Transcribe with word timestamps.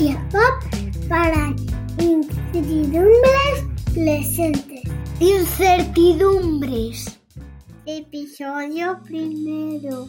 Historia 0.00 0.28
pop 0.30 0.56
para 1.10 1.54
incertidumbres 1.98 3.66
presentes. 3.92 4.80
Incertidumbres. 5.20 7.20
Episodio 7.84 8.98
primero. 9.04 10.08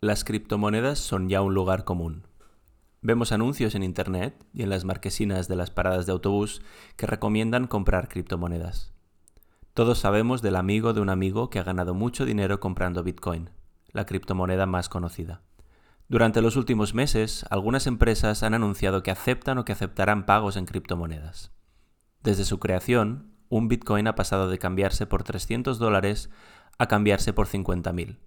Las 0.00 0.22
criptomonedas 0.22 1.00
son 1.00 1.28
ya 1.28 1.42
un 1.42 1.54
lugar 1.54 1.84
común. 1.84 2.28
Vemos 3.00 3.32
anuncios 3.32 3.74
en 3.74 3.82
Internet 3.82 4.36
y 4.54 4.62
en 4.62 4.70
las 4.70 4.84
marquesinas 4.84 5.48
de 5.48 5.56
las 5.56 5.72
paradas 5.72 6.06
de 6.06 6.12
autobús 6.12 6.62
que 6.96 7.08
recomiendan 7.08 7.66
comprar 7.66 8.08
criptomonedas. 8.08 8.91
Todos 9.74 10.00
sabemos 10.00 10.42
del 10.42 10.56
amigo 10.56 10.92
de 10.92 11.00
un 11.00 11.08
amigo 11.08 11.48
que 11.48 11.58
ha 11.58 11.62
ganado 11.62 11.94
mucho 11.94 12.26
dinero 12.26 12.60
comprando 12.60 13.02
Bitcoin, 13.02 13.48
la 13.90 14.04
criptomoneda 14.04 14.66
más 14.66 14.90
conocida. 14.90 15.40
Durante 16.08 16.42
los 16.42 16.56
últimos 16.56 16.92
meses, 16.92 17.46
algunas 17.48 17.86
empresas 17.86 18.42
han 18.42 18.52
anunciado 18.52 19.02
que 19.02 19.10
aceptan 19.10 19.56
o 19.56 19.64
que 19.64 19.72
aceptarán 19.72 20.26
pagos 20.26 20.56
en 20.56 20.66
criptomonedas. 20.66 21.52
Desde 22.22 22.44
su 22.44 22.58
creación, 22.58 23.32
un 23.48 23.68
Bitcoin 23.68 24.08
ha 24.08 24.14
pasado 24.14 24.50
de 24.50 24.58
cambiarse 24.58 25.06
por 25.06 25.22
300 25.22 25.78
dólares 25.78 26.28
a 26.76 26.86
cambiarse 26.86 27.32
por 27.32 27.46
50.000. 27.46 28.18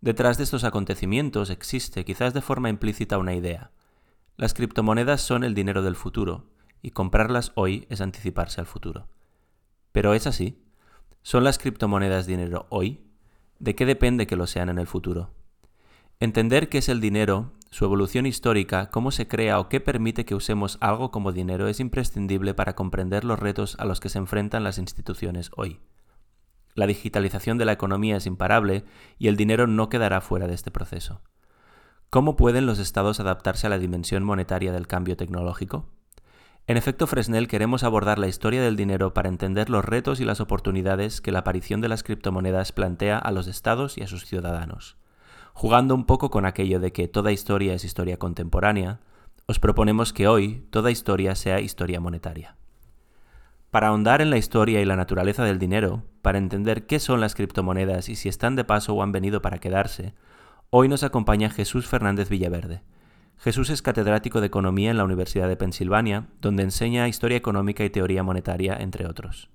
Detrás 0.00 0.38
de 0.38 0.44
estos 0.44 0.62
acontecimientos 0.62 1.50
existe, 1.50 2.04
quizás 2.04 2.32
de 2.32 2.42
forma 2.42 2.68
implícita, 2.68 3.18
una 3.18 3.34
idea. 3.34 3.72
Las 4.36 4.54
criptomonedas 4.54 5.20
son 5.20 5.42
el 5.42 5.56
dinero 5.56 5.82
del 5.82 5.96
futuro, 5.96 6.46
y 6.80 6.92
comprarlas 6.92 7.50
hoy 7.56 7.88
es 7.90 8.00
anticiparse 8.00 8.60
al 8.60 8.68
futuro. 8.68 9.08
Pero 9.92 10.14
es 10.14 10.26
así. 10.26 10.62
¿Son 11.22 11.44
las 11.44 11.58
criptomonedas 11.58 12.26
dinero 12.26 12.66
hoy? 12.70 13.04
¿De 13.58 13.74
qué 13.74 13.86
depende 13.86 14.26
que 14.26 14.36
lo 14.36 14.46
sean 14.46 14.68
en 14.68 14.78
el 14.78 14.86
futuro? 14.86 15.30
Entender 16.18 16.68
qué 16.68 16.78
es 16.78 16.88
el 16.88 17.00
dinero, 17.00 17.52
su 17.70 17.84
evolución 17.84 18.26
histórica, 18.26 18.90
cómo 18.90 19.10
se 19.10 19.28
crea 19.28 19.58
o 19.58 19.68
qué 19.68 19.80
permite 19.80 20.24
que 20.24 20.34
usemos 20.34 20.76
algo 20.80 21.10
como 21.10 21.32
dinero 21.32 21.68
es 21.68 21.80
imprescindible 21.80 22.52
para 22.52 22.74
comprender 22.74 23.24
los 23.24 23.38
retos 23.38 23.76
a 23.78 23.84
los 23.84 24.00
que 24.00 24.08
se 24.08 24.18
enfrentan 24.18 24.64
las 24.64 24.78
instituciones 24.78 25.50
hoy. 25.56 25.80
La 26.74 26.86
digitalización 26.86 27.58
de 27.58 27.64
la 27.64 27.72
economía 27.72 28.16
es 28.16 28.26
imparable 28.26 28.84
y 29.18 29.28
el 29.28 29.36
dinero 29.36 29.66
no 29.66 29.88
quedará 29.88 30.20
fuera 30.20 30.46
de 30.46 30.54
este 30.54 30.70
proceso. 30.70 31.20
¿Cómo 32.10 32.36
pueden 32.36 32.66
los 32.66 32.78
estados 32.78 33.20
adaptarse 33.20 33.66
a 33.66 33.70
la 33.70 33.78
dimensión 33.78 34.24
monetaria 34.24 34.72
del 34.72 34.86
cambio 34.86 35.16
tecnológico? 35.16 35.86
En 36.66 36.76
efecto 36.76 37.06
Fresnel 37.06 37.48
queremos 37.48 37.82
abordar 37.82 38.18
la 38.18 38.28
historia 38.28 38.62
del 38.62 38.76
dinero 38.76 39.12
para 39.12 39.28
entender 39.28 39.70
los 39.70 39.84
retos 39.84 40.20
y 40.20 40.24
las 40.24 40.40
oportunidades 40.40 41.20
que 41.20 41.32
la 41.32 41.40
aparición 41.40 41.80
de 41.80 41.88
las 41.88 42.02
criptomonedas 42.02 42.72
plantea 42.72 43.18
a 43.18 43.32
los 43.32 43.48
estados 43.48 43.98
y 43.98 44.02
a 44.02 44.06
sus 44.06 44.24
ciudadanos. 44.24 44.96
Jugando 45.52 45.94
un 45.94 46.06
poco 46.06 46.30
con 46.30 46.46
aquello 46.46 46.78
de 46.78 46.92
que 46.92 47.08
toda 47.08 47.32
historia 47.32 47.74
es 47.74 47.84
historia 47.84 48.18
contemporánea, 48.18 49.00
os 49.46 49.58
proponemos 49.58 50.12
que 50.12 50.28
hoy 50.28 50.64
toda 50.70 50.92
historia 50.92 51.34
sea 51.34 51.60
historia 51.60 51.98
monetaria. 51.98 52.56
Para 53.70 53.88
ahondar 53.88 54.20
en 54.20 54.30
la 54.30 54.36
historia 54.36 54.80
y 54.80 54.84
la 54.84 54.96
naturaleza 54.96 55.44
del 55.44 55.58
dinero, 55.58 56.04
para 56.22 56.38
entender 56.38 56.86
qué 56.86 57.00
son 57.00 57.20
las 57.20 57.34
criptomonedas 57.34 58.08
y 58.08 58.16
si 58.16 58.28
están 58.28 58.56
de 58.56 58.64
paso 58.64 58.94
o 58.94 59.02
han 59.02 59.12
venido 59.12 59.42
para 59.42 59.58
quedarse, 59.58 60.14
hoy 60.70 60.88
nos 60.88 61.02
acompaña 61.02 61.50
Jesús 61.50 61.86
Fernández 61.86 62.28
Villaverde. 62.28 62.82
Jesús 63.40 63.70
es 63.70 63.80
catedrático 63.80 64.42
de 64.42 64.48
Economía 64.48 64.90
en 64.90 64.98
la 64.98 65.04
Universidad 65.04 65.48
de 65.48 65.56
Pensilvania, 65.56 66.26
donde 66.42 66.62
enseña 66.62 67.08
Historia 67.08 67.38
Económica 67.38 67.82
y 67.82 67.88
Teoría 67.88 68.22
Monetaria, 68.22 68.76
entre 68.78 69.06
otros. 69.06 69.48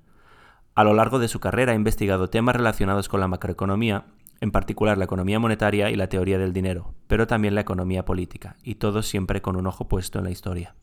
A 0.73 0.83
lo 0.83 0.95
largo 0.95 1.19
de 1.19 1.27
su 1.27 1.39
carrera 1.39 1.73
ha 1.73 1.75
investigado 1.75 2.27
temas 2.27 2.55
relacionados 2.55 3.09
con 3.09 3.19
la 3.19 3.27
macroeconomía, 3.27 4.05
en 4.41 4.49
particular 4.49 4.97
la 4.97 5.05
economía 5.05 5.37
monetaria 5.37 5.91
y 5.91 5.95
la 5.95 6.09
teoría 6.09 6.39
del 6.39 6.51
dinero, 6.51 6.95
pero 7.05 7.27
también 7.27 7.53
la 7.53 7.61
economía 7.61 8.05
política, 8.05 8.55
y 8.63 8.75
todo 8.75 9.03
siempre 9.03 9.43
con 9.43 9.55
un 9.55 9.67
ojo 9.67 9.87
puesto 9.87 10.17
en 10.17 10.25
la 10.25 10.31
historia. 10.31 10.73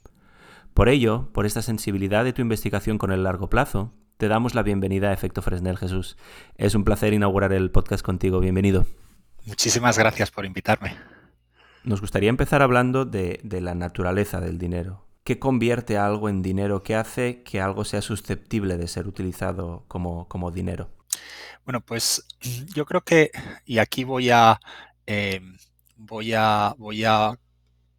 Por 0.72 0.88
ello, 0.88 1.28
por 1.32 1.44
esta 1.44 1.60
sensibilidad 1.60 2.22
de 2.22 2.32
tu 2.32 2.40
investigación 2.40 2.98
con 2.98 3.10
el 3.10 3.24
largo 3.24 3.50
plazo, 3.50 3.92
te 4.16 4.28
damos 4.28 4.54
la 4.54 4.62
bienvenida 4.62 5.10
a 5.10 5.12
Efecto 5.12 5.42
Fresnel, 5.42 5.76
Jesús. 5.76 6.16
Es 6.56 6.76
un 6.76 6.84
placer 6.84 7.12
inaugurar 7.12 7.52
el 7.52 7.72
podcast 7.72 8.04
contigo. 8.04 8.38
Bienvenido. 8.38 8.86
Muchísimas 9.44 9.98
gracias 9.98 10.30
por 10.30 10.46
invitarme. 10.46 11.11
Nos 11.84 12.00
gustaría 12.00 12.28
empezar 12.28 12.62
hablando 12.62 13.04
de, 13.04 13.40
la 13.42 13.74
naturaleza 13.74 14.40
del 14.40 14.58
dinero. 14.58 15.04
¿Qué 15.24 15.38
convierte 15.38 15.98
algo 15.98 16.28
en 16.28 16.42
dinero? 16.42 16.82
¿Qué 16.82 16.94
hace 16.94 17.42
que 17.42 17.60
algo 17.60 17.84
sea 17.84 18.02
susceptible 18.02 18.76
de 18.76 18.88
ser 18.88 19.06
utilizado 19.08 19.84
como, 19.88 20.50
dinero? 20.52 20.90
Bueno, 21.64 21.80
pues 21.80 22.24
yo 22.74 22.86
creo 22.86 23.02
que, 23.02 23.30
y 23.64 23.78
aquí 23.78 24.04
voy 24.04 24.30
a, 24.30 24.60
eh, 25.06 25.40
voy 25.96 26.34
a, 26.34 26.74
voy 26.78 27.04
a 27.04 27.36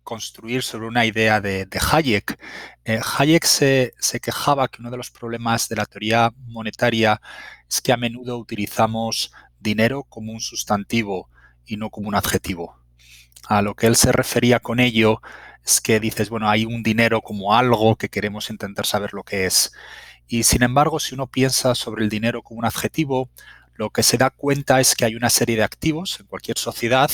construir 0.03 0.63
sobre 0.63 0.87
una 0.87 1.05
idea 1.05 1.41
de, 1.41 1.67
Hayek. 1.91 2.39
Eh, 2.85 2.99
Hayek 3.17 3.45
se, 3.45 3.93
quejaba 4.21 4.67
que 4.67 4.81
uno 4.81 4.91
de 4.91 4.97
los 4.97 5.11
problemas 5.11 5.67
de 5.69 5.75
la 5.75 5.85
teoría 5.85 6.31
monetaria 6.47 7.21
es 7.67 7.81
que 7.81 7.91
a 7.91 7.97
menudo 7.97 8.37
utilizamos 8.37 9.31
dinero 9.59 10.03
como 10.03 10.31
un 10.31 10.41
sustantivo 10.41 11.29
y 11.65 11.77
no 11.77 11.89
como 11.89 12.09
un 12.09 12.15
adjetivo. 12.15 12.82
A 13.47 13.61
lo 13.61 13.75
que 13.75 13.87
él 13.87 13.95
se 13.95 14.11
refería 14.11 14.59
con 14.59 14.79
ello 14.79 15.21
es 15.65 15.81
que 15.81 15.99
dices, 15.99 16.29
bueno, 16.29 16.49
hay 16.49 16.65
un 16.65 16.83
dinero 16.83 17.21
como 17.21 17.55
algo 17.55 17.95
que 17.95 18.09
queremos 18.09 18.49
intentar 18.49 18.85
saber 18.85 19.13
lo 19.13 19.23
que 19.23 19.45
es. 19.45 19.73
Y 20.27 20.43
sin 20.43 20.63
embargo, 20.63 20.99
si 20.99 21.15
uno 21.15 21.27
piensa 21.27 21.75
sobre 21.75 22.03
el 22.03 22.09
dinero 22.09 22.41
como 22.41 22.59
un 22.59 22.65
adjetivo, 22.65 23.29
lo 23.73 23.89
que 23.89 24.03
se 24.03 24.17
da 24.17 24.29
cuenta 24.29 24.79
es 24.79 24.95
que 24.95 25.05
hay 25.05 25.15
una 25.15 25.29
serie 25.29 25.55
de 25.55 25.63
activos 25.63 26.19
en 26.19 26.27
cualquier 26.27 26.57
sociedad 26.57 27.11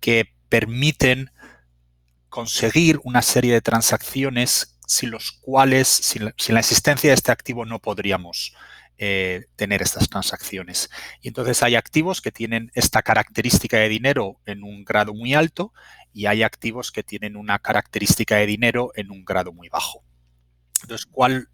que 0.00 0.32
permiten 0.48 1.30
conseguir 2.28 2.98
una 3.04 3.22
serie 3.22 3.52
de 3.52 3.60
transacciones 3.60 4.78
sin 4.86 5.10
los 5.10 5.32
cuales, 5.32 5.88
sin 5.88 6.24
la, 6.24 6.60
existencia 6.60 7.10
de 7.10 7.14
este 7.14 7.32
activo, 7.32 7.64
no 7.64 7.78
podríamos 7.78 8.54
eh, 9.04 9.46
tener 9.56 9.82
estas 9.82 10.08
transacciones. 10.08 10.88
Y 11.22 11.26
entonces 11.26 11.60
hay 11.64 11.74
activos 11.74 12.20
que 12.20 12.30
tienen 12.30 12.70
esta 12.72 13.02
característica 13.02 13.76
de 13.76 13.88
dinero 13.88 14.40
en 14.46 14.62
un 14.62 14.84
grado 14.84 15.12
muy 15.12 15.34
alto 15.34 15.72
y 16.12 16.26
hay 16.26 16.44
activos 16.44 16.92
que 16.92 17.02
tienen 17.02 17.34
una 17.34 17.58
característica 17.58 18.36
de 18.36 18.46
dinero 18.46 18.92
en 18.94 19.10
un 19.10 19.24
grado 19.24 19.52
muy 19.52 19.68
bajo. 19.68 20.04
Entonces, 20.82 21.04
¿cuál 21.06 21.48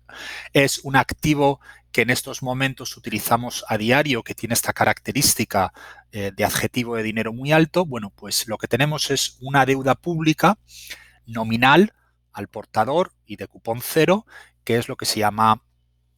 es 0.53 0.81
un 0.81 0.97
activo 0.97 1.59
que 1.91 2.03
en 2.03 2.11
estos 2.11 2.43
momentos 2.43 2.95
utilizamos 2.99 3.65
a 3.67 3.79
diario 3.79 4.23
que 4.23 4.35
tiene 4.35 4.53
esta 4.53 4.75
característica 4.75 5.73
eh, 6.13 6.33
de 6.37 6.45
adjetivo 6.45 6.97
de 6.97 7.03
dinero 7.03 7.33
muy 7.33 7.53
alto? 7.53 7.87
Bueno, 7.87 8.11
pues 8.11 8.47
lo 8.47 8.59
que 8.59 8.69
tenemos 8.69 9.11
es 9.11 9.39
una 9.41 9.65
deuda 9.65 9.95
pública 9.95 10.59
nominal 11.25 11.95
al 12.31 12.49
portador 12.49 13.15
y 13.25 13.37
de 13.37 13.47
cupón 13.47 13.81
cero, 13.83 14.27
que 14.65 14.77
es 14.77 14.87
lo 14.87 14.97
que 14.97 15.07
se 15.07 15.21
llama 15.21 15.63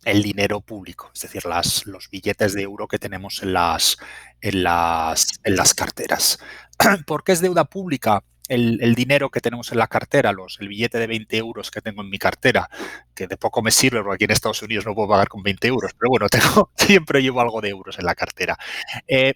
el 0.04 0.22
dinero 0.22 0.60
público, 0.60 1.10
es 1.14 1.20
decir, 1.22 1.44
las, 1.44 1.86
los 1.86 2.08
billetes 2.10 2.54
de 2.54 2.62
euro 2.62 2.88
que 2.88 2.98
tenemos 2.98 3.42
en 3.42 3.52
las, 3.52 3.98
en 4.40 4.62
las, 4.62 5.40
en 5.44 5.56
las 5.56 5.74
carteras. 5.74 6.38
¿Por 7.06 7.24
qué 7.24 7.32
es 7.32 7.40
deuda 7.40 7.64
pública? 7.64 8.22
El, 8.48 8.96
dinero 8.96 9.30
que 9.30 9.40
tenemos 9.40 9.70
en 9.70 9.78
la 9.78 9.86
cartera, 9.86 10.32
los, 10.32 10.58
el 10.60 10.66
billete 10.66 10.98
de 10.98 11.06
20 11.06 11.36
euros 11.36 11.70
que 11.70 11.80
tengo 11.80 12.02
en 12.02 12.10
mi 12.10 12.18
cartera, 12.18 12.68
que 13.14 13.28
de 13.28 13.36
poco 13.36 13.62
me 13.62 13.70
sirve 13.70 14.02
porque 14.02 14.16
aquí 14.16 14.24
en 14.24 14.32
Estados 14.32 14.60
Unidos 14.62 14.84
no 14.86 14.94
puedo 14.94 15.08
pagar 15.08 15.28
con 15.28 15.44
20 15.44 15.68
euros, 15.68 15.92
pero 15.96 16.10
bueno, 16.10 16.28
tengo, 16.30 16.72
siempre 16.76 17.22
llevo 17.22 17.40
algo 17.40 17.60
de 17.60 17.68
euros 17.68 17.96
en 18.00 18.06
la 18.06 18.16
cartera. 18.16 18.58
Eh, 19.06 19.34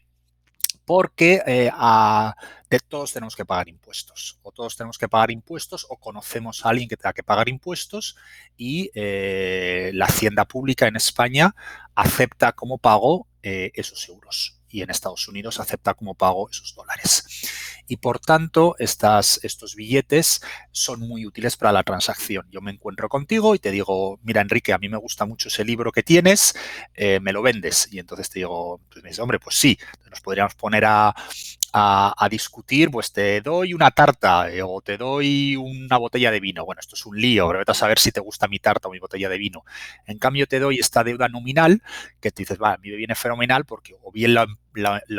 porque 0.84 1.42
eh, 1.46 1.70
de 2.70 2.80
todos 2.80 3.12
tenemos 3.12 3.36
que 3.36 3.44
pagar 3.44 3.68
impuestos. 3.68 4.38
O 4.42 4.52
todos 4.52 4.76
tenemos 4.76 4.98
que 4.98 5.08
pagar 5.08 5.30
impuestos 5.30 5.86
o 5.88 5.96
conocemos 5.96 6.64
a 6.64 6.70
alguien 6.70 6.88
que 6.88 6.96
tenga 6.96 7.12
que 7.12 7.22
pagar 7.22 7.48
impuestos 7.48 8.16
y 8.56 8.90
eh, 8.94 9.90
la 9.94 10.06
hacienda 10.06 10.44
pública 10.44 10.86
en 10.86 10.96
España 10.96 11.54
acepta 11.94 12.52
como 12.52 12.78
pago 12.78 13.26
eh, 13.42 13.70
esos 13.74 14.08
euros 14.08 14.60
y 14.68 14.82
en 14.82 14.90
Estados 14.90 15.28
Unidos 15.28 15.60
acepta 15.60 15.94
como 15.94 16.14
pago 16.14 16.48
esos 16.50 16.74
dólares 16.74 17.24
y 17.88 17.98
por 17.98 18.18
tanto 18.18 18.76
estos 18.78 19.74
billetes 19.74 20.40
son 20.72 21.00
muy 21.00 21.26
útiles 21.26 21.56
para 21.56 21.72
la 21.72 21.82
transacción. 21.82 22.46
Yo 22.50 22.60
me 22.60 22.70
encuentro 22.70 23.08
contigo 23.08 23.54
y 23.54 23.58
te 23.58 23.70
digo, 23.70 24.18
mira 24.22 24.40
Enrique, 24.40 24.72
a 24.72 24.78
mí 24.78 24.88
me 24.88 24.96
gusta 24.96 25.26
mucho 25.26 25.48
ese 25.48 25.64
libro 25.64 25.92
que 25.92 26.02
tienes, 26.02 26.54
eh, 26.94 27.20
¿me 27.20 27.32
lo 27.32 27.42
vendes? 27.42 27.88
Y 27.90 27.98
entonces 27.98 28.30
te 28.30 28.40
digo, 28.40 28.80
pues 28.90 29.02
me 29.04 29.10
hombre, 29.22 29.38
pues 29.38 29.56
sí, 29.56 29.78
nos 30.10 30.20
podríamos 30.20 30.54
poner 30.54 30.84
a, 30.84 31.14
a, 31.76 32.28
discutir, 32.30 32.88
pues 32.88 33.12
te 33.12 33.40
doy 33.40 33.74
una 33.74 33.90
tarta 33.90 34.48
eh, 34.48 34.62
o 34.62 34.80
te 34.80 34.96
doy 34.96 35.56
una 35.56 35.96
botella 35.96 36.30
de 36.30 36.38
vino. 36.38 36.64
Bueno, 36.64 36.78
esto 36.78 36.94
es 36.94 37.04
un 37.04 37.20
lío, 37.20 37.48
pero 37.48 37.58
vete 37.58 37.72
a 37.72 37.74
saber 37.74 37.98
si 37.98 38.12
te 38.12 38.20
gusta 38.20 38.46
mi 38.46 38.60
tarta 38.60 38.86
o 38.86 38.92
mi 38.92 39.00
botella 39.00 39.28
de 39.28 39.38
vino. 39.38 39.64
En 40.06 40.18
cambio, 40.18 40.46
te 40.46 40.60
doy 40.60 40.78
esta 40.78 41.02
deuda 41.02 41.28
nominal 41.28 41.82
que 42.20 42.30
te 42.30 42.42
dices, 42.42 42.58
va, 42.62 42.74
a 42.74 42.76
mí 42.78 42.90
me 42.90 42.96
viene 42.96 43.16
fenomenal 43.16 43.64
porque 43.64 43.96
o 44.02 44.12
bien 44.12 44.34
la, 44.34 44.46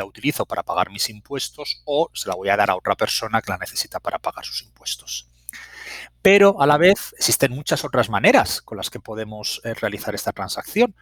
utilizo 0.06 0.46
para 0.46 0.62
pagar 0.62 0.90
mis 0.90 1.10
impuestos 1.10 1.82
o 1.84 2.10
se 2.14 2.26
la 2.26 2.34
voy 2.34 2.48
a 2.48 2.56
dar 2.56 2.70
a 2.70 2.76
otra 2.76 2.94
persona 2.94 3.42
que 3.42 3.52
la 3.52 3.58
necesita 3.58 4.00
para 4.00 4.18
pagar 4.18 4.46
sus 4.46 4.62
impuestos. 4.62 5.28
Pero 6.22 6.62
a 6.62 6.66
la 6.66 6.78
vez 6.78 7.14
existen 7.18 7.52
muchas 7.52 7.84
otras 7.84 8.08
maneras 8.08 8.62
con 8.62 8.78
las 8.78 8.88
que 8.88 8.98
podemos 8.98 9.60
eh, 9.62 9.74
realizar 9.74 10.14
esta 10.14 10.32
transacción. 10.32 10.96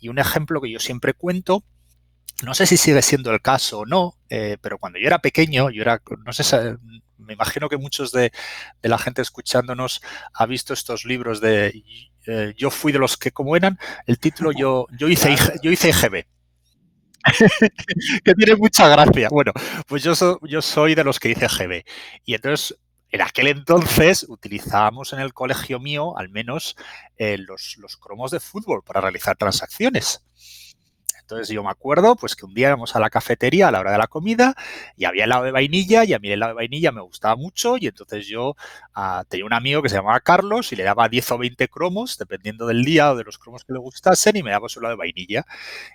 Y 0.00 0.08
un 0.08 0.18
ejemplo 0.18 0.60
que 0.60 0.70
yo 0.70 0.80
siempre 0.80 1.14
cuento 1.14 1.62
no 2.42 2.54
sé 2.54 2.66
si 2.66 2.76
sigue 2.76 3.02
siendo 3.02 3.32
el 3.32 3.40
caso 3.40 3.80
o 3.80 3.86
no, 3.86 4.16
eh, 4.28 4.58
pero 4.60 4.78
cuando 4.78 4.98
yo 4.98 5.06
era 5.06 5.20
pequeño, 5.20 5.70
yo 5.70 5.82
era, 5.82 6.02
no 6.24 6.32
sé, 6.32 6.76
me 7.18 7.32
imagino 7.32 7.68
que 7.68 7.76
muchos 7.76 8.12
de, 8.12 8.32
la 8.82 8.98
gente 8.98 9.22
escuchándonos 9.22 10.02
ha 10.34 10.46
visto 10.46 10.74
estos 10.74 11.04
libros 11.04 11.40
de 11.40 11.82
eh, 12.26 12.54
yo 12.56 12.70
fui 12.70 12.92
de 12.92 12.98
los 12.98 13.16
que, 13.16 13.32
como 13.32 13.56
eran, 13.56 13.78
el 14.06 14.18
título 14.18 14.52
yo, 14.52 14.86
yo 14.98 15.08
hice 15.08 15.34
yo 15.62 15.70
hice 15.70 15.90
IGB. 15.90 16.26
que 18.24 18.34
tiene 18.34 18.54
mucha 18.54 18.88
gracia. 18.88 19.28
Bueno, 19.30 19.52
pues 19.88 20.04
yo, 20.04 20.14
yo 20.42 20.62
soy 20.62 20.94
de 20.94 21.02
los 21.02 21.18
que 21.18 21.30
hice 21.30 21.48
GB. 21.48 21.84
Y 22.24 22.34
entonces 22.34 22.78
en 23.10 23.22
aquel 23.22 23.48
entonces 23.48 24.26
utilizábamos 24.28 25.12
en 25.12 25.20
el 25.20 25.32
colegio 25.32 25.80
mío 25.80 26.18
al 26.18 26.28
menos 26.28 26.76
eh, 27.16 27.38
los, 27.38 27.76
los, 27.78 27.96
cromos 27.96 28.30
de 28.30 28.40
fútbol 28.40 28.82
para 28.84 29.00
realizar 29.00 29.36
transacciones. 29.36 30.24
Entonces 31.26 31.48
yo 31.48 31.64
me 31.64 31.70
acuerdo 31.70 32.14
pues 32.14 32.36
que 32.36 32.46
un 32.46 32.54
día 32.54 32.68
íbamos 32.68 32.94
a 32.94 33.00
la 33.00 33.10
cafetería 33.10 33.66
a 33.66 33.72
la 33.72 33.80
hora 33.80 33.90
de 33.90 33.98
la 33.98 34.06
comida 34.06 34.54
y 34.96 35.06
había 35.06 35.24
helado 35.24 35.42
de 35.42 35.50
vainilla 35.50 36.04
y 36.04 36.12
a 36.12 36.20
mí 36.20 36.28
el 36.28 36.34
helado 36.34 36.50
de 36.50 36.54
vainilla 36.54 36.92
me 36.92 37.00
gustaba 37.00 37.34
mucho 37.34 37.76
y 37.78 37.88
entonces 37.88 38.28
yo 38.28 38.54
ah, 38.94 39.24
tenía 39.28 39.44
un 39.44 39.52
amigo 39.52 39.82
que 39.82 39.88
se 39.88 39.96
llamaba 39.96 40.20
Carlos 40.20 40.70
y 40.70 40.76
le 40.76 40.84
daba 40.84 41.08
10 41.08 41.32
o 41.32 41.38
20 41.38 41.66
cromos 41.66 42.16
dependiendo 42.16 42.64
del 42.68 42.84
día 42.84 43.10
o 43.10 43.16
de 43.16 43.24
los 43.24 43.38
cromos 43.38 43.64
que 43.64 43.72
le 43.72 43.80
gustasen 43.80 44.36
y 44.36 44.44
me 44.44 44.52
daba 44.52 44.68
su 44.68 44.78
helado 44.78 44.92
de 44.92 44.98
vainilla. 44.98 45.44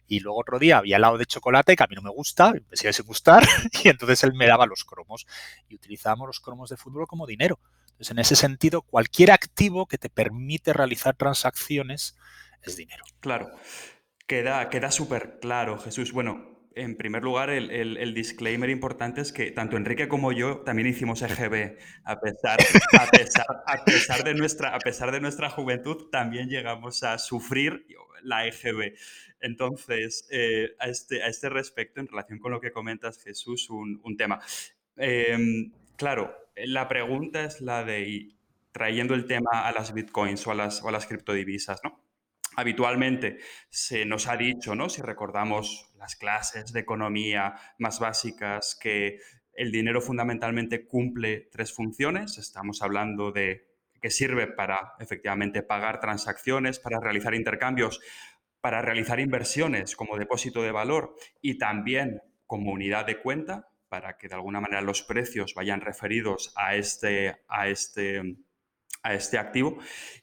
Y 0.06 0.20
luego 0.20 0.42
otro 0.42 0.60
día 0.60 0.80
había 0.80 0.98
helado 0.98 1.18
de 1.18 1.26
chocolate 1.26 1.78
que 1.78 1.84
a 1.84 1.88
mí 1.88 1.96
no 1.96 2.02
me 2.02 2.12
gusta, 2.12 2.52
me 2.52 2.76
sigue 2.76 2.92
sin 2.92 3.06
gustar 3.06 3.42
y 3.86 3.88
entonces 3.88 4.22
él 4.26 4.34
me 4.34 4.48
daba 4.48 4.66
los 4.66 4.84
cromos 4.84 5.26
y 5.70 5.76
utilizábamos 5.76 6.28
los 6.28 6.42
cromos 6.42 6.70
de 6.70 6.76
fútbol 6.76 7.08
como 7.08 7.26
dinero. 7.26 7.58
Entonces 7.92 8.12
en 8.12 8.20
ese 8.20 8.36
sentido 8.36 8.82
cualquier 8.82 9.32
activo 9.32 9.86
que 9.86 9.98
te 9.98 10.10
permite 10.10 10.74
realizar 10.74 11.16
transacciones 11.16 12.18
es 12.64 12.76
dinero. 12.76 13.06
Claro. 13.22 13.50
Queda, 14.32 14.70
queda 14.70 14.92
súper 14.92 15.40
claro, 15.42 15.78
Jesús. 15.78 16.14
Bueno, 16.14 16.58
en 16.74 16.96
primer 16.96 17.22
lugar, 17.22 17.50
el, 17.50 18.14
disclaimer 18.14 18.70
importante 18.70 19.20
es 19.20 19.34
que 19.34 19.52
tanto 19.52 19.76
Enrique 19.76 20.08
como 20.08 20.32
yo 20.32 20.60
también 20.60 20.88
hicimos 20.88 21.22
EGB. 21.22 21.78
A 22.06 22.18
pesar, 22.22 22.58
a 22.96 23.84
pesar, 23.84 24.24
de, 24.24 24.34
nuestra, 24.34 24.74
a 24.74 24.80
pesar 24.80 25.12
de 25.12 25.20
nuestra 25.20 25.50
juventud, 25.50 26.10
también 26.10 26.48
llegamos 26.48 27.04
a 27.04 27.18
sufrir 27.18 27.86
la 28.24 28.48
EGB. 28.48 28.94
Entonces, 29.42 30.26
eh, 30.32 30.76
a, 30.80 30.88
este, 30.88 31.24
a 31.24 31.28
este 31.28 31.50
respecto, 31.50 32.00
en 32.00 32.08
relación 32.08 32.40
con 32.40 32.54
lo 32.54 32.62
que 32.62 32.72
comentas, 32.72 33.22
Jesús, 33.22 33.70
un, 33.70 34.16
tema. 34.16 34.40
Em, 34.96 35.74
claro, 35.98 36.34
la 36.56 36.88
pregunta 36.88 37.44
es 37.44 37.60
la 37.60 37.84
de, 37.84 38.30
trayendo 38.72 39.14
el 39.14 39.26
tema 39.26 39.68
a 39.68 39.74
las 39.74 39.94
bitcoins 39.94 40.48
o 40.48 40.52
a 40.52 40.56
las, 40.56 40.82
o 40.82 40.88
a 40.88 40.94
las 40.94 41.06
criptodivisas, 41.06 41.82
¿no? 41.84 42.11
Habitualmente 42.56 43.40
se 43.70 44.06
nos 44.06 44.28
ha 44.28 44.38
dicho, 44.38 44.76
¿no? 44.76 44.90
Si 44.90 45.02
recordamos 45.02 45.92
las 45.98 46.16
clases 46.16 46.74
de 46.74 46.80
economía 46.80 47.56
más 47.78 48.00
básicas, 48.00 48.78
que 48.80 49.20
el 49.54 49.72
dinero 49.72 50.02
fundamentalmente 50.02 50.86
cumple 50.86 51.50
tres 51.52 51.74
funciones. 51.74 52.38
Estamos 52.38 52.82
hablando 52.82 53.32
de 53.32 53.68
que 54.02 54.10
sirve 54.10 54.48
para 54.48 54.94
efectivamente 55.00 55.62
pagar 55.62 56.00
transacciones, 56.00 56.80
para 56.80 57.00
realizar 57.00 57.36
intercambios, 57.36 58.02
para 58.60 58.82
realizar 58.82 59.20
inversiones 59.20 59.96
como 59.96 60.18
depósito 60.18 60.64
de 60.64 60.72
valor 60.72 61.16
y 61.42 61.58
también 61.58 62.22
como 62.48 62.72
unidad 62.72 63.06
de 63.06 63.22
cuenta, 63.22 63.70
para 63.90 64.18
que 64.18 64.28
de 64.28 64.36
alguna 64.36 64.62
manera 64.62 64.82
los 64.82 65.04
precios 65.04 65.54
vayan 65.54 65.82
referidos 65.82 66.54
a 66.56 66.76
este, 66.76 67.42
a 67.48 67.68
este 67.68 68.38
a 69.04 69.14
este 69.14 69.38
activo. 69.38 69.78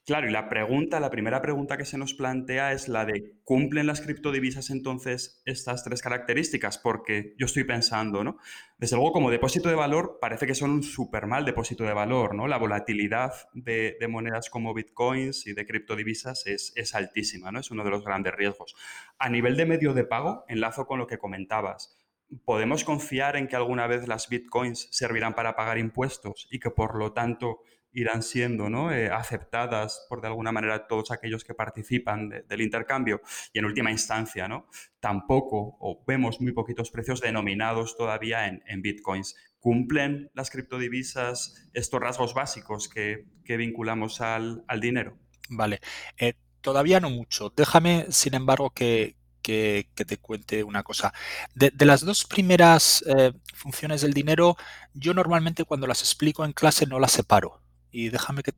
Claro, 0.07 0.29
y 0.29 0.33
la 0.33 0.49
pregunta, 0.49 1.01
la 1.01 1.11
primera 1.11 1.43
pregunta 1.43 1.77
que 1.77 1.85
se 1.85 1.99
nos 1.99 2.15
plantea 2.15 2.73
es 2.73 2.89
la 2.89 3.05
de, 3.05 3.35
¿cumplen 3.45 3.87
las 3.87 4.01
criptodivisas 4.01 4.71
entonces 4.71 5.43
estas 5.45 5.85
tres 5.85 6.01
características? 6.01 6.79
Porque 6.79 7.35
yo 7.39 7.47
estoy 7.47 7.65
pensando, 7.65 8.25
¿no? 8.25 8.39
Desde 8.79 8.97
luego, 8.97 9.13
como 9.13 9.31
depósito 9.31 9.69
de 9.69 9.75
valor, 9.75 10.19
parece 10.21 10.47
que 10.47 10.55
son 10.55 10.71
un 10.71 10.83
súper 10.83 11.27
mal 11.27 11.45
depósito 11.45 11.85
de 11.85 11.93
valor, 11.93 12.35
¿no? 12.35 12.47
La 12.47 12.57
volatilidad 12.57 13.33
de, 13.53 13.97
monedas 14.09 14.49
como 14.49 14.73
bitcoins 14.73 15.47
y 15.47 15.53
de 15.53 15.67
criptodivisas 15.67 16.47
es, 16.47 16.73
es 16.77 16.95
altísima, 16.95 17.53
¿no? 17.53 17.61
Es 17.61 17.71
uno 17.71 17.85
de 17.85 17.91
los 17.91 18.05
grandes 18.05 18.35
riesgos. 18.35 18.77
A 19.19 19.29
nivel 19.29 19.57
de 19.57 19.67
medio 19.67 19.93
de 19.93 20.05
pago, 20.05 20.45
enlazo 20.49 20.87
con 20.87 20.99
lo 20.99 21.07
que 21.07 21.19
comentabas. 21.19 21.99
¿Podemos 22.45 22.85
confiar 22.85 23.37
en 23.37 23.49
que 23.49 23.57
alguna 23.57 23.87
vez 23.87 24.07
las 24.07 24.29
bitcoins 24.29 24.89
servirán 24.91 25.35
para 25.35 25.57
pagar 25.57 25.79
impuestos 25.79 26.47
y 26.51 26.59
que 26.61 26.71
por 26.71 26.97
lo 26.97 27.13
tanto 27.13 27.61
irán 28.01 28.23
siendo. 28.23 28.69
Eh, 28.91 29.11
aceptadas 29.11 30.07
por 30.09 30.21
de 30.21 30.29
alguna 30.29 30.53
manera 30.53 30.87
todos 30.87 31.11
aquellos 31.11 31.45
que 31.45 31.55
participan 31.55 32.29
del 32.47 32.61
intercambio. 32.61 33.21
Y 33.53 33.59
en 33.59 33.65
última 33.65 33.91
instancia, 33.91 34.49
¿no? 34.49 34.69
tampoco 35.01 35.77
o 35.81 36.03
vemos 36.07 36.41
muy 36.41 36.53
poquitos 36.53 36.91
precios 36.91 37.21
denominados 37.21 37.97
todavía 37.97 38.47
en, 38.47 38.83
bitcoins. 38.83 39.37
¿Cumplen 39.61 40.31
las 40.35 40.51
criptodivisas 40.51 41.69
estos 41.73 42.01
rasgos 42.01 42.35
básicos 42.35 42.89
que, 42.89 43.27
vinculamos 43.47 44.21
al, 44.21 44.65
dinero? 44.81 45.19
Vale. 45.49 45.81
Eh, 46.17 46.35
todavía 46.61 47.01
no 47.01 47.11
mucho. 47.11 47.53
Déjame, 47.57 48.07
sin 48.11 48.35
embargo, 48.35 48.71
que, 48.71 49.17
te 49.43 50.19
cuente 50.21 50.63
una 50.63 50.83
cosa. 50.83 51.15
De, 51.55 51.73
las 51.87 52.03
dos 52.03 52.25
primeras 52.25 53.03
eh, 53.07 53.33
funciones 53.55 54.03
del 54.03 54.13
dinero, 54.13 54.57
yo 54.95 55.15
normalmente 55.15 55.65
cuando 55.65 55.87
las 55.87 56.01
explico 56.01 56.45
en 56.45 56.53
clase 56.53 56.87
no 56.87 56.99
las 56.99 57.13
separo 57.13 57.63
y 57.91 58.09
déjame 58.09 58.43
que 58.43 58.53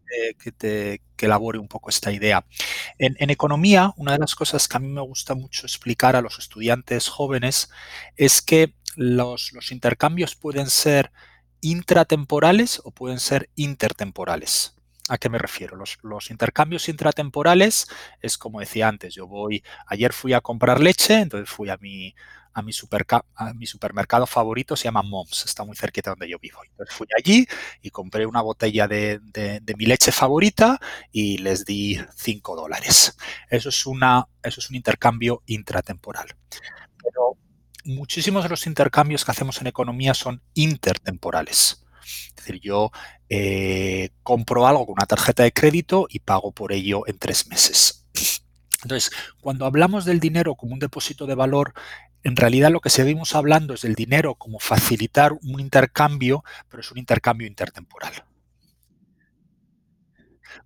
te, 0.52 1.00
elabore 1.18 1.58
un 1.58 1.68
poco 1.68 1.90
esta 1.90 2.12
idea. 2.12 2.46
En, 2.98 3.30
economía, 3.30 3.92
una 3.96 4.12
de 4.12 4.18
las 4.18 4.34
cosas 4.34 4.66
que 4.68 4.76
a 4.76 4.80
mí 4.80 4.88
me 4.88 5.02
gusta 5.02 5.34
mucho 5.34 5.66
explicar 5.66 6.16
a 6.16 6.22
los 6.22 6.38
estudiantes 6.38 7.08
jóvenes 7.08 7.70
es 8.16 8.40
que 8.40 8.74
los, 8.96 9.52
intercambios 9.70 10.34
pueden 10.34 10.68
ser 10.70 11.12
intratemporales 11.60 12.80
o 12.84 12.90
pueden 12.90 13.20
ser 13.20 13.50
intertemporales. 13.54 14.74
¿A 15.08 15.18
qué 15.18 15.28
me 15.28 15.38
refiero? 15.38 15.76
Los, 15.76 15.98
los, 16.02 16.30
intercambios 16.30 16.88
intratemporales 16.88 17.88
es 18.22 18.38
como 18.38 18.60
decía 18.60 18.88
antes, 18.88 19.14
yo 19.14 19.26
voy, 19.26 19.62
ayer 19.86 20.12
fui 20.12 20.32
a 20.32 20.40
comprar 20.40 20.80
leche, 20.80 21.20
entonces 21.20 21.50
fui 21.50 21.68
a 21.68 21.76
mi, 21.78 22.14
a 22.52 22.62
mi, 22.62 22.72
a 23.34 23.54
mi 23.54 23.66
supermercado 23.66 24.26
favorito, 24.26 24.76
se 24.76 24.84
llama 24.84 25.02
Moms, 25.02 25.44
está 25.46 25.64
muy 25.64 25.76
cerquita 25.76 26.10
donde 26.10 26.28
yo 26.28 26.38
vivo. 26.38 26.58
Entonces 26.64 26.94
fui 26.94 27.06
allí 27.16 27.46
y 27.82 27.90
compré 27.90 28.26
una 28.26 28.42
botella 28.42 28.88
de, 28.88 29.20
mi 29.76 29.86
leche 29.86 30.12
favorita 30.12 30.80
y 31.12 31.38
les 31.38 31.64
di 31.64 31.98
5 32.16 32.56
dólares. 32.56 33.16
Eso 33.48 33.68
es, 33.68 33.86
una, 33.86 34.26
eso 34.42 34.60
es 34.60 34.70
un 34.70 34.76
intercambio 34.76 35.42
intratemporal. 35.46 36.34
Pero 37.02 37.36
muchísimos 37.84 38.42
de 38.42 38.50
los 38.50 38.66
intercambios 38.66 39.24
que 39.24 39.30
hacemos 39.30 39.60
en 39.60 39.68
economía 39.68 40.14
son 40.14 40.42
intertemporales. 40.54 41.84
Es 42.28 42.34
decir, 42.36 42.60
yo 42.60 42.90
eh, 43.28 44.10
compro 44.22 44.66
algo 44.66 44.86
con 44.86 44.94
una 44.94 45.06
tarjeta 45.06 45.44
de 45.44 45.52
crédito 45.52 46.06
y 46.10 46.20
pago 46.20 46.52
por 46.52 46.72
ello 46.72 47.06
en 47.06 47.18
tres 47.18 47.46
meses. 47.46 48.00
Entonces, 48.82 49.10
cuando 49.40 49.66
hablamos 49.66 50.04
del 50.04 50.20
dinero 50.20 50.54
como 50.54 50.72
un 50.72 50.78
depósito 50.78 51.26
de 51.26 51.34
valor, 51.34 51.74
en 52.22 52.36
realidad 52.36 52.70
lo 52.70 52.80
que 52.80 52.90
seguimos 52.90 53.34
hablando 53.34 53.74
es 53.74 53.82
del 53.82 53.94
dinero 53.94 54.34
como 54.34 54.58
facilitar 54.58 55.32
un 55.32 55.60
intercambio, 55.60 56.44
pero 56.68 56.80
es 56.80 56.90
un 56.90 56.98
intercambio 56.98 57.46
intertemporal. 57.46 58.24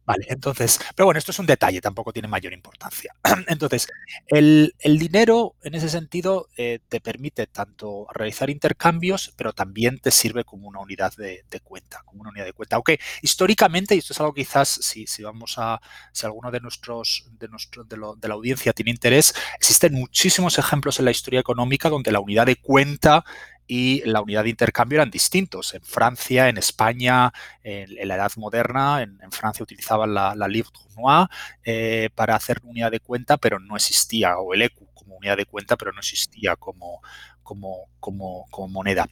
Vale, 0.04 0.26
entonces, 0.28 0.78
pero 0.94 1.06
bueno, 1.06 1.18
esto 1.18 1.30
es 1.30 1.38
un 1.38 1.46
detalle, 1.46 1.80
tampoco 1.80 2.12
tiene 2.12 2.28
mayor 2.28 2.52
importancia. 2.52 3.14
Entonces, 3.48 3.88
el, 4.26 4.72
dinero 4.82 5.54
en 5.62 5.74
ese 5.74 5.88
sentido 5.88 6.48
eh, 6.56 6.80
te 6.88 7.00
permite 7.00 7.46
tanto 7.46 8.06
realizar 8.12 8.50
intercambios, 8.50 9.32
pero 9.36 9.52
también 9.52 9.98
te 9.98 10.10
sirve 10.10 10.44
como 10.44 10.68
una 10.68 10.80
unidad 10.80 11.14
de, 11.16 11.44
cuenta, 11.62 12.02
como 12.04 12.20
una 12.20 12.30
unidad 12.30 12.44
de 12.44 12.52
cuenta. 12.52 12.76
Aunque 12.76 13.00
históricamente, 13.22 13.94
y 13.94 13.98
esto 13.98 14.12
es 14.12 14.20
algo 14.20 14.34
quizás, 14.34 14.68
si, 14.68 15.06
si 15.06 15.22
vamos 15.22 15.54
a, 15.56 15.80
si 16.12 16.26
alguno 16.26 16.50
de 16.50 16.60
nuestros, 16.60 17.26
de 17.38 17.48
nuestro, 17.48 17.84
de, 17.84 17.96
de 18.16 18.28
la 18.28 18.34
audiencia 18.34 18.72
tiene 18.72 18.90
interés, 18.90 19.34
existen 19.56 19.94
muchísimos 19.94 20.58
ejemplos 20.58 20.98
en 20.98 21.06
la 21.06 21.10
historia 21.10 21.40
económica 21.40 21.88
donde 21.88 22.12
la 22.12 22.20
unidad 22.20 22.46
de 22.46 22.56
cuenta 22.56 23.24
y 23.66 24.02
la 24.04 24.20
unidad 24.20 24.44
de 24.44 24.50
intercambio 24.50 24.96
eran 24.96 25.10
distintos. 25.10 25.74
En 25.74 25.82
Francia, 25.82 26.48
en 26.48 26.58
España, 26.58 27.32
en, 27.62 28.08
la 28.08 28.16
Edad 28.16 28.32
Moderna, 28.36 29.02
en, 29.02 29.32
Francia 29.32 29.62
utilizaban 29.62 30.12
la, 30.14 30.34
livre 30.48 30.70
tournois 30.72 31.28
eh, 31.64 32.10
para 32.14 32.36
hacer 32.36 32.60
unidad 32.62 32.90
de 32.90 33.00
cuenta, 33.00 33.36
pero 33.36 33.58
no 33.58 33.76
existía, 33.76 34.38
o 34.38 34.54
el 34.54 34.62
ECU 34.62 34.86
como 34.94 35.16
unidad 35.16 35.36
de 35.36 35.46
cuenta, 35.46 35.76
pero 35.76 35.92
no 35.92 36.00
existía 36.00 36.56
como, 36.56 37.00
como, 37.42 37.88
como, 38.00 38.46
como 38.50 38.68
moneda. 38.68 39.08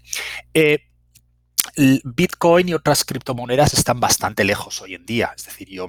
Eh, 0.53 0.87
Bitcoin 2.05 2.69
y 2.69 2.75
otras 2.75 3.05
criptomonedas 3.05 3.73
están 3.73 4.01
bastante 4.01 4.45
lejos 4.45 4.83
hoy 4.83 4.95
en 4.95 5.07
día. 5.07 5.33
Es 5.37 5.47
decir, 5.47 5.69
yo 5.69 5.89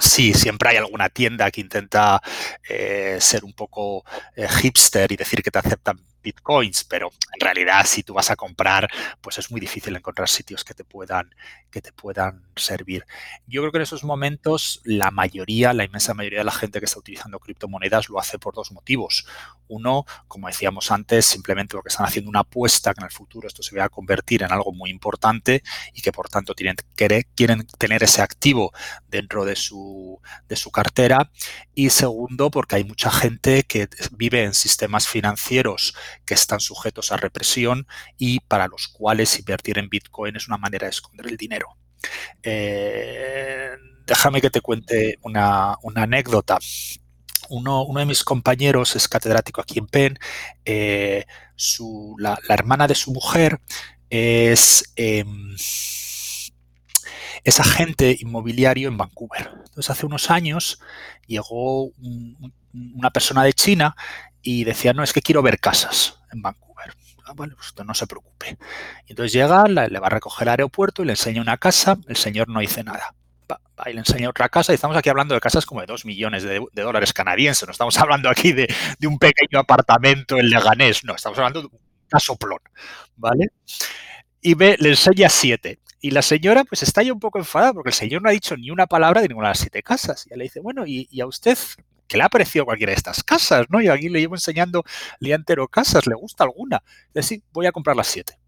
sí, 0.00 0.32
siempre 0.32 0.70
hay 0.70 0.76
alguna 0.78 1.10
tienda 1.10 1.50
que 1.50 1.60
intenta 1.60 2.22
eh, 2.68 3.18
ser 3.20 3.44
un 3.44 3.52
poco 3.52 4.02
hipster 4.60 5.12
y 5.12 5.16
decir 5.16 5.42
que 5.42 5.50
te 5.50 5.58
aceptan 5.58 6.00
bitcoins, 6.22 6.84
pero 6.84 7.10
en 7.34 7.40
realidad 7.40 7.84
si 7.86 8.02
tú 8.02 8.14
vas 8.14 8.30
a 8.30 8.36
comprar, 8.36 8.88
pues 9.20 9.38
es 9.38 9.50
muy 9.50 9.60
difícil 9.60 9.94
encontrar 9.96 10.28
sitios 10.28 10.64
que 10.64 10.74
te 10.74 10.84
puedan, 10.84 11.34
que 11.70 11.80
te 11.80 11.92
puedan 11.92 12.42
servir. 12.56 13.06
Yo 13.46 13.62
creo 13.62 13.72
que 13.72 13.78
en 13.78 13.82
esos 13.82 14.04
momentos 14.04 14.80
la 14.84 15.10
mayoría, 15.10 15.72
la 15.72 15.84
inmensa 15.84 16.14
mayoría 16.14 16.40
de 16.40 16.44
la 16.44 16.52
gente 16.52 16.78
que 16.78 16.86
está 16.86 16.98
utilizando 16.98 17.38
criptomonedas 17.38 18.08
lo 18.08 18.18
hace 18.18 18.38
por 18.38 18.54
dos 18.54 18.72
motivos. 18.72 19.26
Uno, 19.68 20.04
como 20.26 20.48
decíamos 20.48 20.90
antes, 20.90 21.26
simplemente 21.26 21.76
porque 21.76 21.88
están 21.88 22.06
haciendo 22.06 22.28
una 22.28 22.40
apuesta 22.40 22.92
que 22.92 23.00
en 23.00 23.06
el 23.06 23.12
futuro 23.12 23.46
esto 23.46 23.62
se 23.62 23.76
va 23.76 23.84
a 23.84 23.88
convertir 23.88 24.42
en 24.42 24.52
algo 24.52 24.72
muy 24.72 24.90
importante 24.90 25.62
y 25.94 26.02
que 26.02 26.12
por 26.12 26.28
tanto 26.28 26.54
tienen, 26.54 26.76
quieren 26.96 27.66
tener 27.78 28.02
ese 28.02 28.22
activo 28.22 28.72
dentro 29.08 29.44
de 29.44 29.56
su, 29.56 30.20
de 30.48 30.56
su 30.56 30.70
cartera. 30.70 31.30
Y 31.74 31.90
segundo, 31.90 32.50
porque 32.50 32.76
hay 32.76 32.84
mucha 32.84 33.10
gente 33.10 33.62
que 33.62 33.88
vive 34.12 34.44
en 34.44 34.54
sistemas 34.54 35.08
financieros 35.08 35.94
que 36.24 36.34
están 36.34 36.60
sujetos 36.60 37.12
a 37.12 37.16
represión 37.16 37.86
y 38.18 38.40
para 38.40 38.68
los 38.68 38.88
cuales 38.88 39.38
invertir 39.38 39.78
en 39.78 39.88
Bitcoin 39.88 40.36
es 40.36 40.48
una 40.48 40.58
manera 40.58 40.86
de 40.86 40.90
esconder 40.90 41.26
el 41.26 41.36
dinero. 41.36 41.76
Eh, 42.42 43.72
déjame 44.06 44.40
que 44.40 44.50
te 44.50 44.60
cuente 44.60 45.18
una, 45.22 45.76
anécdota. 45.94 46.58
Uno, 47.48 47.86
de 47.96 48.06
mis 48.06 48.22
compañeros 48.24 48.94
es 48.96 49.08
catedrático 49.08 49.60
aquí 49.60 49.78
en 49.78 49.86
Penn. 49.86 50.18
Eh, 50.64 51.26
la, 52.18 52.38
hermana 52.48 52.86
de 52.86 52.94
su 52.94 53.12
mujer 53.12 53.60
em, 54.08 55.56
es 57.44 57.60
agente 57.60 58.16
inmobiliario 58.20 58.88
en 58.88 58.96
Vancouver. 58.96 59.50
Entonces, 59.66 59.90
hace 59.90 60.06
unos 60.06 60.30
años 60.30 60.80
llegó 61.26 61.90
una 62.72 63.10
persona 63.10 63.42
de 63.44 63.52
China 63.52 63.96
y 64.42 64.64
decía, 64.64 64.92
no, 64.92 65.02
es 65.02 65.12
que 65.12 65.22
quiero 65.22 65.42
ver 65.42 65.58
casas 65.60 66.20
en 66.32 66.42
Vancouver. 66.42 66.94
Ah, 67.26 67.32
bueno, 67.34 67.54
pues 67.56 67.86
no 67.86 67.94
se 67.94 68.06
preocupe. 68.06 68.58
Y 69.06 69.12
entonces 69.12 69.32
llega, 69.32 69.64
le 69.66 69.98
va 69.98 70.06
a 70.06 70.10
recoger 70.10 70.48
al 70.48 70.52
aeropuerto 70.52 71.02
y 71.02 71.06
le 71.06 71.12
enseña 71.12 71.40
una 71.42 71.58
casa, 71.58 71.96
el 72.08 72.16
señor 72.16 72.48
no 72.48 72.60
dice 72.60 72.82
nada. 72.82 73.14
Va, 73.50 73.90
y 73.90 73.92
le 73.92 74.00
enseña 74.00 74.28
otra 74.28 74.48
casa 74.48 74.72
y 74.72 74.76
estamos 74.76 74.96
aquí 74.96 75.08
hablando 75.08 75.34
de 75.34 75.40
casas 75.40 75.66
como 75.66 75.80
de 75.80 75.86
dos 75.86 76.04
millones 76.04 76.42
de, 76.42 76.60
dólares 76.74 77.12
canadienses, 77.12 77.66
no 77.66 77.72
estamos 77.72 77.98
hablando 77.98 78.28
aquí 78.28 78.52
de, 78.52 78.72
de, 78.98 79.06
un 79.06 79.18
pequeño 79.18 79.58
apartamento 79.58 80.36
en 80.38 80.50
Leganés, 80.50 81.04
no, 81.04 81.14
estamos 81.14 81.38
hablando 81.38 81.62
de 81.62 81.66
un 81.66 81.78
casoplón, 82.08 82.60
¿vale? 83.16 83.46
Y 84.40 84.54
ve, 84.54 84.76
le 84.78 84.90
enseña 84.90 85.28
siete. 85.28 85.78
Y 86.00 86.12
la 86.12 86.22
señora 86.22 86.64
pues 86.64 86.82
está 86.82 87.02
ya 87.02 87.12
un 87.12 87.20
poco 87.20 87.38
enfadada 87.38 87.74
porque 87.74 87.90
el 87.90 87.94
señor 87.94 88.22
no 88.22 88.28
ha 88.30 88.32
dicho 88.32 88.56
ni 88.56 88.70
una 88.70 88.86
palabra 88.86 89.20
de 89.20 89.28
ninguna 89.28 89.48
de 89.48 89.52
las 89.52 89.58
siete 89.58 89.82
casas. 89.82 90.26
Y 90.30 90.36
le 90.36 90.44
dice, 90.44 90.60
bueno, 90.60 90.86
¿y, 90.86 91.06
y 91.10 91.20
a 91.20 91.26
usted 91.26 91.58
¿qué 92.10 92.16
le 92.18 92.24
ha 92.24 92.28
parecido 92.28 92.64
cualquiera 92.64 92.90
de 92.90 92.96
estas 92.96 93.22
casas? 93.22 93.66
¿no? 93.70 93.80
Y 93.80 93.88
aquí 93.88 94.08
le 94.08 94.20
llevo 94.20 94.34
enseñando 94.34 94.82
día 95.20 95.36
entero 95.36 95.68
casas, 95.68 96.08
¿le 96.08 96.14
gusta 96.16 96.42
alguna? 96.42 96.82
Decir, 97.14 97.44
voy 97.52 97.66
a 97.66 97.72
comprar 97.72 97.96
las 97.96 98.08
siete. 98.08 98.38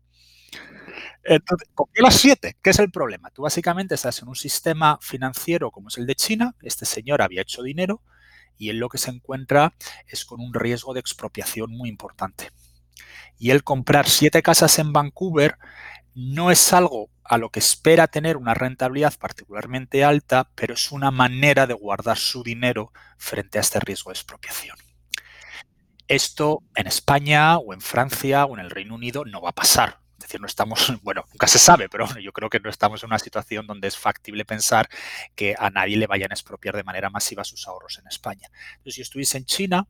Entonces, 1.23 1.69
compré 1.73 2.02
las 2.02 2.16
siete. 2.16 2.57
¿Qué 2.61 2.71
es 2.71 2.81
el 2.81 2.90
problema? 2.90 3.31
Tú 3.31 3.42
básicamente 3.42 3.95
estás 3.95 4.21
en 4.21 4.28
un 4.28 4.35
sistema 4.35 4.99
financiero 5.00 5.71
como 5.71 5.88
es 5.88 5.97
el 5.97 6.07
de 6.07 6.16
China. 6.16 6.57
Este 6.61 6.85
señor 6.85 7.23
había 7.23 7.42
hecho 7.42 7.62
dinero 7.62 8.02
y 8.59 8.71
él 8.71 8.78
lo 8.78 8.88
que 8.88 8.99
se 8.99 9.11
encuentra 9.11 9.73
es 10.09 10.25
con 10.25 10.40
un 10.40 10.52
riesgo 10.52 10.92
de 10.92 11.00
expropiación 11.00 11.71
muy 11.71 11.88
importante. 11.88 12.50
Y 13.38 13.50
él 13.50 13.62
comprar 13.62 14.09
siete 14.09 14.42
casas 14.42 14.76
en 14.81 14.92
Vancouver 14.92 15.57
no 16.14 16.50
es 16.50 16.73
algo 16.73 17.11
a 17.25 17.38
lo 17.38 17.50
que 17.50 17.61
espera 17.61 18.09
tener 18.09 18.37
una 18.37 18.54
rentabilidad 18.54 19.14
particularmente 19.19 20.04
alta, 20.04 20.50
pero 20.54 20.75
es 20.75 20.92
una 20.92 21.11
manera 21.11 21.66
de 21.66 21.75
guardar 21.75 22.19
su 22.19 22.42
dinero 22.42 22.92
frente 23.16 23.59
a 23.59 23.61
este 23.62 23.81
riesgo 23.81 24.11
de 24.11 24.14
expropiación. 24.14 24.76
Esto 26.09 26.62
en 26.75 26.87
España 26.87 27.57
o 27.59 27.73
en 27.73 27.81
Francia 27.81 28.45
o 28.45 28.54
en 28.54 28.61
el 28.61 28.71
Reino 28.71 28.95
Unido 28.95 29.25
no 29.25 29.40
va 29.40 29.50
a 29.50 29.54
pasar. 29.54 30.00
Es 30.19 30.28
decir, 30.28 30.40
no 30.40 30.47
estamos, 30.47 30.92
bueno, 31.02 31.25
nunca 31.33 31.47
se 31.47 31.59
sabe, 31.59 31.88
pero 31.88 32.07
yo 32.21 32.33
creo 32.33 32.50
que 32.50 32.61
no 32.61 32.69
estamos 32.69 33.02
en 33.02 33.09
una 33.09 33.19
situación 33.19 33.66
donde 33.66 33.88
es 33.88 33.97
factible 33.97 34.45
pensar 34.45 34.88
que 35.35 35.54
a 35.59 35.71
nadie 35.71 35.97
le 35.97 36.07
vayan 36.07 36.33
a 36.33 36.35
expropiar 36.35 36.76
de 36.76 36.85
manera 36.85 37.09
masiva 37.09 37.45
sus 37.45 37.66
ahorros 37.66 37.99
en 37.99 38.07
España. 38.09 38.49
Entonces, 38.73 38.97
si 38.97 39.02
estuviese 39.02 39.38
en 39.38 39.47
China, 39.47 39.88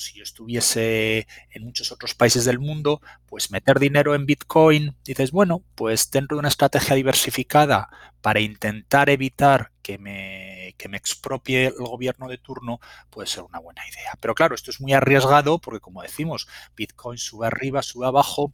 si 0.00 0.18
yo 0.18 0.22
estuviese 0.22 1.26
en 1.50 1.64
muchos 1.64 1.92
otros 1.92 2.14
países 2.14 2.44
del 2.44 2.58
mundo, 2.58 3.00
pues 3.26 3.50
meter 3.50 3.78
dinero 3.78 4.14
en 4.14 4.26
Bitcoin, 4.26 4.96
dices, 5.04 5.30
bueno, 5.30 5.62
pues 5.74 6.10
dentro 6.10 6.36
de 6.36 6.40
una 6.40 6.48
estrategia 6.48 6.96
diversificada 6.96 7.88
para 8.20 8.40
intentar 8.40 9.10
evitar 9.10 9.70
que 9.82 9.98
me, 9.98 10.74
que 10.76 10.88
me 10.88 10.96
expropie 10.96 11.66
el 11.66 11.74
gobierno 11.74 12.28
de 12.28 12.38
turno, 12.38 12.80
puede 13.10 13.26
ser 13.26 13.44
una 13.44 13.58
buena 13.58 13.82
idea. 13.88 14.12
Pero 14.20 14.34
claro, 14.34 14.54
esto 14.54 14.70
es 14.70 14.80
muy 14.80 14.92
arriesgado 14.92 15.58
porque, 15.58 15.80
como 15.80 16.02
decimos, 16.02 16.48
Bitcoin 16.76 17.18
sube 17.18 17.46
arriba, 17.46 17.82
sube 17.82 18.06
abajo. 18.06 18.52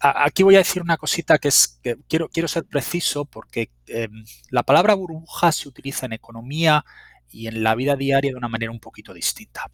Aquí 0.00 0.42
voy 0.42 0.56
a 0.56 0.58
decir 0.58 0.82
una 0.82 0.96
cosita 0.96 1.38
que 1.38 1.48
es 1.48 1.78
que 1.82 1.96
quiero, 2.08 2.28
quiero 2.28 2.48
ser 2.48 2.64
preciso 2.64 3.24
porque 3.24 3.70
em, 3.86 4.24
la 4.50 4.62
palabra 4.62 4.94
burbuja 4.94 5.52
se 5.52 5.68
utiliza 5.68 6.06
en 6.06 6.12
economía 6.12 6.84
y 7.30 7.48
en 7.48 7.62
la 7.62 7.74
vida 7.74 7.96
diaria 7.96 8.30
de 8.30 8.36
una 8.36 8.48
manera 8.48 8.72
un 8.72 8.80
poquito 8.80 9.12
distinta. 9.12 9.70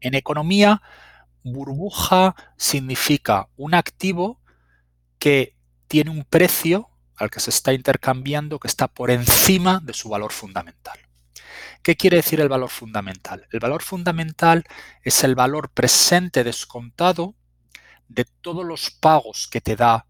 En 0.00 0.14
economía, 0.14 0.82
burbuja 1.42 2.34
significa 2.56 3.48
un 3.56 3.74
activo 3.74 4.40
que 5.18 5.56
tiene 5.86 6.10
un 6.10 6.24
precio 6.24 6.90
al 7.16 7.30
que 7.30 7.40
se 7.40 7.50
está 7.50 7.72
intercambiando 7.72 8.60
que 8.60 8.68
está 8.68 8.88
por 8.88 9.10
encima 9.10 9.80
de 9.82 9.92
su 9.94 10.08
valor 10.08 10.32
fundamental. 10.32 10.98
¿Qué 11.82 11.96
quiere 11.96 12.18
decir 12.18 12.40
el 12.40 12.48
valor 12.48 12.70
fundamental? 12.70 13.46
El 13.50 13.60
valor 13.60 13.82
fundamental 13.82 14.64
es 15.02 15.24
el 15.24 15.34
valor 15.34 15.70
presente 15.70 16.44
descontado 16.44 17.34
de 18.08 18.24
todos 18.24 18.64
los 18.64 18.90
pagos 18.90 19.48
que 19.48 19.60
te 19.60 19.76
da 19.76 20.06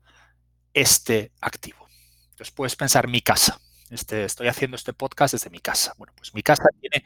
este 0.72 1.32
activo. 1.40 1.88
Entonces 2.30 2.50
puedes 2.52 2.76
pensar 2.76 3.08
mi 3.08 3.20
casa. 3.20 3.60
Este, 3.90 4.24
estoy 4.24 4.48
haciendo 4.48 4.76
este 4.76 4.92
podcast 4.92 5.32
desde 5.32 5.50
mi 5.50 5.60
casa. 5.60 5.94
Bueno, 5.96 6.12
pues 6.16 6.34
mi 6.34 6.42
casa 6.42 6.64
tiene 6.80 7.04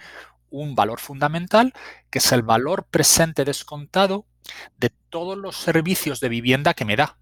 un 0.52 0.74
valor 0.74 1.00
fundamental 1.00 1.72
que 2.10 2.18
es 2.18 2.32
el 2.32 2.42
valor 2.42 2.84
presente 2.84 3.44
descontado 3.44 4.26
de 4.76 4.90
todos 5.10 5.36
los 5.36 5.56
servicios 5.56 6.20
de 6.20 6.28
vivienda 6.28 6.74
que 6.74 6.84
me 6.84 6.96
da. 6.96 7.18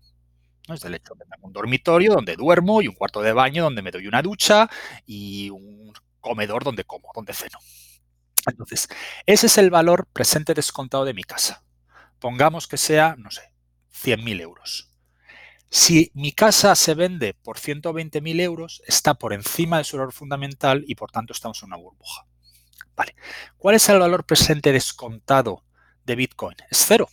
¿no? 0.68 0.74
Es 0.74 0.84
el 0.84 0.94
hecho 0.94 1.14
de 1.14 1.24
tener 1.24 1.38
un 1.40 1.52
dormitorio 1.52 2.12
donde 2.12 2.36
duermo 2.36 2.82
y 2.82 2.88
un 2.88 2.94
cuarto 2.94 3.22
de 3.22 3.32
baño 3.32 3.62
donde 3.64 3.82
me 3.82 3.90
doy 3.90 4.06
una 4.06 4.22
ducha 4.22 4.68
y 5.06 5.50
un 5.50 5.92
comedor 6.20 6.64
donde 6.64 6.84
como, 6.84 7.08
donde 7.14 7.32
ceno. 7.32 7.58
Entonces, 8.46 8.88
ese 9.26 9.46
es 9.46 9.58
el 9.58 9.70
valor 9.70 10.06
presente 10.12 10.54
descontado 10.54 11.04
de 11.04 11.14
mi 11.14 11.24
casa. 11.24 11.62
Pongamos 12.18 12.66
que 12.66 12.76
sea, 12.76 13.16
no 13.18 13.30
sé, 13.30 13.52
100.000 13.92 14.40
euros. 14.40 14.90
Si 15.68 16.10
mi 16.14 16.32
casa 16.32 16.74
se 16.74 16.94
vende 16.94 17.34
por 17.34 17.58
120.000 17.58 18.40
euros, 18.40 18.82
está 18.86 19.14
por 19.14 19.32
encima 19.32 19.78
de 19.78 19.84
su 19.84 19.96
valor 19.96 20.12
fundamental 20.12 20.84
y 20.86 20.96
por 20.96 21.12
tanto 21.12 21.32
estamos 21.32 21.62
en 21.62 21.68
una 21.68 21.76
burbuja. 21.76 22.26
Vale. 23.00 23.14
¿Cuál 23.56 23.76
es 23.76 23.88
el 23.88 23.98
valor 23.98 24.26
presente 24.26 24.72
descontado 24.72 25.64
de 26.04 26.16
Bitcoin? 26.16 26.54
Es 26.70 26.84
cero. 26.86 27.08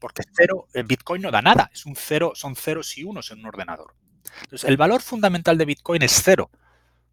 Porque 0.00 0.22
cero, 0.34 0.66
en 0.72 0.86
Bitcoin 0.86 1.20
no 1.20 1.30
da 1.30 1.42
nada. 1.42 1.70
Es 1.74 1.84
un 1.84 1.94
cero, 1.94 2.32
son 2.34 2.56
ceros 2.56 2.96
y 2.96 3.04
unos 3.04 3.30
en 3.30 3.40
un 3.40 3.46
ordenador. 3.48 3.94
Entonces, 4.44 4.66
el 4.66 4.78
valor 4.78 5.02
fundamental 5.02 5.58
de 5.58 5.66
Bitcoin 5.66 6.00
es 6.00 6.22
cero. 6.24 6.50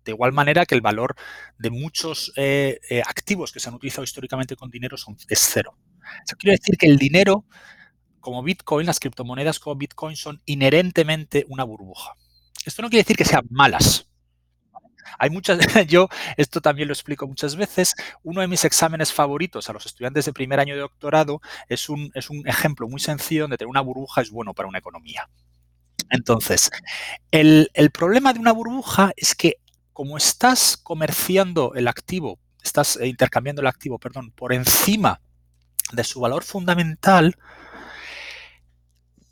De 0.06 0.14
igual 0.14 0.32
manera 0.32 0.66
que 0.66 0.74
el 0.74 0.80
valor 0.80 1.16
de 1.58 1.70
muchos 1.70 2.32
eh, 2.38 2.80
eh, 2.90 3.02
activos 3.06 3.52
que 3.52 3.60
se 3.60 3.68
han 3.68 3.76
utilizado 3.76 4.06
históricamente 4.06 4.56
con 4.56 4.70
dinero 4.70 4.96
son, 4.96 5.18
es 5.28 5.42
cero. 5.42 5.78
Eso 6.26 6.38
quiere 6.38 6.56
decir 6.58 6.78
que 6.78 6.88
el 6.88 6.96
dinero 6.96 7.44
como 8.22 8.42
Bitcoin, 8.42 8.88
las 8.88 9.02
criptomonedas 9.02 9.60
como 9.60 9.76
Bitcoin 9.76 10.16
son 10.16 10.42
inherentemente 10.46 11.46
una 11.50 11.66
burbuja. 11.66 12.14
Esto 12.66 12.82
no 12.82 12.90
quiere 12.90 13.04
decir 13.04 13.18
que 13.18 13.26
sean 13.26 13.46
malas. 13.50 14.08
Hay 15.20 15.30
muchas, 15.30 15.60
yo 15.88 16.08
esto 16.38 16.62
también 16.62 16.88
lo 16.88 16.94
explico 16.94 17.28
muchas 17.28 17.56
veces. 17.56 17.96
Uno 18.24 18.42
de 18.42 18.48
mis 18.48 18.66
exámenes 18.66 19.14
favoritos 19.14 19.70
a 19.70 19.74
los 19.74 19.86
estudiantes 19.86 20.26
de 20.26 20.34
primer 20.34 20.60
año 20.60 20.76
de 20.76 20.82
doctorado 20.82 21.42
es 21.70 21.90
un, 21.90 22.12
es 22.14 22.30
un 22.30 22.48
ejemplo 22.48 22.88
muy 22.88 23.00
sencillo 23.00 23.44
donde 23.44 23.58
tener 23.58 23.70
una 23.70 23.82
burbuja 23.82 24.22
es 24.22 24.32
bueno 24.32 24.54
para 24.54 24.70
una 24.70 24.80
economía. 24.80 25.30
Entonces, 26.10 26.70
el, 27.32 27.70
el 27.74 27.92
problema 27.92 28.34
de 28.34 28.40
una 28.40 28.52
burbuja 28.52 29.12
es 29.16 29.34
que 29.36 29.58
como 29.94 30.18
estás 30.18 30.78
comerciando 30.78 31.74
el 31.74 31.88
activo, 31.88 32.38
estás 32.62 32.98
eh, 32.98 33.08
intercambiando 33.08 33.62
el 33.62 33.68
activo, 33.68 33.98
perdón, 33.98 34.32
por 34.32 34.52
encima 34.52 35.22
de 35.94 36.04
su 36.04 36.20
valor 36.20 36.44
fundamental, 36.44 37.38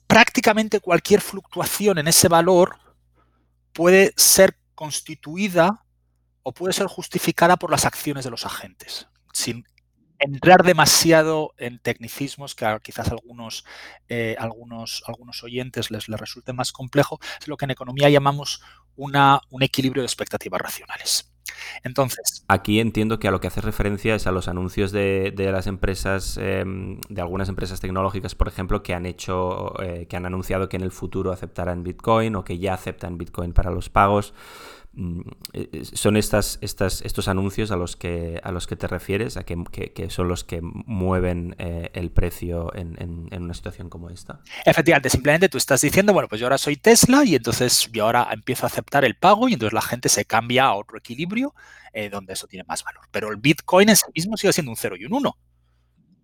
prácticamente 0.08 0.80
cualquier 0.80 1.20
fluctuación 1.20 1.98
en 1.98 2.08
ese 2.08 2.28
valor 2.30 2.78
puede 3.74 4.14
ser 4.16 4.56
constituida 4.76 5.86
o 6.44 6.54
puede 6.54 6.74
ser 6.74 6.88
justificada 6.88 7.58
por 7.58 7.72
las 7.72 7.86
acciones 7.86 8.26
de 8.26 8.32
los 8.32 8.46
agentes, 8.46 9.08
sin 9.32 9.66
entrar 10.20 10.64
demasiado 10.64 11.54
en 11.58 11.80
tecnicismos 11.80 12.56
que 12.56 12.66
quizás 12.82 13.10
algunos, 13.10 13.66
eh, 14.08 14.36
algunos, 14.40 15.04
algunos 15.08 15.44
oyentes 15.44 15.92
les, 15.92 16.08
les, 16.08 16.20
resulte 16.20 16.54
más 16.54 16.72
complejo, 16.72 17.20
es 17.42 17.48
lo 17.48 17.58
que 17.58 17.66
en 17.66 17.72
economía 17.72 18.10
llamamos 18.10 18.62
una, 18.96 19.42
un 19.50 19.64
equilibrio 19.64 20.02
de 20.02 20.08
expectativas 20.08 20.62
racionales. 20.62 21.33
Entonces. 21.84 22.46
Aquí 22.48 22.80
entiendo 22.80 23.20
que 23.20 23.28
a 23.28 23.32
lo 23.32 23.40
que 23.40 23.48
hace 23.48 23.62
referencia 23.62 24.16
es 24.16 24.28
a 24.28 24.32
los 24.32 24.48
anuncios 24.48 24.92
de, 24.92 25.34
de 25.36 25.52
las 25.52 25.68
empresas, 25.68 26.38
eh, 26.42 26.64
de 26.66 27.22
algunas 27.22 27.50
empresas 27.50 27.80
tecnológicas, 27.80 28.36
por 28.36 28.48
ejemplo, 28.48 28.84
que 28.84 28.94
han 28.94 29.06
hecho, 29.06 29.74
eh, 29.82 30.06
que 30.08 30.16
han 30.16 30.26
anunciado 30.26 30.70
que 30.70 30.78
en 30.78 30.84
el 30.84 30.92
futuro 30.92 31.32
aceptarán 31.32 31.84
Bitcoin 31.84 32.36
o 32.36 32.44
que 32.44 32.58
ya 32.58 32.74
aceptan 32.74 33.18
Bitcoin 33.18 33.54
para 33.54 33.72
los 33.72 33.90
pagos. 33.90 34.34
Mm, 34.96 35.22
eh, 35.54 35.70
eh, 35.72 35.86
son 35.86 36.18
estas, 36.18 36.60
estas, 36.62 37.02
estos 37.02 37.28
anuncios 37.28 37.72
a 37.72 37.76
los 37.78 37.96
que, 37.96 38.40
a 38.44 38.52
los 38.52 38.68
que 38.68 38.76
te 38.76 38.88
refieres, 38.88 39.38
a 39.38 39.44
que, 39.44 39.56
que, 39.92 40.10
son 40.12 40.28
los 40.28 40.44
que 40.44 40.60
mueven 40.62 41.56
eh, 41.58 41.90
el 41.94 42.12
precio 42.12 42.74
en, 42.76 42.96
en, 43.00 43.44
una 43.44 43.56
situación 43.56 43.90
como 43.90 44.12
esta. 44.12 44.42
Efectivamente, 44.66 45.10
simplemente 45.10 45.50
tú 45.50 45.58
estás 45.58 45.82
diciendo, 45.82 46.14
bueno, 46.14 46.28
pues 46.28 46.40
yo 46.40 46.46
ahora 46.46 46.60
soy 46.60 46.76
Tesla 46.76 47.24
y 47.26 47.34
entonces 47.36 47.90
yo 47.92 48.06
ahora 48.06 48.28
empiezo 48.32 48.66
a 48.66 48.68
aceptar 48.68 49.04
el 49.04 49.16
pago 49.16 49.50
y 49.50 49.54
entonces 49.54 49.74
la 49.74 49.82
gente 49.82 50.10
se 50.10 50.26
cambia 50.26 50.66
a 50.66 50.76
otro 50.76 50.98
equilibrio 50.98 51.54
donde 52.12 52.34
eso 52.34 52.48
tiene 52.48 52.66
más 52.68 52.84
valor. 52.84 53.04
Pero 53.12 53.30
el 53.30 53.38
Bitcoin 53.38 53.88
en 53.90 53.96
sí 53.96 54.06
mismo 54.16 54.36
sigue 54.36 54.52
siendo 54.52 54.72
un 54.72 54.78
0 54.78 54.96
y 54.98 55.06
un 55.06 55.14
1. 55.14 55.38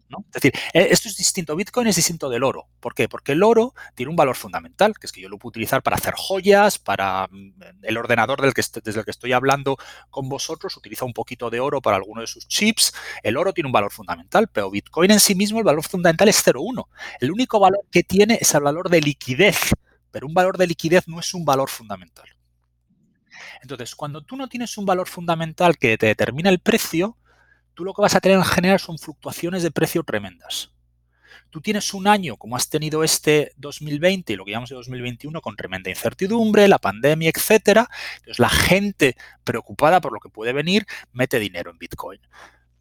¿No? 0.09 0.25
Es 0.27 0.41
decir, 0.41 0.53
eh, 0.73 0.87
esto 0.91 1.07
es 1.07 1.15
distinto, 1.15 1.55
Bitcoin 1.55 1.87
es 1.87 1.95
distinto 1.95 2.29
del 2.29 2.43
oro. 2.43 2.67
¿Por 2.79 2.93
qué? 2.93 3.07
Porque 3.07 3.33
el 3.33 3.43
oro 3.43 3.73
tiene 3.95 4.09
un 4.09 4.15
valor 4.15 4.35
fundamental, 4.35 4.93
que 4.97 5.07
es 5.07 5.11
que 5.11 5.21
yo 5.21 5.29
lo 5.29 5.37
puedo 5.37 5.49
utilizar 5.49 5.83
para 5.83 5.95
hacer 5.95 6.13
joyas, 6.17 6.79
para 6.79 7.27
mm, 7.31 7.61
el 7.83 7.97
ordenador 7.97 8.41
del 8.41 8.53
que 8.53 8.63
desde 8.83 8.99
el 8.99 9.05
que 9.05 9.11
estoy 9.11 9.33
hablando 9.33 9.77
con 10.09 10.27
vosotros, 10.27 10.75
utiliza 10.75 11.05
un 11.05 11.13
poquito 11.13 11.49
de 11.49 11.59
oro 11.59 11.81
para 11.81 11.97
alguno 11.97 12.21
de 12.21 12.27
sus 12.27 12.47
chips. 12.47 12.93
El 13.23 13.37
oro 13.37 13.53
tiene 13.53 13.67
un 13.67 13.73
valor 13.73 13.91
fundamental, 13.91 14.47
pero 14.51 14.71
Bitcoin 14.71 15.11
en 15.11 15.19
sí 15.19 15.35
mismo 15.35 15.59
el 15.59 15.65
valor 15.65 15.83
fundamental 15.83 16.27
es 16.27 16.45
0,1. 16.45 16.87
El 17.19 17.31
único 17.31 17.59
valor 17.59 17.81
que 17.91 18.03
tiene 18.03 18.39
es 18.41 18.53
el 18.53 18.61
valor 18.61 18.89
de 18.89 19.01
liquidez, 19.01 19.71
pero 20.11 20.27
un 20.27 20.33
valor 20.33 20.57
de 20.57 20.67
liquidez 20.67 21.07
no 21.07 21.19
es 21.19 21.33
un 21.33 21.45
valor 21.45 21.69
fundamental. 21.69 22.27
Entonces, 23.61 23.95
cuando 23.95 24.21
tú 24.21 24.35
no 24.35 24.47
tienes 24.47 24.77
un 24.77 24.85
valor 24.85 25.07
fundamental 25.07 25.77
que 25.77 25.97
te 25.97 26.07
determina 26.07 26.49
el 26.49 26.59
precio, 26.59 27.17
tú 27.79 27.86
lo 27.86 27.93
que 27.93 28.01
vas 28.01 28.13
a 28.13 28.19
tener 28.19 28.38
en 28.38 28.43
general 28.43 28.77
son 28.77 28.98
fluctuaciones 28.98 29.63
de 29.63 29.71
precio 29.71 30.03
tremendas. 30.03 30.69
Tú 31.50 31.62
tienes 31.62 31.93
un 31.93 32.07
año 32.07 32.36
como 32.36 32.57
has 32.57 32.67
tenido 32.67 33.05
este 33.05 33.53
2020 33.55 34.33
y 34.33 34.36
lo 34.36 34.43
que 34.43 34.51
llamamos 34.51 34.71
de 34.71 34.75
2021 34.75 35.39
con 35.39 35.55
tremenda 35.55 35.89
incertidumbre, 35.89 36.67
la 36.67 36.79
pandemia, 36.79 37.31
etcétera. 37.33 37.89
Entonces 38.17 38.39
la 38.39 38.50
gente 38.50 39.15
preocupada 39.45 40.01
por 40.01 40.12
lo 40.12 40.19
que 40.19 40.27
puede 40.27 40.51
venir 40.51 40.86
mete 41.13 41.39
dinero 41.39 41.71
en 41.71 41.77
Bitcoin. 41.77 42.19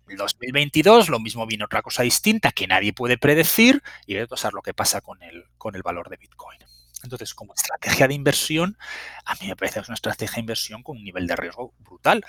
El 0.08 0.16
2022 0.16 1.10
lo 1.10 1.20
mismo 1.20 1.46
viene 1.46 1.62
otra 1.62 1.80
cosa 1.80 2.02
distinta 2.02 2.50
que 2.50 2.66
nadie 2.66 2.92
puede 2.92 3.18
predecir 3.18 3.84
y 4.04 4.18
a 4.18 4.26
pasar 4.26 4.52
lo 4.52 4.62
que 4.62 4.74
pasa 4.74 5.00
con 5.00 5.22
el, 5.22 5.44
con 5.58 5.76
el 5.76 5.84
valor 5.84 6.10
de 6.10 6.16
Bitcoin. 6.16 6.58
Entonces, 7.04 7.34
como 7.34 7.54
estrategia 7.54 8.08
de 8.08 8.14
inversión, 8.14 8.76
a 9.24 9.36
mí 9.36 9.46
me 9.46 9.54
parece 9.54 9.74
que 9.74 9.80
es 9.82 9.88
una 9.90 9.94
estrategia 9.94 10.34
de 10.34 10.40
inversión 10.40 10.82
con 10.82 10.96
un 10.96 11.04
nivel 11.04 11.28
de 11.28 11.36
riesgo 11.36 11.72
brutal. 11.78 12.24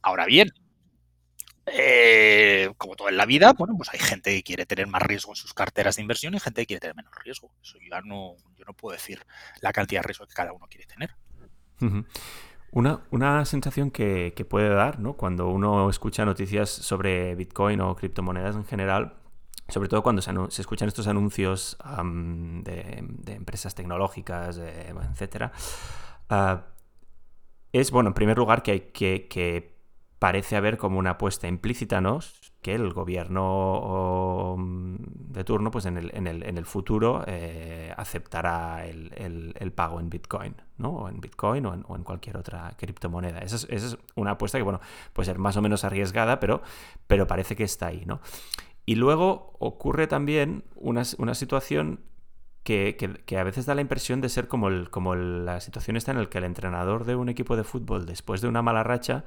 Ahora 0.00 0.26
bien, 0.26 0.52
eh, 1.66 2.72
como 2.76 2.94
todo 2.94 3.08
en 3.08 3.16
la 3.16 3.26
vida, 3.26 3.52
bueno, 3.54 3.74
pues 3.76 3.88
hay 3.92 3.98
gente 3.98 4.34
que 4.34 4.42
quiere 4.42 4.66
tener 4.66 4.86
más 4.86 5.02
riesgo 5.02 5.32
en 5.32 5.36
sus 5.36 5.54
carteras 5.54 5.96
de 5.96 6.02
inversión 6.02 6.34
y 6.34 6.40
gente 6.40 6.62
que 6.62 6.66
quiere 6.66 6.80
tener 6.80 6.96
menos 6.96 7.12
riesgo. 7.24 7.50
Eso 7.62 7.78
yo 7.78 8.00
no, 8.02 8.36
yo 8.56 8.64
no 8.66 8.74
puedo 8.74 8.92
decir 8.92 9.24
la 9.60 9.72
cantidad 9.72 10.02
de 10.02 10.08
riesgo 10.08 10.26
que 10.26 10.34
cada 10.34 10.52
uno 10.52 10.66
quiere 10.68 10.86
tener. 10.86 11.10
Una, 12.70 13.00
una, 13.10 13.44
sensación 13.44 13.90
que, 13.90 14.32
que, 14.34 14.44
puede 14.44 14.68
dar 14.68 14.98
¿no? 14.98 15.14
cuando 15.14 15.48
uno 15.48 15.90
escucha 15.90 16.24
noticias 16.24 16.70
sobre 16.70 17.34
Bitcoin 17.34 17.80
o 17.80 17.94
criptomonedas 17.94 18.56
en 18.56 18.64
general, 18.64 19.14
sobre 19.68 19.88
todo 19.88 20.02
cuando 20.02 20.22
se, 20.22 20.32
se 20.48 20.62
escuchan 20.62 20.88
estos 20.88 21.06
anuncios 21.06 21.76
de, 22.08 23.04
de, 23.06 23.32
empresas 23.34 23.74
tecnológicas, 23.74 24.58
eh, 24.58 24.94
etcétera, 25.10 25.52
uh, 26.30 26.58
es, 27.72 27.90
bueno, 27.90 28.08
en 28.08 28.14
primer 28.14 28.38
lugar, 28.38 28.62
que 28.62 28.70
hay 28.70 28.80
que 28.92 29.73
parece 30.18 30.56
haber 30.56 30.78
como 30.78 30.98
una 30.98 31.10
apuesta 31.10 31.48
implícita, 31.48 32.00
¿no? 32.00 32.20
Que 32.62 32.74
el 32.74 32.92
gobierno 32.92 34.56
de 34.56 35.44
turno, 35.44 35.70
pues 35.70 35.86
en 35.86 35.98
el, 35.98 36.10
en 36.14 36.26
el, 36.26 36.42
en 36.44 36.56
el 36.56 36.64
futuro, 36.64 37.24
eh, 37.26 37.92
aceptará 37.96 38.86
el, 38.86 39.54
el, 39.58 39.72
pago 39.72 40.00
en 40.00 40.08
Bitcoin, 40.08 40.54
¿no? 40.78 40.90
O 40.90 41.08
en 41.08 41.20
Bitcoin 41.20 41.66
o 41.66 41.74
en, 41.74 41.84
o 41.86 41.96
en 41.96 42.04
cualquier 42.04 42.36
otra 42.36 42.74
criptomoneda. 42.78 43.40
Esa 43.40 43.56
es, 43.56 43.66
esa 43.68 43.86
es, 43.88 43.98
una 44.14 44.32
apuesta 44.32 44.58
que, 44.58 44.64
bueno, 44.64 44.80
puede 45.12 45.26
ser 45.26 45.38
más 45.38 45.56
o 45.56 45.62
menos 45.62 45.84
arriesgada, 45.84 46.40
pero, 46.40 46.62
pero 47.06 47.26
parece 47.26 47.54
que 47.56 47.64
está 47.64 47.88
ahí, 47.88 48.04
¿no? 48.06 48.20
Y 48.86 48.94
luego 48.96 49.56
ocurre 49.58 50.06
también 50.06 50.64
una, 50.74 51.02
una 51.18 51.34
situación 51.34 52.00
que, 52.62 52.96
que, 52.98 53.12
que, 53.12 53.38
a 53.38 53.44
veces 53.44 53.66
da 53.66 53.74
la 53.74 53.82
impresión 53.82 54.20
de 54.20 54.28
ser 54.28 54.48
como, 54.48 54.68
como 54.90 55.14
la 55.14 55.60
situación 55.60 55.96
está 55.96 56.12
en 56.12 56.18
la 56.18 56.26
que 56.30 56.38
el 56.38 56.44
entrenador 56.44 57.04
de 57.04 57.14
un 57.14 57.28
equipo 57.28 57.56
de 57.56 57.64
fútbol, 57.64 58.06
después 58.06 58.40
de 58.40 58.48
una 58.48 58.62
mala 58.62 58.82
racha, 58.82 59.24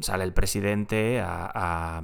sale 0.00 0.24
el 0.24 0.32
presidente 0.32 1.20
a, 1.20 1.50
a, 1.54 2.02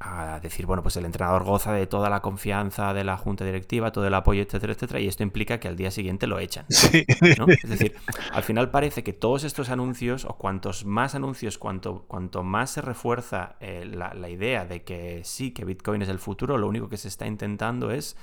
a, 0.00 0.40
decir, 0.40 0.66
bueno, 0.66 0.82
pues 0.82 0.96
el 0.96 1.04
entrenador 1.04 1.44
goza 1.44 1.72
de 1.72 1.86
toda 1.86 2.10
la 2.10 2.20
confianza 2.20 2.92
de 2.92 3.04
la 3.04 3.16
junta 3.16 3.44
directiva, 3.44 3.92
todo 3.92 4.06
el 4.06 4.14
apoyo, 4.14 4.42
etcétera, 4.42 4.72
etcétera, 4.72 5.00
y 5.00 5.08
esto 5.08 5.22
implica 5.22 5.60
que 5.60 5.68
al 5.68 5.76
día 5.76 5.90
siguiente 5.90 6.26
lo 6.26 6.38
echan. 6.38 6.66
Sí. 6.68 7.04
¿no? 7.38 7.46
Es 7.48 7.68
decir, 7.68 7.94
al 8.32 8.42
final 8.42 8.70
parece 8.70 9.02
que 9.02 9.12
todos 9.12 9.44
estos 9.44 9.70
anuncios, 9.70 10.24
o 10.24 10.36
cuantos 10.36 10.84
más 10.84 11.14
anuncios, 11.14 11.58
cuanto, 11.58 12.04
cuanto 12.08 12.42
más 12.42 12.70
se 12.70 12.80
refuerza 12.80 13.56
eh, 13.60 13.84
la, 13.84 14.14
la, 14.14 14.28
idea 14.28 14.64
de 14.64 14.82
que 14.82 15.22
sí, 15.24 15.52
que 15.52 15.64
Bitcoin 15.64 16.02
es 16.02 16.08
el 16.08 16.18
futuro, 16.18 16.58
lo 16.58 16.68
único 16.68 16.88
que 16.88 16.96
se 16.96 17.08
está 17.08 17.26
intentando 17.26 17.90
es, 17.90 18.16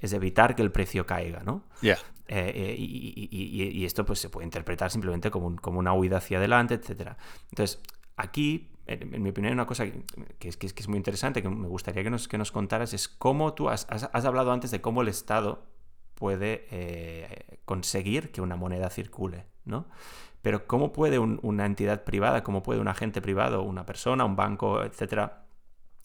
es 0.00 0.12
evitar 0.12 0.54
que 0.54 0.62
el 0.62 0.72
precio 0.72 1.06
caiga, 1.06 1.42
¿no? 1.44 1.62
Yeah. 1.80 1.98
Eh, 2.28 2.52
eh, 2.56 2.74
y, 2.76 3.28
y, 3.30 3.68
y, 3.68 3.84
esto 3.84 4.04
pues 4.04 4.18
se 4.18 4.28
puede 4.28 4.44
interpretar 4.44 4.90
simplemente 4.90 5.30
como, 5.30 5.46
un, 5.46 5.56
como 5.56 5.78
una 5.78 5.92
huida 5.92 6.16
hacia 6.16 6.38
adelante, 6.38 6.74
etcétera. 6.74 7.16
Entonces, 7.50 7.80
aquí, 8.16 8.70
en, 8.86 9.14
en, 9.14 9.22
mi 9.22 9.30
opinión, 9.30 9.52
una 9.52 9.66
cosa 9.66 9.86
que 10.38 10.48
es, 10.48 10.56
que 10.56 10.66
es, 10.66 10.72
que 10.72 10.82
es 10.82 10.88
muy 10.88 10.96
interesante, 10.96 11.42
que 11.42 11.48
me 11.48 11.68
gustaría 11.68 12.02
que 12.02 12.10
nos, 12.10 12.28
que 12.28 12.38
nos 12.38 12.52
contaras, 12.52 12.92
es 12.92 13.08
cómo 13.08 13.54
tú 13.54 13.68
has, 13.68 13.86
has, 13.90 14.08
has 14.12 14.24
hablado 14.24 14.52
antes 14.52 14.70
de 14.70 14.80
cómo 14.80 15.02
el 15.02 15.08
Estado 15.08 15.64
puede 16.14 16.66
eh, 16.70 17.60
conseguir 17.64 18.32
que 18.32 18.40
una 18.40 18.56
moneda 18.56 18.90
circule, 18.90 19.46
¿no? 19.64 19.86
Pero 20.42 20.66
cómo 20.66 20.92
puede 20.92 21.18
un, 21.18 21.38
una 21.42 21.66
entidad 21.66 22.04
privada, 22.04 22.42
cómo 22.42 22.62
puede 22.62 22.80
un 22.80 22.88
agente 22.88 23.20
privado, 23.20 23.62
una 23.62 23.84
persona, 23.84 24.24
un 24.24 24.36
banco, 24.36 24.82
etcétera, 24.82 25.46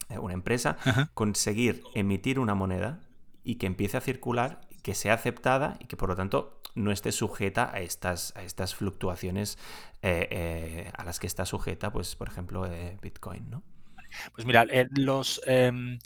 eh, 0.08 0.18
una 0.18 0.34
empresa, 0.34 0.76
conseguir 1.14 1.82
emitir 1.94 2.38
una 2.38 2.54
moneda 2.54 3.00
y 3.42 3.56
que 3.56 3.66
empiece 3.66 3.96
a 3.96 4.00
circular, 4.00 4.60
que 4.82 4.94
sea 4.94 5.14
aceptada 5.14 5.76
y 5.80 5.86
que 5.86 5.96
por 5.96 6.08
lo 6.08 6.16
tanto 6.16 6.60
no 6.74 6.90
esté 6.90 7.12
sujeta 7.12 7.70
a 7.72 7.80
estas, 7.80 8.32
a 8.36 8.42
estas 8.42 8.74
fluctuaciones 8.74 9.58
eh, 10.02 10.28
eh, 10.30 10.92
a 10.96 11.04
las 11.04 11.20
que 11.20 11.26
está 11.26 11.44
sujeta, 11.44 11.92
pues, 11.92 12.16
por 12.16 12.28
ejemplo, 12.28 12.66
eh, 12.66 12.96
Bitcoin, 13.00 13.50
¿no? 13.50 13.62
Pues 14.34 14.46
mira, 14.46 14.66
los, 14.90 15.40
em, 15.46 15.98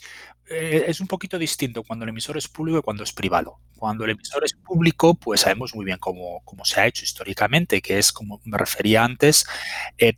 es 0.46 1.00
un 1.00 1.08
poquito 1.08 1.40
distinto 1.40 1.82
cuando 1.82 2.04
el 2.04 2.10
emisor 2.10 2.36
es 2.36 2.46
público 2.46 2.78
y 2.78 2.82
cuando 2.82 3.02
es 3.02 3.12
privado. 3.12 3.58
Cuando 3.74 4.04
el 4.04 4.12
emisor 4.12 4.44
es 4.44 4.54
público, 4.54 5.14
pues 5.14 5.40
sabemos 5.40 5.74
muy 5.74 5.84
bien 5.84 5.98
cómo, 5.98 6.40
cómo 6.44 6.64
se 6.64 6.80
ha 6.80 6.86
hecho 6.86 7.02
históricamente, 7.02 7.82
que 7.82 7.98
es, 7.98 8.12
como 8.12 8.40
me 8.44 8.58
refería 8.58 9.02
antes, 9.02 9.44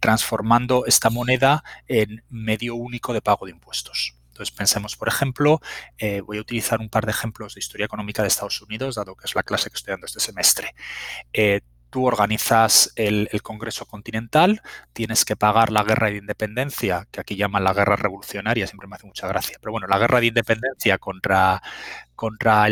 transformando 0.00 0.84
esta 0.84 1.08
moneda 1.08 1.64
en 1.86 2.22
medio 2.28 2.74
único 2.74 3.14
de 3.14 3.22
pago 3.22 3.46
de 3.46 3.52
impuestos. 3.52 4.17
Entonces 4.38 4.54
pensemos, 4.54 4.96
por 4.96 5.08
ejemplo, 5.08 5.60
eh, 5.98 6.20
voy 6.20 6.38
a 6.38 6.42
utilizar 6.42 6.78
un 6.78 6.88
par 6.88 7.04
de 7.04 7.10
ejemplos 7.10 7.54
de 7.54 7.58
historia 7.58 7.86
económica 7.86 8.22
de 8.22 8.28
Estados 8.28 8.62
Unidos, 8.62 8.94
dado 8.94 9.16
que 9.16 9.26
es 9.26 9.34
la 9.34 9.42
clase 9.42 9.68
que 9.68 9.76
estoy 9.76 9.90
dando 9.90 10.06
este 10.06 10.20
semestre. 10.20 10.76
Eh, 11.32 11.62
tú 11.90 12.06
organizas 12.06 12.92
el, 12.94 13.28
Congreso 13.42 13.86
Continental, 13.86 14.62
tienes 14.92 15.24
que 15.24 15.34
pagar 15.34 15.72
la 15.72 15.82
guerra 15.82 16.10
de 16.10 16.18
independencia, 16.18 17.08
que 17.10 17.20
aquí 17.20 17.34
llaman 17.34 17.64
la 17.64 17.74
guerra 17.74 17.96
revolucionaria, 17.96 18.68
siempre 18.68 18.86
me 18.86 18.94
hace 18.94 19.08
mucha 19.08 19.26
gracia, 19.26 19.58
pero 19.60 19.72
bueno, 19.72 19.88
la 19.88 19.98
guerra 19.98 20.20
de 20.20 20.26
independencia 20.26 20.98
contra, 20.98 21.60
contra, 22.14 22.68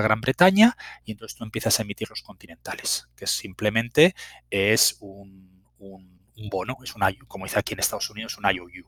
Gran 0.00 0.22
Bretaña, 0.22 0.78
y 1.04 1.12
entonces 1.12 1.36
tú 1.36 1.44
empiezas 1.44 1.78
a 1.78 1.82
emitir 1.82 2.08
los 2.08 2.22
continentales, 2.22 3.06
que 3.14 3.26
simplemente 3.26 4.14
es 4.48 4.96
un, 5.00 5.60
bono, 6.50 6.78
es 6.82 6.94
un 6.94 7.02
como 7.28 7.44
dice 7.44 7.58
aquí 7.58 7.74
en 7.74 7.80
Estados 7.80 8.08
Unidos, 8.08 8.38
un 8.38 8.50
IOU. 8.50 8.86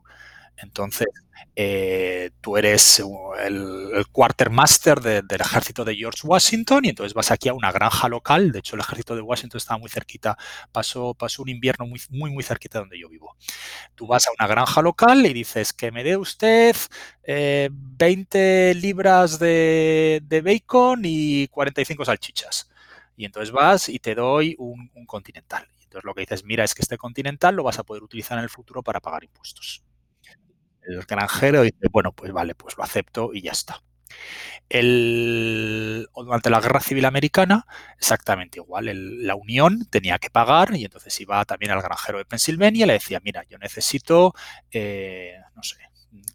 Entonces, 0.57 1.09
eh, 1.57 2.31
tú 2.41 2.57
eres 2.57 3.01
el, 3.45 3.91
el 3.95 4.07
quartermaster 4.09 5.01
de, 5.01 5.23
del 5.23 5.41
ejército 5.41 5.85
de 5.85 5.95
George 5.95 6.27
Washington 6.27 6.85
y 6.85 6.89
entonces 6.89 7.15
vas 7.15 7.31
aquí 7.31 7.49
a 7.49 7.55
una 7.55 7.73
granja 7.73 8.09
local. 8.09 8.53
De 8.53 8.61
hecho, 8.61 8.77
el 8.77 8.81
ejército 8.81 9.15
de 9.15 9.23
Washington 9.23 9.59
estaba 9.59 9.79
muy 9.79 9.91
cerquita, 9.91 10.37
pasó, 10.73 11.17
un 11.39 11.49
invierno 11.49 11.87
muy, 11.87 12.01
muy, 12.11 12.31
muy 12.31 12.43
cerquita 12.43 12.79
de 12.79 12.83
donde 12.83 12.99
yo 12.99 13.09
vivo. 13.09 13.37
Tú 13.95 14.07
vas 14.07 14.27
a 14.27 14.31
una 14.39 14.49
granja 14.49 14.83
local 14.83 15.27
y 15.27 15.33
dices 15.33 15.73
que 15.73 15.93
me 15.93 16.05
dé 16.05 16.17
usted 16.17 16.77
eh, 17.25 17.69
20 17.73 18.75
libras 18.75 19.39
de, 19.39 20.43
bacon 20.45 21.03
y 21.05 21.49
45 21.49 22.05
salchichas. 22.05 22.71
Y 23.17 23.25
entonces 23.25 23.53
vas 23.53 23.89
y 23.89 23.99
te 24.01 24.15
doy 24.15 24.57
un, 24.59 24.91
un 24.95 25.07
continental. 25.07 25.69
Entonces 25.83 26.05
lo 26.05 26.15
que 26.15 26.23
dices, 26.23 26.45
mira, 26.45 26.65
es 26.65 26.75
que 26.75 26.83
este 26.83 26.99
continental 26.99 27.55
lo 27.55 27.63
vas 27.63 27.79
a 27.79 27.85
poder 27.85 28.03
utilizar 28.03 28.39
en 28.39 28.45
el 28.45 28.51
futuro 28.51 28.83
para 28.83 29.01
pagar 29.01 29.23
impuestos 29.25 29.85
el 30.87 31.03
granjero 31.03 31.63
dice, 31.63 31.89
bueno, 31.91 32.13
pues 32.13 32.33
vale, 32.33 32.55
pues 32.55 32.77
lo 32.77 32.85
acepto 32.85 33.31
y 33.33 33.43
ya 33.43 33.53
está. 33.53 33.81
El, 34.69 36.09
durante 36.15 36.51
la 36.51 36.61
Guerra 36.61 36.81
Civil 36.81 37.05
Americana, 37.05 37.67
exactamente 37.99 38.59
igual. 38.59 38.91
La 39.25 39.35
Unión 39.35 39.87
tenía 39.91 40.19
que 40.19 40.31
pagar 40.31 40.75
y 40.75 40.85
entonces 40.85 41.21
iba 41.21 41.45
también 41.45 41.73
al 41.73 41.83
granjero 41.83 42.19
de 42.19 42.25
Pensilvania 42.25 42.85
y 42.85 42.87
le 42.87 42.95
decía, 42.95 43.21
mira, 43.23 43.45
yo 43.49 43.59
necesito, 43.59 44.35
eh, 44.71 45.35
no 45.55 45.63
sé, 45.63 45.77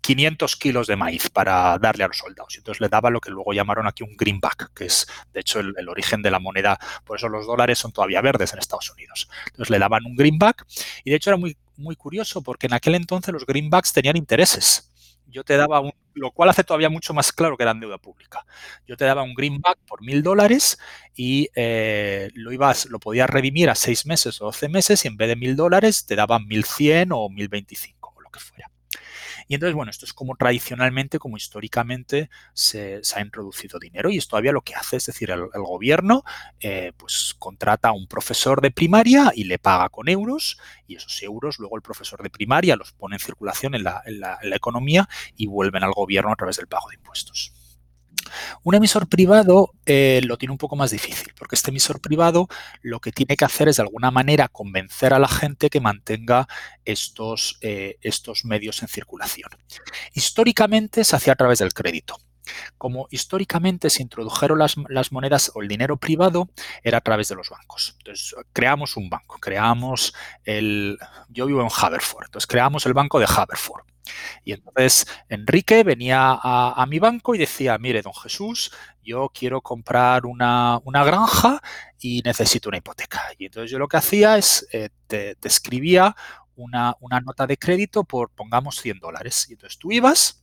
500 0.01 0.55
kilos 0.57 0.87
de 0.87 0.95
maíz 0.95 1.29
para 1.29 1.77
darle 1.79 2.03
a 2.03 2.07
los 2.07 2.17
soldados. 2.17 2.55
Y 2.55 2.57
entonces 2.59 2.81
le 2.81 2.89
daba 2.89 3.09
lo 3.09 3.21
que 3.21 3.31
luego 3.31 3.53
llamaron 3.53 3.87
aquí 3.87 4.03
un 4.03 4.15
greenback, 4.15 4.73
que 4.73 4.85
es 4.85 5.07
de 5.33 5.39
hecho 5.39 5.59
el, 5.59 5.73
el 5.77 5.89
origen 5.89 6.21
de 6.21 6.31
la 6.31 6.39
moneda. 6.39 6.79
Por 7.05 7.17
eso 7.17 7.29
los 7.29 7.47
dólares 7.47 7.79
son 7.79 7.91
todavía 7.91 8.21
verdes 8.21 8.53
en 8.53 8.59
Estados 8.59 8.91
Unidos. 8.91 9.29
Entonces 9.47 9.69
le 9.69 9.79
daban 9.79 10.05
un 10.05 10.15
greenback 10.15 10.65
y 11.03 11.09
de 11.09 11.15
hecho 11.15 11.29
era 11.29 11.37
muy, 11.37 11.57
muy 11.79 11.95
curioso 11.95 12.41
porque 12.41 12.67
en 12.67 12.73
aquel 12.73 12.95
entonces 12.95 13.33
los 13.33 13.45
greenbacks 13.45 13.93
tenían 13.93 14.17
intereses. 14.17 14.91
Yo 15.25 15.43
te 15.43 15.57
daba 15.57 15.79
un, 15.79 15.91
lo 16.15 16.31
cual 16.31 16.49
hace 16.49 16.63
todavía 16.63 16.89
mucho 16.89 17.13
más 17.13 17.31
claro 17.31 17.55
que 17.55 17.63
eran 17.63 17.79
deuda 17.79 17.97
pública. 17.97 18.45
Yo 18.87 18.97
te 18.97 19.05
daba 19.05 19.21
un 19.23 19.35
greenback 19.35 19.77
por 19.87 20.01
mil 20.01 20.23
dólares 20.23 20.79
y 21.15 21.49
eh, 21.55 22.29
lo 22.33 22.51
ibas, 22.51 22.87
lo 22.87 22.99
podías 22.99 23.29
redimir 23.29 23.69
a 23.69 23.75
seis 23.75 24.05
meses 24.05 24.41
o 24.41 24.45
doce 24.45 24.69
meses 24.69 25.05
y 25.05 25.07
en 25.07 25.17
vez 25.17 25.29
de 25.29 25.35
mil 25.35 25.55
dólares 25.55 26.05
te 26.05 26.15
daban 26.15 26.47
mil 26.47 26.63
cien 26.63 27.09
o 27.11 27.29
mil 27.29 27.47
veinticinco 27.47 28.13
o 28.15 28.21
lo 28.21 28.29
que 28.31 28.39
fuera. 28.39 28.71
Y 29.49 29.55
entonces, 29.55 29.73
bueno, 29.73 29.89
esto 29.89 30.05
es 30.05 30.13
como 30.13 30.35
tradicionalmente, 30.35 31.17
como 31.17 31.35
históricamente 31.35 32.29
se, 32.53 33.01
ha 33.15 33.21
introducido 33.21 33.79
dinero 33.79 34.11
y 34.11 34.17
es 34.19 34.27
todavía 34.27 34.51
lo 34.51 34.61
que 34.61 34.75
hace, 34.75 34.97
es 34.97 35.07
decir, 35.07 35.31
el, 35.31 35.49
gobierno 35.55 36.23
eh, 36.59 36.93
pues 36.95 37.35
contrata 37.39 37.89
a 37.89 37.93
un 37.93 38.05
profesor 38.05 38.61
de 38.61 38.69
primaria 38.69 39.31
y 39.33 39.45
le 39.45 39.57
paga 39.57 39.89
con 39.89 40.07
euros 40.07 40.59
y 40.87 40.97
esos 40.97 41.23
euros 41.23 41.57
luego 41.57 41.77
el 41.77 41.81
profesor 41.81 42.21
de 42.21 42.29
primaria 42.29 42.75
los 42.75 42.91
pone 42.91 43.15
en 43.15 43.19
circulación 43.21 43.73
en 43.73 43.85
la, 43.85 44.03
en 44.05 44.19
la, 44.19 44.37
en 44.39 44.51
la 44.51 44.55
economía 44.55 45.09
y 45.35 45.47
vuelven 45.47 45.83
al 45.83 45.93
gobierno 45.93 46.31
a 46.31 46.35
través 46.35 46.57
del 46.57 46.67
pago 46.67 46.87
de 46.89 46.97
impuestos. 46.97 47.58
Un 48.63 48.75
emisor 48.75 49.07
privado 49.07 49.71
eh, 49.85 50.21
lo 50.23 50.37
tiene 50.37 50.51
un 50.51 50.57
poco 50.57 50.75
más 50.75 50.91
difícil, 50.91 51.33
porque 51.37 51.55
este 51.55 51.71
emisor 51.71 52.01
privado 52.01 52.47
lo 52.81 52.99
que 52.99 53.11
tiene 53.11 53.35
que 53.35 53.45
hacer 53.45 53.67
es 53.67 53.77
de 53.77 53.83
alguna 53.83 54.11
manera 54.11 54.47
convencer 54.47 55.13
a 55.13 55.19
la 55.19 55.27
gente 55.27 55.69
que 55.69 55.79
mantenga 55.79 56.47
estos, 56.85 57.57
eh, 57.61 57.97
estos 58.01 58.45
medios 58.45 58.81
en 58.81 58.87
circulación. 58.87 59.49
Históricamente 60.13 61.03
se 61.03 61.15
hacía 61.15 61.33
a 61.33 61.37
través 61.37 61.59
del 61.59 61.73
crédito. 61.73 62.17
Como 62.77 63.07
históricamente 63.11 63.89
se 63.89 64.01
introdujeron 64.01 64.59
las, 64.59 65.11
monedas 65.11 65.51
o 65.55 65.61
el 65.61 65.67
dinero 65.67 65.97
privado, 65.97 66.49
era 66.83 66.99
a 66.99 67.01
través 67.01 67.27
de 67.29 67.35
los 67.35 67.49
bancos. 67.49 67.95
Entonces, 67.99 68.35
creamos 68.53 68.97
un 68.97 69.09
banco, 69.09 69.37
creamos 69.39 70.13
el... 70.43 70.97
Yo 71.29 71.45
vivo 71.45 71.61
en 71.61 71.69
Haverford, 71.75 72.25
entonces 72.25 72.47
creamos 72.47 72.85
el 72.85 72.93
banco 72.93 73.19
de 73.19 73.25
Haverford. 73.25 73.83
Y 74.43 74.53
entonces 74.53 75.07
Enrique 75.29 75.83
venía 75.83 76.39
a, 76.41 76.85
mi 76.87 76.99
banco 76.99 77.35
y 77.35 77.37
decía, 77.37 77.77
mire, 77.77 78.01
don 78.01 78.13
Jesús, 78.13 78.71
yo 79.03 79.31
quiero 79.33 79.61
comprar 79.61 80.25
una, 80.25 80.79
una, 80.83 81.03
granja 81.03 81.61
y 81.99 82.21
necesito 82.23 82.69
una 82.69 82.77
hipoteca. 82.77 83.21
Y 83.37 83.45
entonces 83.45 83.71
yo 83.71 83.79
lo 83.79 83.87
que 83.87 83.97
hacía 83.97 84.37
es, 84.37 84.67
eh, 84.71 84.89
te, 85.07 85.35
te, 85.35 85.47
escribía 85.47 86.15
una, 86.55 86.95
una, 86.99 87.19
nota 87.21 87.47
de 87.47 87.57
crédito 87.57 88.03
por, 88.03 88.29
pongamos, 88.31 88.77
100 88.77 88.99
dólares. 88.99 89.47
Y 89.49 89.53
entonces 89.53 89.77
tú 89.77 89.91
ibas, 89.91 90.41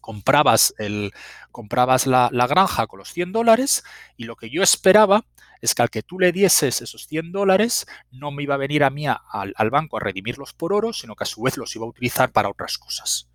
comprabas, 0.00 0.74
el, 0.78 1.12
comprabas 1.52 2.06
la, 2.06 2.30
granja 2.30 2.86
con 2.86 2.98
los 2.98 3.12
100 3.12 3.32
dólares 3.32 3.84
y 4.16 4.24
lo 4.24 4.36
que 4.36 4.50
yo 4.50 4.62
esperaba 4.62 5.24
es 5.60 5.74
que 5.74 5.82
al 5.82 5.90
que 5.90 6.02
tú 6.02 6.18
le 6.18 6.32
dieses 6.32 6.80
esos 6.80 7.06
100 7.06 7.32
dólares, 7.32 7.86
no 8.10 8.30
me 8.30 8.42
iba 8.42 8.54
a 8.54 8.58
venir 8.58 8.82
a 8.82 8.90
mí 8.90 9.06
al, 9.06 9.18
al, 9.54 9.70
banco 9.70 9.98
a 9.98 10.00
redimirlos 10.00 10.54
por 10.54 10.72
oro, 10.72 10.92
sino 10.92 11.14
que 11.14 11.24
a 11.24 11.26
su 11.26 11.42
vez 11.42 11.56
los 11.56 11.74
iba 11.76 11.84
a 11.84 11.88
utilizar 11.88 12.32
para 12.32 12.48
otras 12.48 12.78
cosas. 12.78 13.28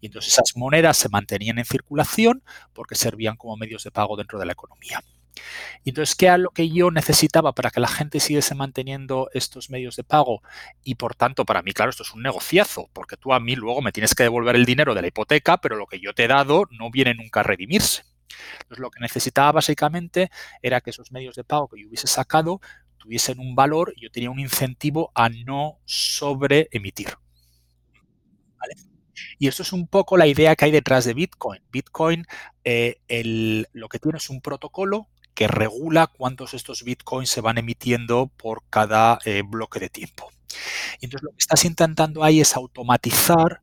Y 0.00 0.06
entonces 0.06 0.32
esas 0.32 0.56
monedas 0.56 0.96
se 0.96 1.08
mantenían 1.08 1.58
en 1.58 1.64
circulación 1.64 2.42
porque 2.72 2.94
servían 2.94 3.36
como 3.36 3.56
medios 3.56 3.84
de 3.84 3.90
pago 3.90 4.16
dentro 4.16 4.38
de 4.38 4.46
la 4.46 4.52
economía. 4.52 5.02
Y 5.84 5.90
entonces, 5.90 6.14
¿qué 6.14 6.26
era 6.26 6.38
lo 6.38 6.50
que 6.50 6.68
yo 6.70 6.90
necesitaba 6.90 7.52
para 7.52 7.70
que 7.70 7.80
la 7.80 7.88
gente 7.88 8.20
siguiese 8.20 8.54
manteniendo 8.54 9.28
estos 9.34 9.70
medios 9.70 9.96
de 9.96 10.04
pago? 10.04 10.42
Y 10.84 10.96
por 10.96 11.14
tanto, 11.14 11.44
para 11.44 11.62
mí, 11.62 11.72
claro, 11.72 11.90
esto 11.90 12.02
es 12.02 12.12
un 12.12 12.22
negociazo, 12.22 12.88
porque 12.92 13.16
tú 13.16 13.32
a 13.32 13.40
mí 13.40 13.56
luego 13.56 13.82
me 13.82 13.92
tienes 13.92 14.14
que 14.14 14.22
devolver 14.22 14.56
el 14.56 14.64
dinero 14.64 14.94
de 14.94 15.02
la 15.02 15.08
hipoteca, 15.08 15.58
pero 15.58 15.76
lo 15.76 15.86
que 15.86 16.00
yo 16.00 16.14
te 16.14 16.24
he 16.24 16.28
dado 16.28 16.64
no 16.70 16.90
viene 16.90 17.14
nunca 17.14 17.40
a 17.40 17.44
redimirse. 17.44 18.04
Entonces, 18.54 18.78
lo 18.78 18.90
que 18.90 19.00
necesitaba 19.00 19.52
básicamente 19.52 20.30
era 20.62 20.80
que 20.80 20.90
esos 20.90 21.12
medios 21.12 21.34
de 21.34 21.44
pago 21.44 21.68
que 21.68 21.80
yo 21.80 21.88
hubiese 21.88 22.06
sacado 22.06 22.60
tuviesen 22.98 23.40
un 23.40 23.54
valor 23.54 23.92
y 23.96 24.02
yo 24.02 24.10
tenía 24.10 24.30
un 24.30 24.38
incentivo 24.38 25.10
a 25.14 25.28
no 25.28 25.78
sobreemitir. 25.84 27.08
Y 29.38 29.48
eso 29.48 29.62
es 29.62 29.72
un 29.72 29.88
poco 29.88 30.16
la 30.16 30.26
idea 30.26 30.54
que 30.54 30.66
hay 30.66 30.70
detrás 30.70 31.04
de 31.04 31.14
Bitcoin. 31.14 31.62
Bitcoin 31.70 32.26
eh, 32.64 33.00
el, 33.08 33.66
lo 33.72 33.88
que 33.88 33.98
tiene 33.98 34.18
es 34.18 34.30
un 34.30 34.40
protocolo 34.40 35.08
regula 35.48 36.06
cuántos 36.06 36.54
estos 36.54 36.82
bitcoins 36.82 37.30
se 37.30 37.40
van 37.40 37.58
emitiendo 37.58 38.30
por 38.36 38.62
cada 38.70 39.18
eh, 39.24 39.42
bloque 39.42 39.80
de 39.80 39.88
tiempo. 39.88 40.30
Entonces 41.00 41.22
lo 41.22 41.30
que 41.30 41.38
estás 41.38 41.64
intentando 41.64 42.24
ahí 42.24 42.40
es 42.40 42.56
automatizar 42.56 43.62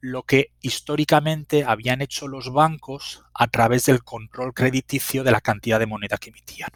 lo 0.00 0.24
que 0.24 0.52
históricamente 0.60 1.64
habían 1.64 2.02
hecho 2.02 2.26
los 2.26 2.52
bancos 2.52 3.24
a 3.34 3.46
través 3.46 3.86
del 3.86 4.02
control 4.02 4.52
crediticio 4.52 5.22
de 5.22 5.30
la 5.30 5.40
cantidad 5.40 5.78
de 5.78 5.86
moneda 5.86 6.18
que 6.18 6.30
emitían. 6.30 6.70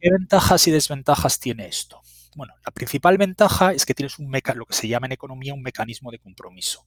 ¿Qué 0.00 0.10
ventajas 0.10 0.66
y 0.66 0.72
desventajas 0.72 1.38
tiene 1.38 1.66
esto? 1.66 2.02
Bueno, 2.34 2.54
la 2.64 2.72
principal 2.72 3.18
ventaja 3.18 3.72
es 3.72 3.86
que 3.86 3.94
tienes 3.94 4.18
un 4.18 4.30
lo 4.30 4.66
que 4.66 4.74
se 4.74 4.88
llama 4.88 5.06
en 5.06 5.12
economía 5.12 5.54
un 5.54 5.62
mecanismo 5.62 6.10
de 6.10 6.18
compromiso. 6.18 6.84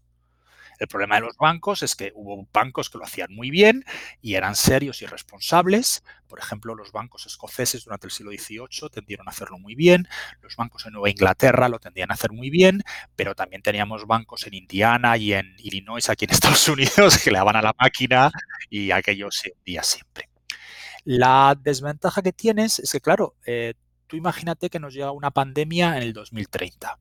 El 0.82 0.88
problema 0.88 1.14
de 1.14 1.22
los 1.22 1.38
bancos 1.38 1.84
es 1.84 1.96
que 1.96 2.12
hubo 2.16 2.48
bancos 2.52 2.90
que 2.90 2.98
lo 2.98 3.04
hacían 3.04 3.32
muy 3.32 3.52
bien 3.52 3.86
y 4.20 4.34
eran 4.34 4.56
serios 4.56 5.04
y 5.04 5.06
responsables. 5.06 6.04
Por 6.28 6.40
ejemplo, 6.40 6.74
los 6.74 6.92
bancos 6.92 7.28
escoceses 7.28 7.86
durante 7.86 8.08
el 8.08 8.12
siglo 8.12 8.32
XVIII 8.32 8.90
tendieron 8.92 9.28
a 9.28 9.30
hacerlo 9.30 9.60
muy 9.60 9.76
bien. 9.76 10.08
Los 10.42 10.56
bancos 10.56 10.88
en 10.88 10.94
Nueva 10.94 11.12
Inglaterra 11.12 11.70
lo 11.70 11.78
tendían 11.78 12.10
a 12.10 12.16
hacer 12.16 12.32
muy 12.32 12.50
bien, 12.50 12.82
pero 13.16 13.36
también 13.36 13.62
teníamos 13.62 14.08
bancos 14.08 14.48
en 14.48 14.56
Indiana 14.56 15.18
y 15.18 15.34
en 15.34 15.54
Illinois, 15.60 16.10
aquí 16.10 16.26
en 16.26 16.32
Estados 16.32 16.68
Unidos, 16.68 17.20
que 17.20 17.30
le 17.30 17.38
daban 17.38 17.58
a 17.58 17.62
la 17.62 17.76
máquina 17.80 18.32
y 18.68 18.90
aquello 18.90 19.30
se 19.30 19.54
hundía 19.56 19.84
siempre. 19.84 20.30
La 21.04 21.56
desventaja 21.62 22.24
que 22.24 22.34
tienes 22.34 22.80
es 22.80 22.92
que, 22.92 23.02
claro, 23.02 23.36
eh, 23.46 23.76
tú 24.08 24.16
imagínate 24.16 24.72
que 24.72 24.80
nos 24.80 24.96
llega 24.96 25.12
una 25.12 25.30
pandemia 25.30 25.96
en 25.98 26.02
el 26.02 26.14
2030 26.14 26.98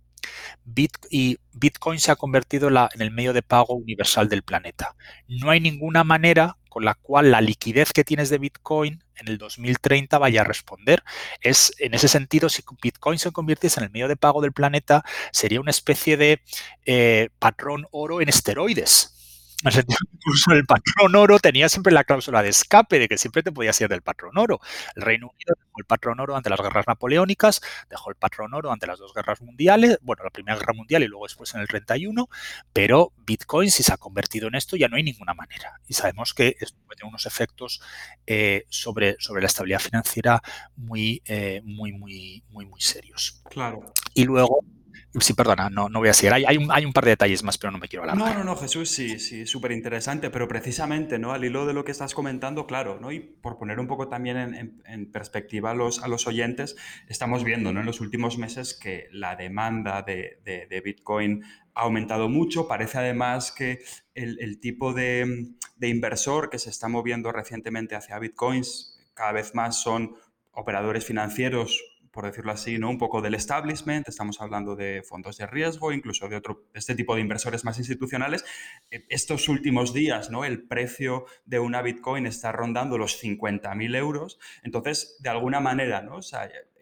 Y 1.11 1.39
Bitcoin 1.53 1.99
se 1.99 2.11
ha 2.11 2.17
convertido 2.17 2.69
en, 2.69 3.03
el 3.03 3.11
medio 3.11 3.33
de 3.33 3.43
pago 3.43 3.75
universal 3.75 4.29
del 4.29 4.43
planeta. 4.43 4.95
No 5.29 5.51
hay 5.51 5.61
ninguna 5.61 6.05
manera 6.05 6.57
con 6.69 6.85
la 6.85 6.95
cual 6.95 7.33
la 7.33 7.41
liquidez 7.41 7.93
que 7.93 8.05
tienes 8.05 8.31
de 8.31 8.39
Bitcoin 8.39 9.03
en 9.17 9.29
el 9.29 9.39
2030 9.39 10.19
vaya 10.19 10.43
a 10.43 10.45
responder. 10.45 11.03
Es 11.41 11.75
en 11.79 11.95
ese 11.95 12.09
sentido, 12.09 12.49
si 12.49 12.63
Bitcoin 12.81 13.19
se 13.19 13.33
convirtiese 13.33 13.81
en 13.81 13.85
el 13.85 13.91
medio 13.91 14.09
de 14.09 14.17
pago 14.17 14.41
del 14.41 14.53
planeta, 14.53 15.05
sería 15.33 15.61
una 15.61 15.73
especie 15.73 16.17
de 16.17 16.41
eh, 16.87 17.29
patrón 17.39 17.87
oro 17.91 18.21
en 18.21 18.29
esteroides. 18.29 19.20
En 19.63 19.69
el 19.69 19.73
sentido 19.73 19.99
que 19.99 20.17
incluso 20.17 20.53
el 20.53 20.65
patrón 20.67 21.15
oro 21.15 21.39
tenía 21.39 21.69
siempre 21.69 21.93
la 21.93 22.05
cláusula 22.05 22.43
de 22.43 22.49
escape, 22.49 22.99
de 22.99 23.09
que 23.09 23.19
siempre 23.19 23.43
te 23.43 23.53
podías 23.53 23.81
ir 23.81 23.89
del 23.89 24.03
patrón 24.03 24.39
oro. 24.39 24.61
El 24.97 25.03
Reino 25.03 25.29
Unido 25.29 25.55
dejó 25.59 25.73
el 25.79 25.85
patrón 25.85 26.21
oro 26.21 26.37
ante 26.37 26.51
las 26.51 26.61
guerras 26.61 26.87
napoleónicas, 26.87 27.61
dejó 27.89 28.11
el 28.11 28.17
patrón 28.17 28.55
oro 28.55 28.73
ante 28.73 28.87
las 28.87 28.99
dos 28.99 29.13
guerras 29.15 29.41
mundiales, 29.43 29.99
bueno, 30.03 30.25
la 30.25 30.31
Primera 30.31 30.57
Guerra 30.59 30.73
Mundial 30.75 31.03
y 31.03 31.09
luego 31.09 31.27
después 31.27 31.55
en 31.55 31.61
el 31.61 31.69
31, 31.69 32.29
pero 32.73 33.13
Bitcoin, 33.19 33.71
si 33.71 33.83
se 33.83 33.93
ha 33.93 33.97
convertido 33.97 34.49
en 34.49 34.55
esto, 34.55 34.77
ya 34.77 34.89
no 34.89 34.97
hay 34.97 35.03
ninguna 35.03 35.35
manera. 35.35 35.81
Y 35.87 35.95
sabemos 35.95 36.35
que 36.35 36.57
esto 36.61 36.79
tener 36.91 37.09
unos 37.09 37.27
efectos 37.27 37.81
eh, 38.27 38.65
sobre, 38.69 39.17
sobre 39.19 39.41
la 39.43 39.47
estabilidad 39.47 39.81
financiera 39.81 40.43
muy, 40.77 41.23
eh, 41.25 41.63
muy, 41.65 41.93
muy, 41.93 42.45
muy, 42.51 42.67
muy 42.67 42.81
serios. 42.81 43.43
Claro. 43.49 43.93
Y 44.15 44.25
luego, 44.25 44.65
Sí, 45.19 45.35
perdona, 45.35 45.69
no, 45.71 45.89
no 45.89 45.99
voy 45.99 46.09
a 46.09 46.15
seguir. 46.15 46.33
Hay, 46.47 46.57
un, 46.57 46.93
par 46.93 47.05
de 47.05 47.11
detalles 47.11 47.43
más, 47.43 47.59
pero 47.59 47.73
no 47.73 47.79
me 47.79 47.89
quiero 47.89 48.05
hablar. 48.05 48.17
No, 48.17 48.33
no, 48.33 48.45
no, 48.45 48.57
Jesús, 48.57 48.91
sí, 48.91 49.19
sí, 49.19 49.45
súper 49.45 49.73
interesante, 49.73 50.31
pero 50.31 50.47
precisamente, 50.47 51.19
¿no? 51.19 51.33
Al 51.33 51.45
hilo 51.45 51.67
de 51.67 51.73
lo 51.73 51.85
que 51.85 51.91
estás 51.91 52.15
comentando, 52.15 52.65
claro, 52.65 53.01
¿no? 53.01 53.11
Y 53.11 53.19
por 53.19 53.59
poner 53.59 53.81
un 53.81 53.89
poco 53.89 54.09
también 54.09 54.81
en, 54.87 55.11
perspectiva 55.11 55.73
a 55.73 55.75
los, 55.75 56.27
oyentes, 56.29 56.77
estamos 57.09 57.43
viendo, 57.43 57.73
¿no? 57.73 57.81
En 57.81 57.87
los 57.87 58.01
últimos 58.01 58.39
meses 58.39 58.73
que 58.73 59.09
la 59.11 59.35
demanda 59.35 60.03
de, 60.03 60.83
Bitcoin 60.85 61.43
ha 61.75 61.81
aumentado 61.81 62.29
mucho. 62.29 62.69
Parece 62.69 62.99
además 62.99 63.51
que 63.51 63.81
el, 64.15 64.61
tipo 64.61 64.93
de 64.93 65.57
inversor 65.81 66.51
que 66.51 66.61
se 66.61 66.71
está 66.71 66.87
moviendo 66.87 67.33
recientemente 67.33 67.97
hacia 67.97 68.21
Bitcoins 68.21 69.11
cada 69.15 69.33
vez 69.33 69.57
más 69.57 69.83
son 69.83 70.15
operadores 70.53 71.05
financieros 71.05 71.90
por 72.11 72.25
decirlo 72.25 72.53
así, 72.53 72.79
¿no? 72.79 72.91
un 72.91 72.99
poco 72.99 73.21
del 73.23 73.35
establishment, 73.35 74.09
estamos 74.09 74.41
hablando 74.41 74.75
de 74.75 75.03
fondos 75.03 75.37
de 75.37 75.47
riesgo, 75.47 75.93
incluso 75.93 76.29
de 76.29 76.37
otro, 76.37 76.65
este 76.75 76.95
tipo 76.95 77.15
de 77.15 77.21
inversores 77.21 77.65
más 77.65 77.79
institucionales. 77.79 78.45
Eh, 78.91 79.05
estos 79.09 79.49
últimos 79.49 79.95
días, 79.95 80.31
¿no? 80.31 80.45
el 80.45 80.67
precio 80.67 81.27
de 81.45 81.61
una 81.61 81.83
Bitcoin 81.83 82.27
está 82.27 82.53
rondando 82.53 82.99
los 82.99 83.23
50.000 83.23 83.97
euros. 83.97 84.39
Entonces, 84.63 85.17
de 85.21 85.31
alguna 85.31 85.61
manera, 85.61 86.03
¿no? 86.03 86.21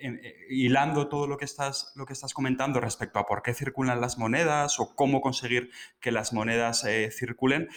Eh, 0.00 0.46
hilando 0.48 1.08
todo 1.08 1.26
lo 1.26 1.36
que, 1.36 1.44
estás, 1.44 1.92
lo 1.96 2.06
que 2.06 2.12
estás 2.12 2.32
comentando 2.32 2.80
respecto 2.80 3.18
a 3.18 3.26
por 3.26 3.42
qué 3.42 3.52
circulan 3.52 4.00
las 4.00 4.16
monedas 4.16 4.80
o 4.80 4.94
cómo 4.94 5.20
conseguir 5.20 5.70
que 6.00 6.12
las 6.12 6.32
monedas 6.32 6.84
eh, 6.84 7.10
circulen, 7.10 7.68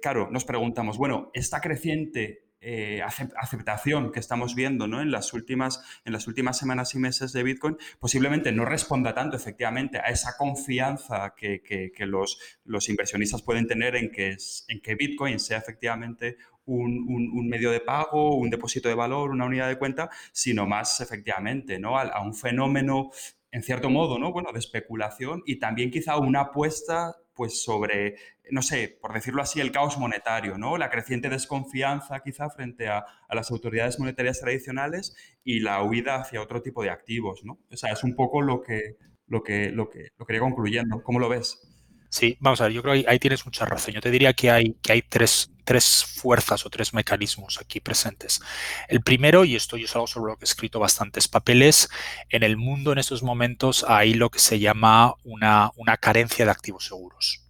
claro, 0.00 0.30
nos 0.30 0.46
preguntamos, 0.46 0.96
bueno, 0.96 1.30
esta 1.34 1.60
creciente 1.60 2.51
eh, 2.64 3.02
aceptación 3.02 4.12
que 4.12 4.20
estamos 4.20 4.54
viendo 4.54 4.86
¿no? 4.86 5.02
en, 5.02 5.10
las 5.10 5.32
últimas, 5.32 5.82
en 6.04 6.12
las 6.12 6.28
últimas 6.28 6.56
semanas 6.56 6.94
y 6.94 7.00
meses 7.00 7.32
de 7.32 7.42
Bitcoin 7.42 7.76
posiblemente 7.98 8.52
no 8.52 8.64
responda 8.64 9.14
tanto 9.14 9.36
efectivamente 9.36 9.98
a 9.98 10.10
esa 10.10 10.36
confianza 10.36 11.34
que, 11.36 11.92
los, 12.06 12.38
los, 12.64 12.88
inversionistas 12.88 13.42
pueden 13.42 13.66
tener 13.66 13.96
en 13.96 14.12
que, 14.12 14.36
en 14.68 14.80
que 14.80 14.94
Bitcoin 14.94 15.40
sea 15.40 15.58
efectivamente 15.58 16.36
un, 16.64 17.48
medio 17.48 17.72
de 17.72 17.80
pago, 17.80 18.36
un 18.36 18.48
depósito 18.48 18.88
de 18.88 18.94
valor, 18.94 19.30
una 19.30 19.46
unidad 19.46 19.66
de 19.66 19.76
cuenta, 19.76 20.08
sino 20.30 20.64
más 20.64 21.00
efectivamente 21.00 21.80
¿no? 21.80 21.98
a, 21.98 22.02
a 22.02 22.22
un 22.22 22.34
fenómeno 22.34 23.10
en 23.50 23.62
cierto 23.62 23.90
modo, 23.90 24.18
¿no? 24.18 24.32
Bueno, 24.32 24.50
de 24.52 24.60
especulación 24.60 25.42
y 25.46 25.56
también 25.56 25.90
quizá 25.90 26.16
una 26.16 26.40
apuesta 26.40 27.16
pues 27.34 27.62
sobre, 27.62 28.16
no 28.52 28.60
sé, 28.60 28.98
por 29.00 29.14
decirlo 29.14 29.40
así, 29.40 29.60
el 29.60 29.72
caos 29.72 29.96
monetario, 29.96 30.58
¿no? 30.58 30.76
La 30.76 30.90
creciente 30.90 31.30
desconfianza 31.30 32.20
quizá 32.20 32.50
frente 32.50 32.86
a, 32.86 33.06
las 33.30 33.50
autoridades 33.50 33.98
monetarias 33.98 34.40
tradicionales 34.40 35.16
y 35.42 35.60
la 35.60 35.82
huida 35.82 36.16
hacia 36.16 36.42
otro 36.42 36.60
tipo 36.60 36.82
de 36.82 36.90
activos, 36.90 37.44
¿no? 37.44 37.58
O 37.70 37.76
sea, 37.78 37.92
es 37.92 38.04
un 38.04 38.14
poco 38.14 38.42
lo 38.42 38.60
que, 38.60 38.98
lo 39.26 39.42
que, 39.42 39.70
lo 39.70 39.88
que, 39.88 40.10
lo 40.18 40.40
concluyendo. 40.40 41.02
¿Cómo 41.02 41.18
lo 41.18 41.30
ves? 41.30 41.66
Sí, 42.10 42.36
vamos 42.40 42.60
a 42.60 42.64
ver, 42.64 42.74
yo 42.74 42.82
creo 42.82 42.92
que 42.92 43.08
ahí 43.08 43.18
tienes 43.18 43.46
mucha 43.46 43.64
razón. 43.64 43.94
Yo 43.94 44.02
te 44.02 44.10
diría 44.10 44.34
que 44.34 44.50
hay, 44.50 44.74
que 44.82 44.92
hay 44.92 45.00
tres, 45.00 45.50
tres 45.64 46.04
fuerzas 46.04 46.66
o 46.66 46.68
tres 46.68 46.92
mecanismos 46.92 47.58
aquí 47.58 47.80
presentes. 47.80 48.42
El 48.86 49.00
primero, 49.00 49.46
y 49.46 49.56
esto 49.56 49.78
yo 49.78 49.86
es 49.86 49.94
algo 49.94 50.06
sobre 50.06 50.32
lo 50.32 50.36
que 50.36 50.44
he 50.44 50.50
escrito 50.52 50.78
bastantes 50.78 51.26
papeles, 51.26 51.88
en 52.28 52.42
el 52.42 52.58
mundo 52.58 52.92
en 52.92 52.98
estos 52.98 53.22
momentos 53.22 53.82
hay 53.88 54.12
lo 54.12 54.28
que 54.28 54.40
se 54.40 54.58
llama 54.58 55.14
una, 55.24 55.70
una 55.76 55.96
carencia 55.96 56.44
de 56.44 56.50
activos 56.50 56.84
seguros. 56.84 57.41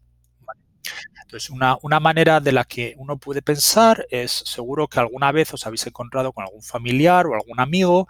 Entonces, 1.22 1.50
una, 1.50 2.00
manera 2.00 2.40
de 2.40 2.52
la 2.52 2.64
que 2.64 2.94
uno 2.98 3.16
puede 3.16 3.40
pensar 3.40 4.06
es, 4.10 4.30
seguro 4.30 4.88
que 4.88 5.00
alguna 5.00 5.32
vez 5.32 5.54
os 5.54 5.66
habéis 5.66 5.86
encontrado 5.86 6.32
con 6.32 6.44
algún 6.44 6.62
familiar 6.62 7.26
o 7.26 7.34
algún 7.34 7.60
amigo 7.60 8.06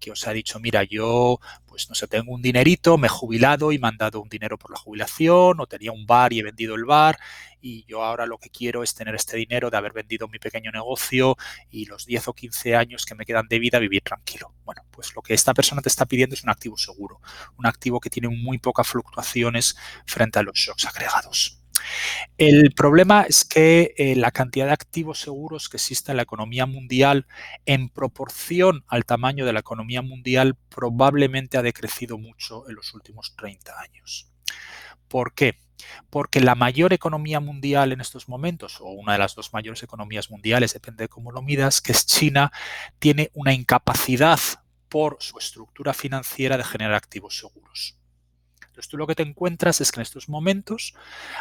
que 0.00 0.10
os 0.10 0.26
ha 0.26 0.32
dicho, 0.32 0.58
mira, 0.58 0.82
yo, 0.82 1.38
pues 1.66 1.88
no 1.88 1.94
sé, 1.94 2.08
tengo 2.08 2.32
un 2.32 2.42
dinerito, 2.42 2.98
me 2.98 3.06
he 3.06 3.10
jubilado 3.10 3.72
y 3.72 3.78
me 3.78 3.88
han 3.88 3.96
dado 3.96 4.20
un 4.20 4.28
dinero 4.28 4.58
por 4.58 4.72
la 4.72 4.78
jubilación, 4.78 5.60
o 5.60 5.66
tenía 5.66 5.92
un 5.92 6.06
bar 6.06 6.32
y 6.32 6.40
he 6.40 6.42
vendido 6.42 6.74
el 6.74 6.84
bar, 6.84 7.18
y 7.60 7.84
yo 7.86 8.02
ahora 8.02 8.26
lo 8.26 8.38
que 8.38 8.50
quiero 8.50 8.82
es 8.82 8.94
tener 8.94 9.14
este 9.14 9.36
dinero 9.36 9.70
de 9.70 9.76
haber 9.76 9.92
vendido 9.92 10.26
mi 10.26 10.38
pequeño 10.38 10.72
negocio 10.72 11.36
y 11.70 11.84
los 11.86 12.04
10 12.04 12.28
o 12.28 12.34
15 12.34 12.74
años 12.74 13.06
que 13.06 13.14
me 13.14 13.24
quedan 13.24 13.46
de 13.48 13.60
vida 13.60 13.78
vivir 13.78 14.02
tranquilo. 14.02 14.52
Bueno, 14.64 14.82
pues 14.90 15.14
lo 15.14 15.22
que 15.22 15.34
esta 15.34 15.54
persona 15.54 15.80
te 15.80 15.88
está 15.88 16.04
pidiendo 16.04 16.34
es 16.34 16.42
un 16.42 16.50
activo 16.50 16.76
seguro, 16.76 17.20
un 17.56 17.66
activo 17.66 18.00
que 18.00 18.10
tiene 18.10 18.28
muy 18.28 18.58
pocas 18.58 18.88
fluctuaciones 18.88 19.76
frente 20.04 20.40
a 20.40 20.42
los 20.42 20.58
shocks 20.58 20.86
agregados. 20.86 21.61
El 22.38 22.72
problema 22.74 23.22
es 23.22 23.44
que 23.44 23.94
eh, 23.96 24.16
la 24.16 24.30
cantidad 24.30 24.66
de 24.66 24.72
activos 24.72 25.20
seguros 25.20 25.68
que 25.68 25.76
existe 25.76 26.12
en 26.12 26.16
la 26.16 26.22
economía 26.22 26.66
mundial 26.66 27.26
en 27.66 27.88
proporción 27.88 28.84
al 28.88 29.04
tamaño 29.04 29.46
de 29.46 29.52
la 29.52 29.60
economía 29.60 30.02
mundial 30.02 30.56
probablemente 30.68 31.58
ha 31.58 31.62
decrecido 31.62 32.18
mucho 32.18 32.68
en 32.68 32.74
los 32.74 32.94
últimos 32.94 33.34
30 33.36 33.80
años. 33.80 34.30
¿Por 35.08 35.34
qué? 35.34 35.58
Porque 36.10 36.40
la 36.40 36.54
mayor 36.54 36.92
economía 36.92 37.40
mundial 37.40 37.92
en 37.92 38.00
estos 38.00 38.28
momentos, 38.28 38.80
o 38.80 38.90
una 38.90 39.12
de 39.12 39.18
las 39.18 39.34
dos 39.34 39.52
mayores 39.52 39.82
economías 39.82 40.30
mundiales, 40.30 40.72
depende 40.72 41.04
de 41.04 41.08
cómo 41.08 41.32
lo 41.32 41.42
midas, 41.42 41.80
que 41.80 41.92
es 41.92 42.06
China, 42.06 42.52
tiene 42.98 43.30
una 43.34 43.52
incapacidad 43.52 44.40
por 44.88 45.16
su 45.20 45.38
estructura 45.38 45.92
financiera 45.92 46.56
de 46.56 46.64
generar 46.64 46.94
activos 46.94 47.38
seguros. 47.38 47.96
Entonces 48.82 48.90
tú 48.90 48.96
lo 48.96 49.06
que 49.06 49.14
te 49.14 49.22
encuentras 49.22 49.80
es 49.80 49.92
que 49.92 50.00
en 50.00 50.02
estos 50.02 50.28
momentos 50.28 50.94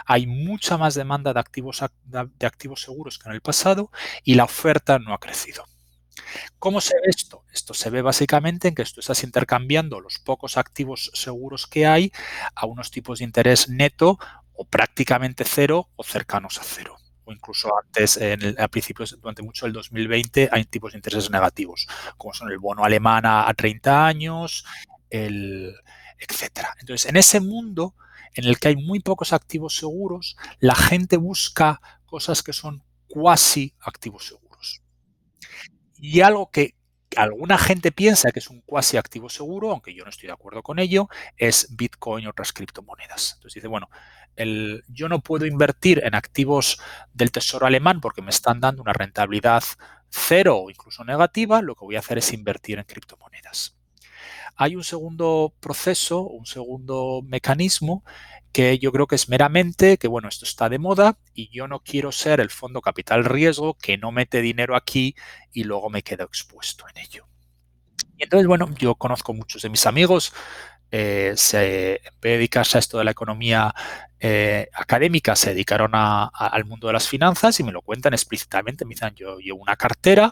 hay 0.06 0.28
mucha 0.28 0.78
más 0.78 0.94
demanda 0.94 1.34
de 1.34 1.40
activos, 1.40 1.84
de 2.06 2.46
activos 2.46 2.84
seguros 2.84 3.18
que 3.18 3.30
en 3.30 3.34
el 3.34 3.42
pasado 3.42 3.90
y 4.24 4.36
la 4.36 4.44
oferta 4.44 5.00
no 5.00 5.12
ha 5.12 5.20
crecido. 5.20 5.66
¿Cómo 6.60 6.82
se 6.82 6.94
ve 6.94 7.10
esto? 7.10 7.44
Esto 7.52 7.74
se 7.74 7.90
ve 7.90 8.04
básicamente 8.04 8.68
en 8.68 8.76
que 8.76 8.86
tú 8.86 9.00
estás 9.00 9.24
intercambiando 9.24 10.00
los 10.00 10.20
pocos 10.20 10.56
activos 10.56 11.10
seguros 11.16 11.66
que 11.66 11.88
hay 11.88 12.12
a 12.54 12.68
unos 12.68 12.92
tipos 12.92 13.20
de 13.20 13.26
interés 13.26 13.70
neto 13.70 14.20
o 14.54 14.66
prácticamente 14.66 15.44
cero 15.44 15.90
o 15.96 16.04
cercanos 16.04 16.60
a 16.60 16.64
cero 16.64 16.98
o 17.24 17.32
incluso 17.32 17.70
antes, 17.86 18.18
en 18.18 18.60
a 18.60 18.68
principios, 18.68 19.16
durante 19.20 19.44
mucho 19.44 19.66
del 19.66 19.74
2020, 19.74 20.50
hay 20.52 20.66
tipos 20.66 20.92
de 20.92 20.98
intereses 20.98 21.30
negativos, 21.30 21.88
como 22.18 22.34
son 22.34 22.52
el 22.52 22.58
bono 22.58 22.84
alemán 22.84 23.26
a 23.26 23.54
30 23.56 24.08
años, 24.08 24.66
el, 25.12 25.76
etcétera. 26.22 26.76
Entonces, 26.80 27.10
en 27.10 27.18
ese 27.18 27.40
mundo 27.40 27.96
en 28.34 28.46
el 28.46 28.60
que 28.60 28.70
hay 28.70 28.76
muy 28.78 29.02
pocos 29.02 29.34
activos 29.34 29.76
seguros, 29.76 30.38
la 30.60 30.76
gente 30.76 31.18
busca 31.18 31.82
cosas 32.06 32.44
que 32.44 32.54
son 32.54 32.84
cuasi 33.08 33.74
activos 33.82 34.28
seguros. 34.28 34.82
Y 35.98 36.22
algo 36.22 36.50
que 36.50 36.76
alguna 37.18 37.58
gente 37.58 37.92
piensa 37.92 38.32
que 38.32 38.40
es 38.40 38.50
un 38.50 38.62
cuasi 38.62 38.96
activo 38.96 39.30
seguro, 39.30 39.72
aunque 39.72 39.94
yo 39.94 40.06
no 40.06 40.10
estoy 40.10 40.28
de 40.28 40.34
acuerdo 40.34 40.64
con 40.64 40.80
ello, 40.80 41.10
es 41.36 41.68
Bitcoin 41.76 42.24
y 42.24 42.28
otras 42.28 42.54
criptomonedas. 42.54 43.34
Entonces 43.36 43.56
dice, 43.56 43.68
bueno, 43.68 43.90
yo 44.88 45.10
no 45.10 45.20
puedo 45.20 45.46
invertir 45.46 46.02
en 46.06 46.16
activos 46.16 46.80
del 47.14 47.32
tesoro 47.32 47.66
alemán 47.66 48.00
porque 48.00 48.22
me 48.22 48.30
están 48.30 48.62
dando 48.62 48.82
una 48.82 48.94
rentabilidad 48.94 49.64
cero 50.10 50.58
o 50.58 50.70
incluso 50.70 51.04
negativa, 51.04 51.62
lo 51.62 51.76
que 51.76 51.86
voy 51.86 51.98
a 51.98 52.00
hacer 52.00 52.18
es 52.18 52.32
invertir 52.32 52.80
en 52.80 52.86
criptomonedas. 52.86 53.76
Hay 54.56 54.76
un 54.76 54.84
segundo 54.84 55.54
proceso, 55.60 56.22
un 56.22 56.46
segundo 56.46 57.22
mecanismo 57.24 58.04
que 58.52 58.80
yo 58.80 58.92
creo 58.92 59.08
que 59.08 59.16
es 59.16 59.30
meramente 59.30 59.98
que, 59.98 60.08
bueno, 60.08 60.28
esto 60.28 60.46
está 60.46 60.70
de 60.70 60.80
moda 60.80 61.18
y 61.34 61.50
yo 61.50 61.68
no 61.68 61.80
quiero 61.80 62.12
ser 62.12 62.40
el 62.40 62.50
fondo 62.50 62.82
capital 62.82 63.26
riesgo 63.26 63.76
que 63.76 63.98
no 63.98 64.12
mete 64.12 64.42
dinero 64.42 64.76
aquí 64.76 65.16
y 65.54 65.64
luego 65.64 65.90
me 65.90 66.04
quedo 66.04 66.26
expuesto 66.26 66.86
en 66.94 67.02
ello. 67.02 67.28
Y 68.18 68.24
entonces, 68.24 68.48
bueno, 68.48 68.70
yo 68.78 68.96
conozco 68.96 69.34
muchos 69.34 69.62
de 69.62 69.70
mis 69.70 69.86
amigos, 69.86 70.34
eh, 70.92 71.34
se, 71.38 71.96
en 71.96 72.14
vez 72.20 72.22
de 72.22 72.30
dedicarse 72.32 72.78
a 72.78 72.80
esto 72.80 72.98
de 72.98 73.06
la 73.06 73.12
economía 73.12 73.74
eh, 74.24 74.70
académica 74.74 75.36
se 75.36 75.50
dedicaron 75.50 75.94
al 75.96 76.66
mundo 76.66 76.86
de 76.86 76.94
las 76.94 77.08
finanzas 77.08 77.60
y 77.60 77.64
me 77.64 77.72
lo 77.72 77.82
cuentan 77.82 78.14
explícitamente. 78.14 78.86
Me 78.86 78.94
dicen, 78.94 79.16
yo 79.16 79.40
llevo 79.40 79.60
una 79.60 79.76
cartera 79.76 80.32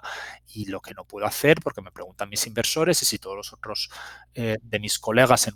y 0.54 0.66
lo 0.66 0.80
que 0.80 0.94
no 0.94 1.06
puedo 1.06 1.26
hacer, 1.26 1.58
porque 1.64 1.82
me 1.82 1.92
preguntan 1.92 2.30
mis 2.30 2.46
inversores 2.46 3.02
y 3.02 3.06
si 3.06 3.18
todos 3.18 3.36
los 3.36 3.52
otros 3.52 3.90
eh, 4.36 4.58
de 4.62 4.80
mis 4.80 5.00
colegas 5.00 5.48
en, 5.48 5.56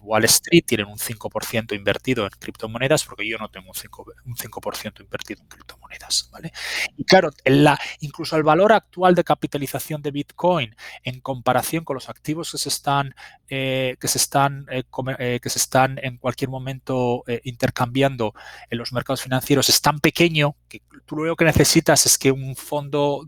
Wall 0.00 0.24
Street 0.24 0.64
tienen 0.66 0.86
un 0.86 0.98
5% 0.98 1.76
invertido 1.76 2.24
en 2.24 2.30
criptomonedas, 2.38 3.04
porque 3.04 3.28
yo 3.28 3.36
no 3.36 3.50
tengo 3.50 3.68
un 3.68 3.74
5%, 3.74 4.14
un 4.24 4.36
5 4.36 4.60
invertido 5.00 5.42
en 5.42 5.48
criptomonedas. 5.48 6.30
¿vale? 6.32 6.52
Y 6.96 7.04
claro, 7.04 7.30
la, 7.44 7.78
incluso 8.00 8.36
el 8.36 8.44
valor 8.44 8.72
actual 8.72 9.14
de 9.14 9.24
capitalización 9.24 10.00
de 10.00 10.10
Bitcoin 10.10 10.74
en 11.02 11.20
comparación 11.20 11.84
con 11.84 11.94
los 11.94 12.08
activos 12.08 12.52
que 12.52 12.58
se 12.58 12.70
están, 12.70 13.14
eh, 13.48 13.96
que 14.00 14.08
se 14.08 14.18
están, 14.18 14.66
que 14.66 15.50
se 15.50 15.58
están 15.58 15.98
en 16.02 16.16
cualquier 16.16 16.48
momento 16.48 17.24
intercambiando 17.58 18.34
en 18.70 18.78
los 18.78 18.92
mercados 18.92 19.22
financieros 19.22 19.68
es 19.68 19.80
tan 19.80 19.98
pequeño 19.98 20.54
que 20.68 20.80
tú 21.06 21.16
lo 21.16 21.34
que 21.34 21.44
necesitas 21.44 22.06
es 22.06 22.16
que 22.16 22.30
un 22.30 22.54
fondo 22.54 23.24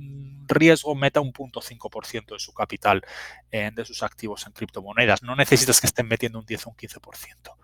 riesgo 0.47 0.95
meta 0.95 1.21
un 1.21 1.33
punto 1.33 1.61
5% 1.61 2.35
de 2.35 2.39
su 2.39 2.53
capital 2.53 3.03
de 3.51 3.85
sus 3.85 4.03
activos 4.03 4.47
en 4.47 4.53
criptomonedas. 4.53 5.23
No 5.23 5.35
necesitas 5.35 5.81
que 5.81 5.87
estén 5.87 6.07
metiendo 6.07 6.39
un 6.39 6.47
10 6.47 6.67
o 6.67 6.71
un 6.71 6.77
15%. 6.77 7.57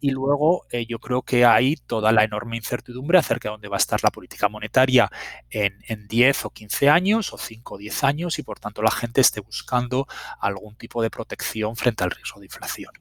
Y 0.00 0.10
luego 0.12 0.66
eh, 0.70 0.86
yo 0.86 0.98
creo 0.98 1.22
que 1.22 1.44
hay 1.44 1.76
toda 1.76 2.10
la 2.10 2.24
enorme 2.24 2.56
incertidumbre 2.56 3.18
acerca 3.18 3.48
de 3.48 3.52
dónde 3.52 3.68
va 3.68 3.76
a 3.76 3.84
estar 3.84 4.02
la 4.02 4.10
política 4.10 4.48
monetaria 4.48 5.10
en, 5.50 5.78
en 5.88 6.08
10 6.08 6.46
o 6.46 6.50
15 6.50 6.88
años 6.88 7.34
o 7.34 7.38
5 7.38 7.74
o 7.74 7.78
10 7.78 8.04
años 8.04 8.38
y 8.38 8.42
por 8.42 8.58
tanto 8.58 8.80
la 8.80 8.90
gente 8.90 9.20
esté 9.20 9.40
buscando 9.40 10.06
algún 10.40 10.74
tipo 10.76 11.02
de 11.02 11.10
protección 11.10 11.76
frente 11.76 12.02
al 12.02 12.12
riesgo 12.12 12.40
de 12.40 12.46
inflación. 12.46 12.92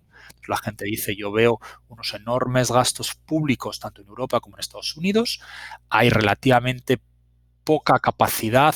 La 0.47 0.57
gente 0.57 0.85
dice, 0.85 1.15
yo 1.15 1.31
veo 1.31 1.59
unos 1.87 2.13
enormes 2.13 2.71
gastos 2.71 3.15
públicos 3.15 3.79
tanto 3.79 4.01
en 4.01 4.07
Europa 4.07 4.39
como 4.39 4.57
en 4.57 4.61
Estados 4.61 4.95
Unidos, 4.97 5.39
hay 5.89 6.09
relativamente 6.09 6.99
poca 7.63 7.99
capacidad 7.99 8.75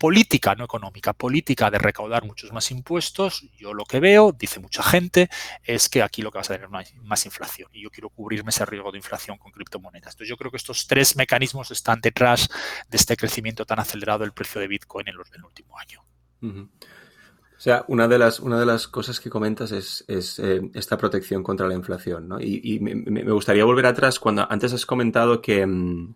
política, 0.00 0.54
no 0.54 0.64
económica, 0.64 1.12
política 1.12 1.70
de 1.70 1.76
recaudar 1.76 2.24
muchos 2.24 2.50
más 2.52 2.70
impuestos, 2.70 3.44
yo 3.58 3.74
lo 3.74 3.84
que 3.84 4.00
veo, 4.00 4.32
dice 4.32 4.58
mucha 4.58 4.82
gente, 4.82 5.28
es 5.62 5.90
que 5.90 6.02
aquí 6.02 6.22
lo 6.22 6.30
que 6.30 6.38
vas 6.38 6.48
a 6.48 6.54
tener 6.54 6.70
más, 6.70 6.94
más 7.02 7.26
inflación 7.26 7.68
y 7.74 7.82
yo 7.82 7.90
quiero 7.90 8.08
cubrirme 8.08 8.48
ese 8.48 8.64
riesgo 8.64 8.90
de 8.92 8.96
inflación 8.96 9.36
con 9.36 9.52
criptomonedas. 9.52 10.14
Entonces 10.14 10.30
yo 10.30 10.38
creo 10.38 10.50
que 10.50 10.56
estos 10.56 10.86
tres 10.86 11.16
mecanismos 11.16 11.70
están 11.70 12.00
detrás 12.00 12.48
de 12.88 12.96
este 12.96 13.14
crecimiento 13.14 13.66
tan 13.66 13.78
acelerado 13.78 14.20
del 14.20 14.32
precio 14.32 14.58
de 14.58 14.68
Bitcoin 14.68 15.06
en, 15.06 15.16
los, 15.16 15.30
del 15.30 15.44
último 15.44 15.78
año. 15.78 16.02
O 17.60 17.62
sea, 17.62 17.84
una 17.88 18.08
de 18.08 18.18
las, 18.18 18.40
una 18.40 18.58
de 18.58 18.64
las 18.64 18.88
cosas 18.88 19.20
que 19.20 19.28
comentas 19.28 19.70
es, 19.70 20.02
es 20.08 20.38
eh, 20.38 20.62
esta 20.72 20.96
protección 20.96 21.42
contra 21.42 21.68
la 21.68 21.74
inflación, 21.74 22.26
¿no? 22.26 22.40
Y, 22.40 22.58
y 22.64 22.80
me, 22.80 22.94
me, 22.94 23.30
gustaría 23.30 23.66
volver 23.66 23.84
atrás 23.84 24.18
cuando 24.18 24.50
antes 24.50 24.72
has 24.72 24.86
comentado 24.86 25.42
que, 25.42 25.66
mm, 25.66 26.14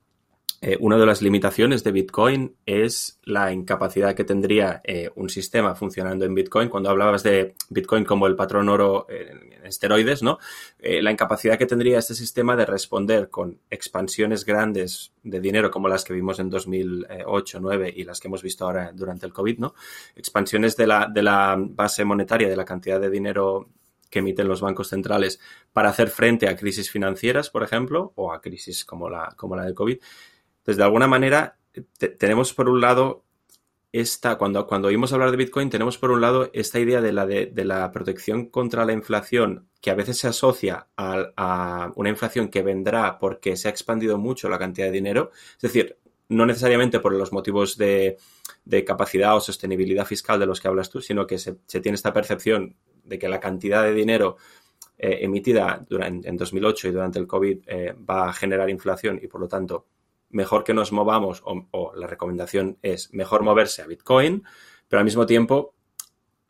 eh, 0.66 0.78
una 0.80 0.96
de 0.96 1.04
las 1.04 1.20
limitaciones 1.20 1.84
de 1.84 1.92
Bitcoin 1.92 2.56
es 2.64 3.20
la 3.24 3.52
incapacidad 3.52 4.14
que 4.14 4.24
tendría 4.24 4.80
eh, 4.82 5.10
un 5.14 5.28
sistema 5.28 5.74
funcionando 5.74 6.24
en 6.24 6.34
Bitcoin. 6.34 6.70
Cuando 6.70 6.88
hablabas 6.88 7.22
de 7.22 7.54
Bitcoin 7.68 8.06
como 8.06 8.26
el 8.26 8.34
patrón 8.34 8.70
oro 8.70 9.06
en, 9.10 9.62
esteroides, 9.62 10.22
¿no? 10.22 10.38
Eh, 10.78 11.02
la 11.02 11.10
incapacidad 11.10 11.58
que 11.58 11.66
tendría 11.66 11.98
este 11.98 12.14
sistema 12.14 12.56
de 12.56 12.64
responder 12.64 13.28
con 13.28 13.60
expansiones 13.68 14.46
grandes 14.46 15.12
de 15.22 15.38
dinero 15.38 15.70
como 15.70 15.86
las 15.86 16.02
que 16.02 16.14
vimos 16.14 16.38
en 16.38 16.48
2008, 16.48 17.60
2009 17.60 17.92
y 17.94 18.04
las 18.04 18.18
que 18.18 18.28
hemos 18.28 18.42
visto 18.42 18.64
ahora 18.64 18.90
durante 18.94 19.26
el 19.26 19.34
COVID, 19.34 19.58
¿no? 19.58 19.74
Expansiones 20.16 20.78
de 20.78 20.86
la, 20.86 21.10
de 21.12 21.22
la 21.22 21.56
base 21.58 22.06
monetaria, 22.06 22.48
de 22.48 22.56
la 22.56 22.64
cantidad 22.64 22.98
de 22.98 23.10
dinero 23.10 23.68
que 24.08 24.20
emiten 24.20 24.48
los 24.48 24.62
bancos 24.62 24.88
centrales 24.88 25.40
para 25.74 25.90
hacer 25.90 26.08
frente 26.08 26.48
a 26.48 26.56
crisis 26.56 26.90
financieras, 26.90 27.50
por 27.50 27.62
ejemplo, 27.62 28.14
o 28.14 28.32
a 28.32 28.40
crisis 28.40 28.86
como 28.86 29.10
la, 29.10 29.34
como 29.36 29.56
la 29.56 29.64
del 29.64 29.74
COVID 29.74 29.98
entonces, 30.64 30.78
de 30.78 30.84
alguna 30.84 31.06
manera, 31.06 31.58
tenemos 32.18 32.54
por 32.54 32.70
un 32.70 32.80
lado 32.80 33.26
esta, 33.92 34.38
cuando, 34.38 34.66
cuando 34.66 34.88
oímos 34.88 35.12
hablar 35.12 35.30
de 35.30 35.36
Bitcoin, 35.36 35.68
tenemos 35.68 35.98
por 35.98 36.10
un 36.10 36.22
lado 36.22 36.48
esta 36.54 36.80
idea 36.80 37.02
de 37.02 37.12
la, 37.12 37.26
de, 37.26 37.64
la 37.66 37.92
protección 37.92 38.46
contra 38.46 38.86
la 38.86 38.94
inflación, 38.94 39.68
que 39.82 39.90
a 39.90 39.94
veces 39.94 40.16
se 40.16 40.28
asocia 40.28 40.86
a, 40.96 41.92
una 41.96 42.08
inflación 42.08 42.48
que 42.48 42.62
vendrá 42.62 43.18
porque 43.18 43.58
se 43.58 43.68
ha 43.68 43.70
expandido 43.70 44.16
mucho 44.16 44.48
la 44.48 44.58
cantidad 44.58 44.86
de 44.86 44.92
dinero. 44.92 45.32
Es 45.56 45.60
decir, 45.60 45.98
no 46.30 46.46
necesariamente 46.46 46.98
por 46.98 47.12
los 47.12 47.30
motivos 47.30 47.76
de, 47.76 48.16
capacidad 48.86 49.36
o 49.36 49.40
sostenibilidad 49.40 50.06
fiscal 50.06 50.40
de 50.40 50.46
los 50.46 50.62
que 50.62 50.68
hablas 50.68 50.88
tú, 50.88 51.02
sino 51.02 51.26
que 51.26 51.36
se, 51.36 51.52
tiene 51.82 51.96
esta 51.96 52.14
percepción 52.14 52.74
de 53.04 53.18
que 53.18 53.28
la 53.28 53.38
cantidad 53.38 53.82
de 53.82 53.92
dinero 53.92 54.38
eh, 54.96 55.18
emitida 55.20 55.84
en 55.90 56.36
2008 56.38 56.88
y 56.88 56.90
durante 56.90 57.18
el 57.18 57.26
COVID 57.26 57.58
eh, 57.66 57.94
va 58.08 58.30
a 58.30 58.32
generar 58.32 58.70
inflación 58.70 59.20
y 59.22 59.26
por 59.26 59.42
lo 59.42 59.46
tanto 59.46 59.84
mejor 60.34 60.64
que 60.64 60.74
nos 60.74 60.92
movamos, 60.92 61.42
o, 61.44 61.92
la 61.96 62.06
recomendación 62.06 62.78
es 62.82 63.12
mejor 63.14 63.42
moverse 63.42 63.82
a 63.82 63.86
Bitcoin, 63.86 64.44
pero 64.88 64.98
al 64.98 65.04
mismo 65.04 65.26
tiempo 65.26 65.74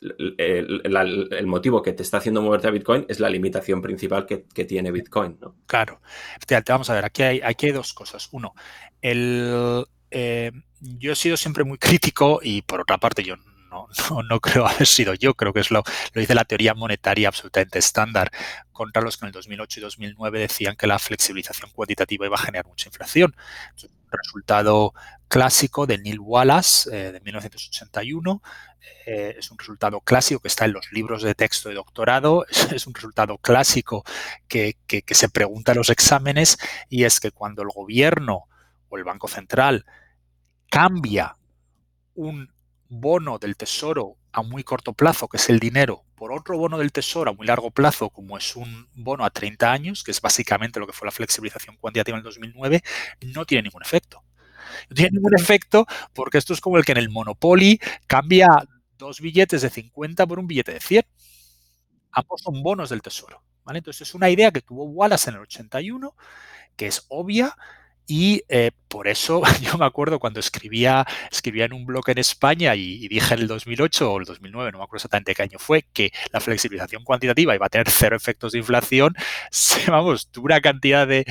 el, 0.01 1.47
motivo 1.47 1.83
que 1.83 1.93
te 1.93 2.03
está 2.03 2.19
haciendo 2.19 2.43
moverte 2.43 2.69
a 2.69 2.71
Bitcoin 2.71 3.07
es 3.09 3.21
la 3.21 3.31
limitación 3.31 3.81
principal 3.81 4.27
que, 4.27 4.65
tiene 4.65 4.91
Bitcoin. 4.91 5.39
¿no? 5.41 5.57
Claro. 5.67 6.01
Vamos 6.67 6.91
a 6.91 6.95
ver, 6.95 7.05
aquí 7.05 7.23
hay, 7.23 7.41
aquí 7.43 7.71
dos 7.71 7.95
cosas. 7.95 8.29
Uno, 8.33 8.55
el, 9.01 9.85
eh, 10.11 10.53
yo 10.81 11.13
he 11.13 11.17
sido 11.17 11.37
siempre 11.37 11.65
muy 11.65 11.79
crítico 11.79 12.41
y 12.43 12.63
por 12.63 12.81
otra 12.81 12.99
parte 12.99 13.23
yo 13.23 13.37
no, 14.11 14.23
no, 14.23 14.41
creo 14.41 14.67
haber 14.67 14.87
sido 14.87 15.15
yo, 15.15 15.35
creo 15.35 15.53
que 15.53 15.61
es 15.61 15.71
lo, 15.71 15.83
lo 16.13 16.21
dice 16.21 16.35
la 16.35 16.45
teoría 16.45 16.75
monetaria 16.75 17.29
absolutamente 17.29 17.79
estándar, 17.79 18.31
contra 18.73 19.03
los 19.03 19.17
que 19.17 19.25
en 19.25 19.29
el 19.29 19.33
2008 19.33 19.81
y 19.81 19.83
2009 19.83 20.39
decían 20.39 20.77
que 20.77 20.87
la 20.87 20.99
flexibilización 20.99 21.71
cuantitativa 21.71 22.27
iba 22.27 22.37
a 22.37 22.41
generar 22.41 22.67
mucha 22.67 22.89
inflación. 22.89 23.35
Un 23.83 24.11
resultado 24.11 24.95
clásico 25.29 25.87
de 25.87 25.99
Neil 25.99 26.21
Wallace 26.21 26.89
eh, 26.91 27.13
de 27.13 27.21
1981, 27.21 28.43
eh, 29.07 29.35
es 29.39 29.51
un 29.51 29.59
resultado 29.59 30.01
clásico 30.01 30.41
que 30.41 30.49
está 30.49 30.65
en 30.65 30.73
los 30.73 30.93
libros 30.93 31.23
de 31.23 31.35
texto 31.35 31.69
de 31.69 31.75
doctorado, 31.75 32.47
es, 32.73 32.87
un 32.87 32.95
resultado 32.95 33.39
clásico 33.39 34.05
que, 34.49 34.77
que, 34.87 35.03
que 35.03 35.15
se 35.15 35.29
pregunta 35.29 35.73
en 35.73 35.79
los 35.79 35.91
exámenes 35.91 36.59
y 36.89 37.05
es 37.05 37.21
que 37.21 37.31
cuando 37.31 37.63
el 37.63 37.69
gobierno 37.69 38.45
o 38.89 38.97
el 38.97 39.05
Banco 39.05 39.29
Central 39.29 39.85
cambia 40.71 41.37
un 42.15 42.53
bono 42.89 43.39
del 43.39 43.57
tesoro 43.57 44.17
a 44.33 44.43
muy 44.43 44.65
corto 44.65 44.93
plazo, 44.93 45.29
que 45.29 45.37
es 45.37 45.49
el 45.49 45.61
dinero, 45.61 46.05
por 46.15 46.33
otro 46.33 46.57
bono 46.59 46.79
del 46.79 46.93
tesoro 46.93 47.31
a 47.31 47.35
muy 47.35 47.47
largo 47.47 47.71
plazo, 47.71 48.11
como 48.11 48.37
es 48.39 48.57
un 48.57 48.89
bono 48.95 49.25
a 49.25 49.31
30 49.31 49.71
años, 49.71 50.03
que 50.05 50.11
es 50.11 50.21
básicamente 50.21 50.81
lo 50.81 50.87
que 50.87 50.93
fue 50.93 51.07
la 51.07 51.13
flexibilización 51.13 51.77
cuantitativa 51.77 52.17
en 52.17 52.21
el 52.21 52.25
2009, 52.25 52.83
no 53.35 53.45
tiene 53.45 53.63
ningún 53.65 53.83
efecto. 53.83 54.23
No 54.89 54.95
tiene 54.95 55.11
ningún 55.13 55.35
efecto 55.35 55.87
porque 56.13 56.39
esto 56.39 56.53
es 56.53 56.61
como 56.61 56.79
el 56.79 56.85
que 56.85 56.93
en 56.93 56.99
el 56.99 57.11
Monopoly 57.11 57.81
cambia 58.07 58.49
dos 58.99 59.21
billetes 59.21 59.63
de 59.63 59.71
50 59.71 60.27
por 60.27 60.39
un 60.39 60.47
billete 60.47 60.73
de 60.73 60.81
100. 60.81 61.05
Ambos 62.13 62.41
son 62.43 62.63
bonos 62.63 62.91
del 62.91 63.03
tesoro. 63.03 63.43
¿vale? 63.65 63.79
Entonces 63.79 64.09
es 64.09 64.15
una 64.15 64.31
idea 64.31 64.51
que 64.51 64.63
tuvo 64.63 64.85
Wallace 64.85 65.31
en 65.31 65.37
el 65.37 65.43
81, 65.43 66.15
que 66.77 66.87
es 66.87 67.05
obvia, 67.09 67.57
y 68.07 68.43
eh, 68.49 68.71
por 68.89 69.09
eso 69.09 69.43
yo 69.61 69.77
me 69.79 69.87
acuerdo 69.87 70.19
cuando 70.19 70.41
escribía, 70.41 71.07
escribía 71.31 71.65
en 71.65 71.73
un 71.73 71.87
blog 71.87 72.09
en 72.11 72.19
España 72.19 72.75
y, 72.75 73.09
dije 73.09 73.35
en 73.35 73.41
el 73.41 73.47
2008 73.49 74.13
o 74.13 74.19
el 74.19 74.25
2009, 74.25 74.73
no 74.73 74.79
me 74.79 74.85
acuerdo 74.85 74.99
exactamente 74.99 75.35
qué 75.35 75.43
año 75.43 75.59
fue, 75.59 75.83
que 75.93 76.13
la 76.33 76.41
flexibilización 76.41 77.03
cuantitativa 77.03 77.55
iba 77.55 77.67
a 77.67 77.69
tener 77.69 77.91
cero 77.91 78.17
efectos 78.17 78.53
de 78.53 78.59
inflación, 78.59 79.15
vamos, 79.89 80.29
tuve 80.29 80.47
una 80.47 80.61
cantidad 80.61 81.07
de, 81.09 81.25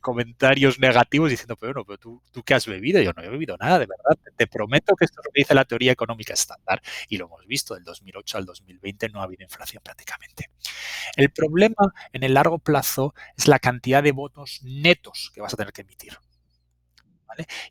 comentarios 0.00 0.78
negativos 0.78 1.30
diciendo, 1.30 1.56
pero 1.56 1.72
bueno, 1.72 1.84
pero 1.84 1.98
tú, 1.98 2.22
tú 2.30 2.42
qué 2.42 2.54
has 2.54 2.66
bebido, 2.66 3.00
yo 3.00 3.12
no 3.16 3.22
he 3.22 3.28
bebido 3.28 3.56
nada, 3.56 3.78
de 3.78 3.86
verdad, 3.86 4.18
te, 4.36 4.46
prometo 4.46 4.94
que 4.94 5.06
esto 5.06 5.20
es 5.20 5.26
lo 5.26 5.32
que 5.32 5.40
dice 5.40 5.54
la 5.54 5.64
teoría 5.64 5.92
económica 5.92 6.34
estándar 6.34 6.82
y 7.08 7.16
lo 7.16 7.26
hemos 7.26 7.46
visto, 7.46 7.74
del 7.74 7.84
2008 7.84 8.38
al 8.38 8.44
2020 8.44 9.08
no 9.08 9.20
ha 9.20 9.24
habido 9.24 9.42
inflación 9.42 9.82
prácticamente. 9.82 10.50
El 11.16 11.30
problema 11.30 11.92
en 12.12 12.22
el 12.22 12.34
largo 12.34 12.58
plazo 12.58 13.14
es 13.36 13.48
la 13.48 13.58
cantidad 13.58 14.02
de 14.02 14.12
votos 14.12 14.60
netos 14.62 15.30
que 15.34 15.40
vas 15.40 15.53
a 15.54 15.56
tener 15.56 15.72
que 15.72 15.82
emitir. 15.82 16.18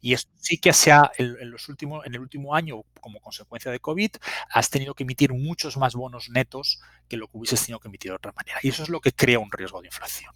Y 0.02 0.14
esto 0.14 0.32
sí 0.40 0.58
que 0.58 0.74
sea 0.74 1.12
en, 1.18 1.50
los 1.52 1.70
últimos, 1.70 2.06
en 2.06 2.16
el 2.16 2.22
último 2.22 2.56
año, 2.56 2.84
como 3.00 3.20
consecuencia 3.20 3.72
de 3.72 3.80
COVID, 3.80 4.12
has 4.50 4.70
tenido 4.70 4.94
que 4.94 5.04
emitir 5.04 5.34
muchos 5.34 5.78
más 5.78 5.96
bonos 5.96 6.30
netos 6.30 6.82
que 7.08 7.18
lo 7.18 7.28
que 7.28 7.38
hubieses 7.38 7.62
tenido 7.62 7.80
que 7.80 7.88
emitir 7.88 8.12
de 8.12 8.16
otra 8.16 8.34
manera. 8.34 8.60
Y 8.62 8.70
eso 8.70 8.84
es 8.84 8.90
lo 8.90 9.00
que 9.00 9.12
crea 9.12 9.40
un 9.40 9.52
riesgo 9.52 9.82
de 9.82 9.88
inflación. 9.88 10.34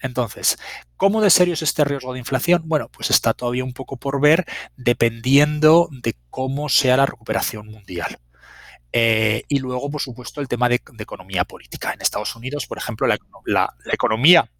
Entonces, 0.00 0.58
¿cómo 0.96 1.20
de 1.20 1.30
serio 1.30 1.54
es 1.54 1.62
este 1.62 1.84
riesgo 1.84 2.12
de 2.12 2.18
inflación? 2.18 2.62
Bueno, 2.66 2.88
pues 2.88 3.10
está 3.10 3.34
todavía 3.34 3.64
un 3.64 3.72
poco 3.72 3.96
por 3.96 4.20
ver 4.20 4.44
dependiendo 4.76 5.88
de 5.90 6.16
cómo 6.28 6.68
sea 6.68 6.96
la 6.96 7.06
recuperación 7.06 7.66
mundial. 7.66 8.18
Eh, 8.92 9.44
y 9.48 9.58
luego, 9.58 9.90
por 9.90 10.00
supuesto, 10.00 10.40
el 10.40 10.48
tema 10.48 10.68
de, 10.68 10.80
economía 10.98 11.44
política. 11.44 11.92
En 11.92 12.02
Estados 12.02 12.34
Unidos, 12.36 12.66
por 12.66 12.78
ejemplo, 12.78 13.06
la 13.06 13.74
economía 13.92 14.50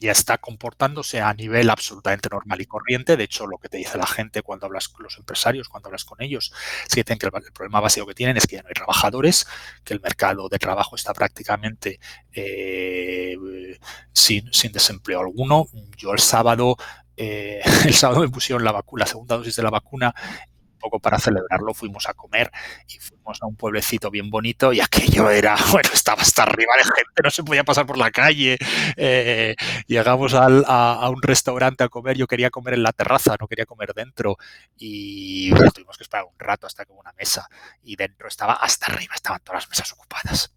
ya 0.00 0.12
está 0.12 0.38
comportándose 0.38 1.20
a 1.20 1.32
nivel 1.34 1.70
absolutamente 1.70 2.28
normal 2.30 2.60
y 2.60 2.66
corriente. 2.66 3.16
De 3.16 3.24
hecho, 3.24 3.46
lo 3.46 3.58
que 3.58 3.68
te 3.68 3.78
dice 3.78 3.98
la 3.98 4.06
gente 4.06 4.42
cuando 4.42 4.66
hablas 4.66 4.88
con 4.88 5.02
los 5.02 5.16
empresarios, 5.18 5.68
cuando 5.68 5.88
hablas 5.88 6.04
con 6.04 6.20
ellos, 6.22 6.52
es 6.86 6.94
que 6.94 7.02
dicen 7.02 7.18
que 7.18 7.26
el, 7.26 7.52
problema 7.52 7.80
básico 7.80 8.06
que 8.06 8.14
tienen 8.14 8.36
es 8.36 8.46
que 8.46 8.56
ya 8.56 8.62
no 8.62 8.68
hay 8.68 8.74
trabajadores, 8.74 9.46
que 9.84 9.94
el 9.94 10.00
mercado 10.00 10.48
de 10.48 10.58
trabajo 10.58 10.96
está 10.96 11.12
prácticamente 11.12 12.00
eh, 12.32 13.36
sin, 14.12 14.50
desempleo 14.72 15.20
alguno. 15.20 15.66
Yo 15.96 16.12
el 16.12 16.20
sábado, 16.20 16.76
eh, 17.16 17.60
el 17.84 17.94
sábado 17.94 18.20
me 18.20 18.28
pusieron 18.28 18.64
la, 18.64 18.72
vacuna, 18.72 19.04
la 19.04 19.10
segunda 19.10 19.36
dosis 19.36 19.56
de 19.56 19.62
la 19.62 19.70
vacuna 19.70 20.14
poco 20.86 21.00
para 21.00 21.18
celebrarlo 21.18 21.74
fuimos 21.74 22.08
a 22.08 22.14
comer 22.14 22.50
y 22.86 22.98
fuimos 23.00 23.42
a 23.42 23.46
un 23.46 23.56
pueblecito 23.56 24.08
bien 24.08 24.30
bonito 24.30 24.72
y 24.72 24.80
aquello 24.80 25.30
era, 25.30 25.56
bueno, 25.72 25.90
estaba 25.92 26.22
hasta 26.22 26.44
arriba 26.44 26.74
de 26.76 26.84
gente, 26.84 27.22
no 27.24 27.30
se 27.30 27.42
podía 27.42 27.64
pasar 27.64 27.86
por 27.86 27.98
la 27.98 28.12
calle. 28.12 28.56
Eh, 28.96 29.56
llegamos 29.88 30.34
a, 30.34 31.08
un 31.08 31.22
restaurante 31.22 31.82
a 31.82 31.88
comer, 31.88 32.16
yo 32.16 32.26
quería 32.28 32.50
comer 32.50 32.74
en 32.74 32.84
la 32.84 32.92
terraza, 32.92 33.36
no 33.40 33.48
quería 33.48 33.66
comer 33.66 33.92
dentro 33.94 34.36
y 34.76 35.50
tuvimos 35.74 35.96
que 35.96 36.04
esperar 36.04 36.26
un 36.26 36.38
rato 36.38 36.66
hasta 36.66 36.84
que 36.84 36.92
hubo 36.92 37.00
una 37.00 37.12
mesa 37.12 37.48
y 37.82 37.96
dentro 37.96 38.28
estaba 38.28 38.54
hasta 38.54 38.86
arriba, 38.86 39.14
estaban 39.14 39.40
todas 39.42 39.62
las 39.62 39.68
mesas 39.68 39.92
ocupadas. 39.92 40.55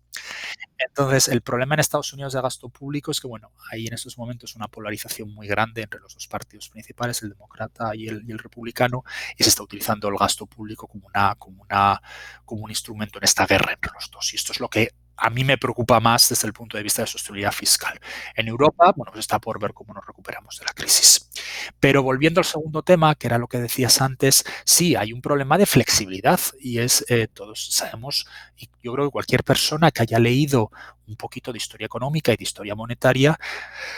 Entonces, 0.77 1.27
el 1.27 1.41
problema 1.41 1.75
en 1.75 1.81
Estados 1.81 2.13
Unidos 2.13 2.33
de 2.33 2.41
gasto 2.41 2.69
público 2.69 3.11
es 3.11 3.19
que, 3.19 3.27
bueno, 3.27 3.51
hay 3.71 3.87
en 3.87 3.93
estos 3.93 4.17
momentos 4.17 4.55
una 4.55 4.67
polarización 4.69 5.33
muy 5.33 5.45
grande 5.45 5.81
entre 5.81 5.99
los 5.99 6.13
dos 6.13 6.27
partidos 6.27 6.69
principales, 6.69 7.21
el 7.21 7.29
demócrata 7.29 7.93
y 7.95 8.07
el, 8.07 8.39
republicano, 8.39 9.03
y 9.37 9.43
se 9.43 9.49
está 9.49 9.63
utilizando 9.63 10.07
el 10.07 10.15
gasto 10.17 10.45
público 10.45 10.87
como, 10.87 11.07
una, 11.07 11.35
como, 11.35 11.63
una, 11.63 12.01
como 12.45 12.63
un 12.63 12.71
instrumento 12.71 13.19
en 13.19 13.25
esta 13.25 13.45
guerra 13.45 13.73
entre 13.73 13.91
los 13.93 14.09
dos. 14.09 14.33
Y 14.33 14.37
esto 14.37 14.53
es 14.53 14.61
lo 14.61 14.69
que 14.69 14.93
a 15.19 15.29
mí 15.29 15.43
me 15.43 15.57
preocupa 15.57 15.99
más 15.99 16.29
desde 16.29 16.47
el 16.47 16.53
punto 16.53 16.77
de 16.77 16.83
vista 16.83 17.01
de 17.01 17.07
sostenibilidad 17.07 17.51
fiscal. 17.51 17.99
En 18.35 18.47
Europa, 18.47 18.93
bueno, 18.95 19.11
pues 19.11 19.21
está 19.21 19.39
por 19.39 19.59
ver 19.59 19.73
cómo 19.73 19.93
nos 19.93 20.05
recuperamos 20.05 20.57
de 20.59 20.65
la 20.65 20.73
crisis. 20.73 21.29
Pero 21.79 22.03
volviendo 22.03 22.39
al 22.39 22.45
segundo 22.45 22.83
tema, 22.83 23.15
que 23.15 23.27
era 23.27 23.37
lo 23.37 23.47
que 23.47 23.59
decías 23.59 24.01
antes, 24.01 24.43
sí, 24.65 24.95
hay 24.95 25.13
un 25.13 25.21
problema 25.21 25.57
de 25.57 25.65
flexibilidad 25.65 26.39
y 26.59 26.79
es, 26.79 27.05
eh, 27.09 27.27
todos 27.27 27.67
sabemos, 27.71 28.27
y 28.57 28.69
yo 28.81 28.93
creo 28.93 29.05
que 29.05 29.11
cualquier 29.11 29.43
persona 29.43 29.91
que 29.91 30.03
haya 30.03 30.19
leído 30.19 30.71
un 31.07 31.15
poquito 31.15 31.51
de 31.51 31.57
historia 31.57 31.85
económica 31.85 32.31
y 32.31 32.37
de 32.37 32.43
historia 32.43 32.75
monetaria, 32.75 33.39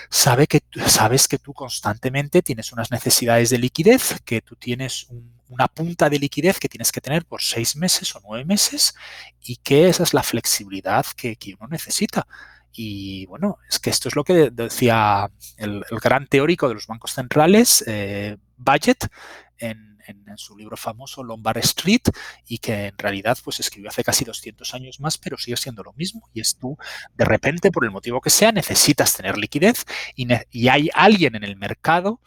sabe 0.10 0.48
que, 0.48 0.62
sabes 0.88 1.28
que 1.28 1.38
tú 1.38 1.54
constantemente 1.54 2.42
tienes 2.42 2.72
unas 2.72 2.90
necesidades 2.92 3.50
de 3.50 3.58
liquidez, 3.58 4.22
que 4.24 4.42
tú 4.42 4.56
tienes 4.56 5.08
una 5.52 5.68
punta 5.68 6.10
de 6.10 6.18
liquidez 6.18 6.60
que 6.60 6.70
tienes 6.70 6.92
que 6.92 7.02
tener 7.02 7.26
por 7.26 7.42
seis 7.42 7.76
meses 7.76 8.16
o 8.16 8.22
nueve 8.24 8.46
meses 8.46 8.96
y 9.44 9.58
que 9.58 9.90
esa 9.90 10.04
es 10.04 10.14
la 10.14 10.24
flexibilidad 10.24 11.06
que, 11.16 11.38
uno 11.60 11.68
necesita. 11.70 12.26
Y 12.74 13.26
bueno, 13.26 13.58
es 13.70 13.80
que 13.80 13.90
esto 13.90 14.08
es 14.08 14.16
lo 14.16 14.24
que 14.24 14.50
decía 14.50 15.30
el, 15.58 15.84
gran 16.02 16.26
teórico 16.28 16.70
de 16.70 16.76
los 16.76 16.88
bancos 16.88 17.12
centrales, 17.14 17.84
eh, 17.86 18.38
Budget, 18.58 19.10
en, 19.58 19.92
su 20.36 20.58
libro 20.58 20.76
famoso 20.76 21.24
Lombard 21.24 21.60
Street 21.60 22.02
y 22.46 22.58
que 22.58 22.88
en 22.88 22.98
realidad 22.98 23.38
pues 23.46 23.62
escribió 23.62 23.90
hace 23.90 24.04
casi 24.04 24.26
200 24.26 24.74
años 24.74 25.00
más, 25.00 25.18
pero 25.18 25.38
sigue 25.38 25.56
siendo 25.56 25.84
lo 25.84 25.94
mismo. 25.94 26.28
Y 26.34 26.42
es 26.42 26.58
tú, 26.58 26.78
de 27.16 27.24
repente, 27.24 27.72
por 27.72 27.86
el 27.86 27.92
motivo 27.92 28.20
que 28.20 28.30
sea, 28.30 28.52
necesitas 28.52 29.16
tener 29.16 29.38
liquidez 29.38 29.86
y 30.16 30.68
hay 30.68 30.90
alguien 30.94 31.36
en 31.36 31.46
el 31.46 31.56
mercado 31.56 32.20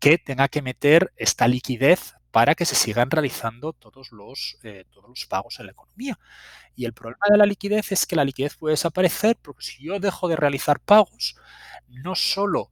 que 0.00 0.18
tenga 0.18 0.48
que 0.48 0.60
meter 0.60 1.12
esta 1.16 1.48
liquidez 1.48 2.14
para 2.30 2.54
que 2.54 2.64
se 2.64 2.74
sigan 2.74 3.10
realizando 3.10 3.72
todos 3.72 4.12
los, 4.12 4.58
eh, 4.62 4.84
todos 4.90 5.08
los 5.08 5.26
pagos 5.26 5.58
en 5.60 5.66
la 5.66 5.72
economía. 5.72 6.18
Y 6.76 6.84
el 6.84 6.92
problema 6.92 7.26
de 7.30 7.38
la 7.38 7.46
liquidez 7.46 7.92
es 7.92 8.06
que 8.06 8.16
la 8.16 8.24
liquidez 8.24 8.56
puede 8.56 8.72
desaparecer 8.74 9.36
porque 9.40 9.64
si 9.64 9.84
yo 9.84 9.98
dejo 9.98 10.28
de 10.28 10.36
realizar 10.36 10.80
pagos, 10.80 11.36
no 11.88 12.14
solo 12.14 12.70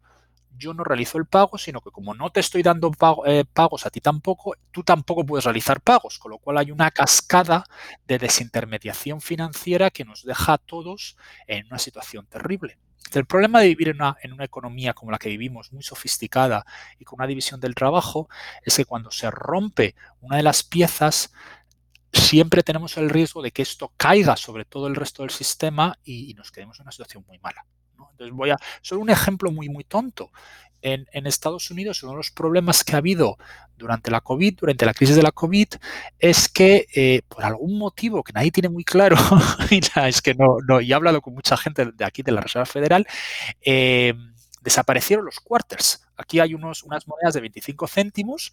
yo 0.59 0.75
no 0.75 0.85
realizo 0.85 1.19
el 1.19 1.27
pago, 1.27 1.57
sino 1.57 1.81
que 1.81 1.91
como 1.91 2.15
no 2.15 2.31
te 2.31 2.41
estoy 2.41 2.63
dando 2.63 2.91
eh, 3.27 3.45
pagos 3.53 3.87
a 3.87 3.91
ti 3.91 4.01
tampoco, 4.01 4.55
tú 4.73 4.83
tampoco 4.83 5.25
puedes 5.25 5.45
realizar 5.45 5.81
pagos, 5.81 6.19
con 6.19 6.33
lo 6.33 6.39
cual 6.39 6.59
hay 6.59 6.71
una 6.71 6.91
cascada 6.91 7.65
de 8.07 8.19
desintermediación 8.19 9.21
financiera 9.21 9.91
que 9.91 10.05
nos 10.05 10.25
deja 10.25 10.55
a 10.55 10.59
todos 10.59 11.17
en 11.47 11.67
una 11.67 11.79
situación 11.79 12.27
terrible. 12.27 12.77
El 13.15 13.25
problema 13.25 13.61
de 13.61 13.69
vivir 13.69 13.89
en 13.89 13.97
una, 13.97 14.17
en 14.23 14.33
una, 14.33 14.45
economía 14.45 14.93
como 14.93 15.11
la 15.11 15.19
que 15.19 15.31
vivimos, 15.31 15.73
muy 15.73 15.83
sofisticada 15.83 16.67
y 16.99 17.05
con 17.05 17.19
una 17.19 17.27
división 17.27 17.61
del 17.61 17.75
trabajo, 17.75 18.29
es 18.63 18.77
que 18.77 18.85
cuando 18.85 19.11
se 19.11 19.31
rompe 19.31 19.95
una 20.21 20.37
de 20.37 20.43
las 20.43 20.63
piezas, 20.63 21.33
siempre 22.13 22.63
tenemos 22.63 22.97
el 22.97 23.11
riesgo 23.11 23.43
de 23.43 23.51
que 23.51 23.63
esto 23.63 23.93
caiga 23.97 24.37
sobre 24.37 24.65
todo 24.65 24.87
el 24.89 24.95
resto 24.95 25.23
del 25.23 25.31
sistema 25.31 25.99
y, 26.05 26.31
y 26.31 26.35
nos 26.35 26.51
quedemos 26.53 26.79
en 26.79 26.85
una 26.85 26.93
situación 26.93 27.25
muy 27.27 27.39
mala. 27.39 27.65
Entonces 28.13 28.35
voy 28.35 28.51
a, 28.51 28.57
solo 28.83 29.01
un 29.01 29.11
ejemplo 29.11 29.51
muy, 29.51 29.69
muy 29.69 29.85
tonto. 29.85 30.31
En, 30.81 31.07
Estados 31.27 31.73
Unidos 31.73 32.05
uno 32.05 32.13
de 32.13 32.19
los 32.19 32.31
problemas 32.31 32.85
que 32.85 32.95
ha 32.95 32.99
habido 32.99 33.37
durante 33.77 34.13
la 34.13 34.21
COVID, 34.21 34.59
durante 34.59 34.87
la 34.87 34.95
crisis 34.95 35.17
de 35.17 35.23
la 35.23 35.33
COVID, 35.33 35.67
es 36.21 36.49
que 36.49 36.87
eh, 36.95 37.23
por 37.29 37.45
algún 37.45 37.79
motivo 37.79 38.23
que 38.23 38.33
nadie 38.33 38.53
tiene 38.53 38.69
muy 38.69 38.85
claro, 38.85 39.17
y 39.71 39.81
es 40.07 40.23
que 40.23 40.35
no, 40.35 40.59
no, 40.67 40.81
y 40.81 40.93
he 40.93 40.95
hablado 40.95 41.21
con 41.21 41.35
mucha 41.35 41.57
gente 41.57 41.87
de 41.87 42.05
aquí 42.05 42.23
de 42.23 42.31
la 42.31 42.41
Reserva 42.41 42.65
Federal, 42.65 43.07
eh, 43.61 44.15
desaparecieron 44.63 45.25
los 45.25 45.41
quarters. 45.41 46.07
Aquí 46.17 46.39
hay 46.39 46.55
unos, 46.55 46.85
unas 46.85 47.07
monedas 47.09 47.35
de 47.35 47.41
25 47.41 47.89
céntimos 47.89 48.53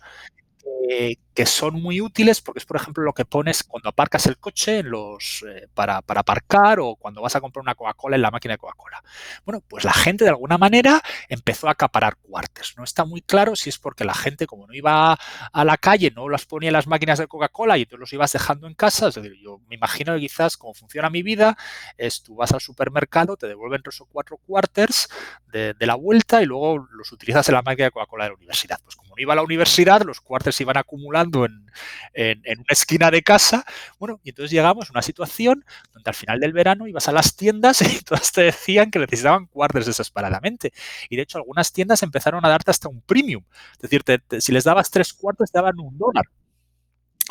que 1.36 1.46
son 1.46 1.82
muy 1.82 2.00
útiles 2.00 2.42
porque 2.42 2.60
es, 2.60 2.66
por 2.66 2.78
ejemplo, 2.78 3.04
lo 3.04 3.14
que 3.14 3.26
pones 3.26 3.64
cuando 3.64 3.90
aparcas 3.90 4.26
el 4.26 4.38
coche 4.38 4.80
en 4.80 4.90
los, 4.90 5.44
eh, 5.48 5.68
para, 5.74 5.98
aparcar 5.98 6.80
o 6.80 6.96
cuando 6.96 7.22
vas 7.22 7.36
a 7.36 7.42
comprar 7.42 7.62
una 7.62 7.76
Coca-Cola 7.76 8.16
en 8.16 8.22
la 8.22 8.32
máquina 8.32 8.54
de 8.54 8.58
Coca-Cola. 8.58 9.04
Bueno, 9.44 9.62
pues 9.68 9.84
la 9.84 9.92
gente 9.92 10.24
de 10.24 10.30
alguna 10.30 10.58
manera 10.58 11.02
empezó 11.28 11.68
a 11.68 11.72
acaparar 11.72 12.16
cuartos. 12.18 12.76
No 12.78 12.86
está 12.86 13.04
muy 13.04 13.22
claro 13.22 13.56
si 13.58 13.70
es 13.70 13.78
porque 13.78 14.06
la 14.06 14.14
gente, 14.14 14.48
como 14.48 14.66
no 14.66 14.74
iba 14.74 15.18
a 15.52 15.66
la 15.66 15.78
calle, 15.78 16.12
no 16.16 16.30
las 16.30 16.46
ponía 16.46 16.70
en 16.70 16.74
las 16.74 16.88
máquinas 16.88 17.20
de 17.20 17.28
Coca-Cola 17.28 17.78
y 17.78 17.86
tú 17.86 17.98
los 17.98 18.14
ibas 18.14 18.32
dejando 18.32 18.68
en 18.68 18.74
casa. 18.74 19.10
Es 19.10 19.16
decir, 19.16 19.34
yo 19.42 19.60
me 19.68 19.76
imagino 19.76 20.14
que 20.14 20.22
quizás 20.22 20.56
como 20.56 20.74
funciona 20.74 21.10
mi 21.10 21.22
vida 21.22 21.58
es 21.98 22.24
tú 22.24 22.36
vas 22.36 22.54
al 22.54 22.62
supermercado, 22.62 23.36
te 23.36 23.48
devuelven 23.48 23.82
tres 23.84 24.00
o 24.00 24.06
cuatro 24.06 24.38
quarters 24.38 25.10
de, 25.52 25.76
la 25.80 25.96
vuelta 25.96 26.42
y 26.42 26.46
luego 26.46 26.88
los 26.92 27.12
utilizas 27.12 27.48
en 27.50 27.56
la 27.56 27.62
máquina 27.62 27.86
de 27.86 27.92
Coca-Cola 27.92 28.24
de 28.24 28.30
la 28.32 28.36
universidad. 28.38 28.80
Pues 28.84 28.96
como 28.96 29.10
no 29.10 29.22
iba 29.22 29.34
a 29.34 29.36
la 29.36 29.44
universidad, 29.44 30.02
los 30.02 30.22
quarters 30.56 30.62
iban 30.62 30.78
acumulando 30.78 31.46
en, 31.46 32.40
una 32.46 32.66
esquina 32.70 33.12
de 33.12 33.22
casa. 33.22 33.66
Bueno, 34.00 34.20
y 34.24 34.30
entonces 34.30 34.52
llegamos 34.52 34.90
a 34.90 34.92
una 34.92 35.02
situación 35.02 35.66
donde 35.94 36.10
al 36.10 36.16
final 36.16 36.40
del 36.40 36.54
verano 36.54 36.88
ibas 36.88 37.08
a 37.08 37.12
las 37.12 37.36
tiendas 37.36 37.82
y 37.82 38.02
todas 38.04 38.32
te 38.32 38.44
decían 38.44 38.92
que 38.92 39.00
necesitaban 39.00 39.48
cuartos 39.48 39.86
desesperadamente. 39.86 40.72
Y 41.10 41.16
de 41.16 41.24
hecho 41.24 41.38
algunas 41.38 41.72
tiendas 41.72 42.04
empezaron 42.04 42.46
a 42.46 42.50
darte 42.50 42.72
hasta 42.72 42.90
un 42.90 43.02
premium. 43.02 43.44
Es 43.74 43.90
decir, 43.90 44.04
si 44.40 44.52
les 44.52 44.64
dabas 44.64 44.90
tres 44.90 45.14
cuartos 45.14 45.52
te 45.52 45.58
daban 45.58 45.80
un 45.80 45.98
dólar. 45.98 46.26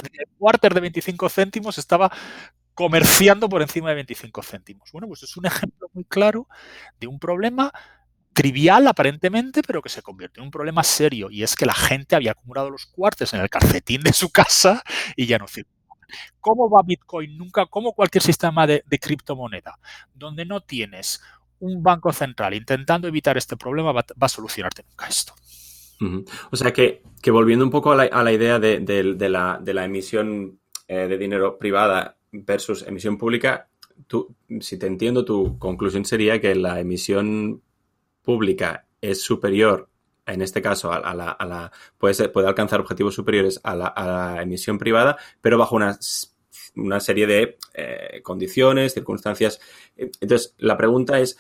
El 0.03 0.27
cuarter 0.39 0.75
de 0.75 0.81
25 0.81 1.29
céntimos 1.29 1.79
estaba 1.79 2.11
comerciando 2.75 3.49
por 3.49 3.62
encima 3.62 3.91
de 3.91 3.95
25 3.95 4.43
céntimos. 4.43 4.91
Bueno, 4.93 5.07
pues 5.07 5.22
es 5.22 5.37
un 5.37 5.47
ejemplo 5.47 5.89
muy 5.93 6.05
claro 6.05 6.49
de 6.99 7.07
un 7.07 7.20
problema 7.20 7.72
trivial 8.35 8.87
aparentemente, 8.87 9.62
pero 9.62 9.80
que 9.80 9.89
se 9.89 10.03
convirtió 10.03 10.43
en 10.43 10.47
un 10.47 10.51
problema 10.51 10.82
serio, 10.82 11.30
y 11.30 11.43
es 11.43 11.57
que 11.57 11.64
la 11.64 11.74
gente 11.74 12.16
había 12.16 12.32
acumulado 12.32 12.68
los 12.68 12.87
cuartos 12.87 13.32
en 13.32 13.41
el 13.41 13.49
calcetín 13.49 14.03
de 14.03 14.12
su 14.12 14.30
casa 14.30 14.82
y 15.16 15.26
ya 15.26 15.39
no 15.39 15.49
circulaban. 15.49 15.74
¿Cómo 16.41 16.68
va 16.68 16.82
Bitcoin? 16.85 17.39
Nunca, 17.39 17.66
como 17.66 17.93
cualquier 17.93 18.22
sistema 18.22 18.66
de, 18.66 18.85
criptomoneda, 19.01 19.78
donde 20.14 20.45
no 20.45 20.61
tienes 20.61 21.22
un 21.61 21.82
banco 21.82 22.12
central 22.12 22.55
intentando 22.55 23.09
evitar 23.09 23.39
este 23.39 23.57
problema, 23.57 23.93
va, 23.93 24.05
a 24.20 24.28
solucionarte 24.28 24.85
nunca 24.89 25.07
esto. 25.07 25.32
O 26.51 26.57
sea 26.57 26.72
que, 26.72 27.03
que, 27.22 27.30
volviendo 27.30 27.64
un 27.64 27.70
poco 27.70 27.93
a 27.93 27.97
la, 27.97 28.32
idea 28.32 28.59
de, 28.59 28.80
la, 29.30 29.59
de, 29.62 29.74
la, 29.74 29.85
emisión 29.85 30.59
eh, 30.87 31.07
de 31.09 31.16
dinero 31.16 31.57
privada 31.57 32.18
versus 32.30 32.82
emisión 32.82 33.16
pública, 33.16 33.68
tú, 34.07 34.35
si 34.61 34.78
te 34.78 34.87
entiendo, 34.87 35.24
tu 35.24 35.59
conclusión 35.59 36.05
sería 36.05 36.41
que 36.41 36.55
la 36.55 36.80
emisión 36.80 37.62
pública 38.25 38.87
es 39.01 39.22
superior, 39.22 39.89
en 40.27 40.43
este 40.43 40.62
caso, 40.62 40.91
a, 40.93 41.14
la, 41.14 41.72
puede, 41.99 42.29
puede, 42.31 42.49
alcanzar 42.49 42.81
objetivos 42.81 43.14
superiores 43.14 43.61
a 43.62 43.77
la, 43.77 44.43
emisión 44.43 44.79
privada, 44.79 45.18
pero 45.41 45.59
bajo 45.59 45.77
una, 45.77 45.99
una 46.77 47.01
serie 47.01 47.27
de 47.27 47.59
eh, 47.75 48.20
condiciones, 48.22 48.95
circunstancias. 48.95 49.61
Entonces, 49.97 50.55
la 50.59 50.77
pregunta 50.77 51.20
es, 51.20 51.39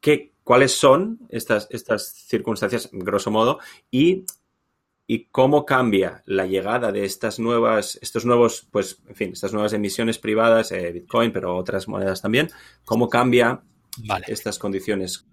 ¿qué, 0.00 0.32
¿cuáles 0.42 0.72
son 0.72 1.20
estas, 1.28 1.68
estas 1.70 2.08
circunstancias, 2.08 2.88
grosso 2.92 3.30
modo, 3.30 3.58
y 3.90 4.24
y 5.06 5.26
cómo 5.26 5.66
cambia 5.66 6.22
la 6.24 6.46
llegada 6.46 6.90
de 6.90 7.04
estas 7.04 7.38
nuevas, 7.38 7.98
estos 8.00 8.24
nuevos, 8.24 8.66
pues, 8.70 9.02
en 9.08 9.14
fin, 9.14 9.32
estas 9.32 9.52
nuevas 9.52 9.72
emisiones 9.72 10.18
privadas, 10.18 10.72
eh, 10.72 10.90
Bitcoin, 10.90 11.32
pero 11.32 11.54
otras 11.56 11.86
monedas 11.88 12.22
también, 12.22 12.48
cómo 12.86 13.10
cambia 13.10 13.62
estas 14.26 14.58
condiciones 14.58 15.26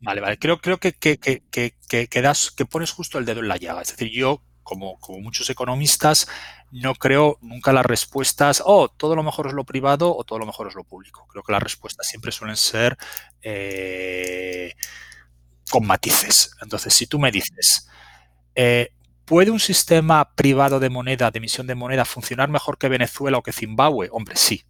Vale, 0.00 0.20
vale. 0.20 0.38
Creo, 0.38 0.58
creo 0.60 0.78
que, 0.78 0.92
que, 0.92 1.18
que, 1.18 1.42
que, 1.88 2.66
pones 2.66 2.90
justo 2.92 3.18
el 3.18 3.24
dedo 3.24 3.40
en 3.40 3.48
la 3.48 3.56
llaga. 3.56 3.82
Es 3.82 3.88
decir, 3.88 4.10
yo, 4.10 4.42
como, 4.62 4.98
como 5.00 5.20
muchos 5.20 5.48
economistas, 5.50 6.28
no 6.70 6.94
creo 6.94 7.38
nunca 7.40 7.72
las 7.72 7.86
respuestas, 7.86 8.62
oh, 8.64 8.88
todo 8.88 9.14
lo 9.14 9.22
mejor 9.22 9.46
es 9.46 9.52
lo 9.52 9.64
privado 9.64 10.14
o 10.14 10.24
todo 10.24 10.38
lo 10.38 10.46
mejor 10.46 10.68
es 10.68 10.74
lo 10.74 10.84
público. 10.84 11.26
Creo 11.28 11.42
que 11.42 11.52
las 11.52 11.62
respuestas 11.62 12.06
siempre 12.06 12.32
suelen 12.32 12.56
ser 12.56 12.96
eh, 13.42 14.74
con 15.70 15.86
matices. 15.86 16.54
Entonces, 16.60 16.92
si 16.92 17.06
tú 17.06 17.18
me 17.18 17.30
dices, 17.30 17.88
eh, 18.54 18.92
¿puede 19.24 19.50
un 19.50 19.60
sistema 19.60 20.34
privado 20.34 20.80
de 20.80 20.90
moneda, 20.90 21.30
de 21.30 21.38
emisión 21.38 21.66
de 21.66 21.74
moneda, 21.74 22.04
funcionar 22.04 22.48
mejor 22.48 22.78
que 22.78 22.88
Venezuela 22.88 23.38
o 23.38 23.42
que 23.42 23.52
Zimbabue? 23.52 24.08
Hombre, 24.12 24.36
sí. 24.36 24.64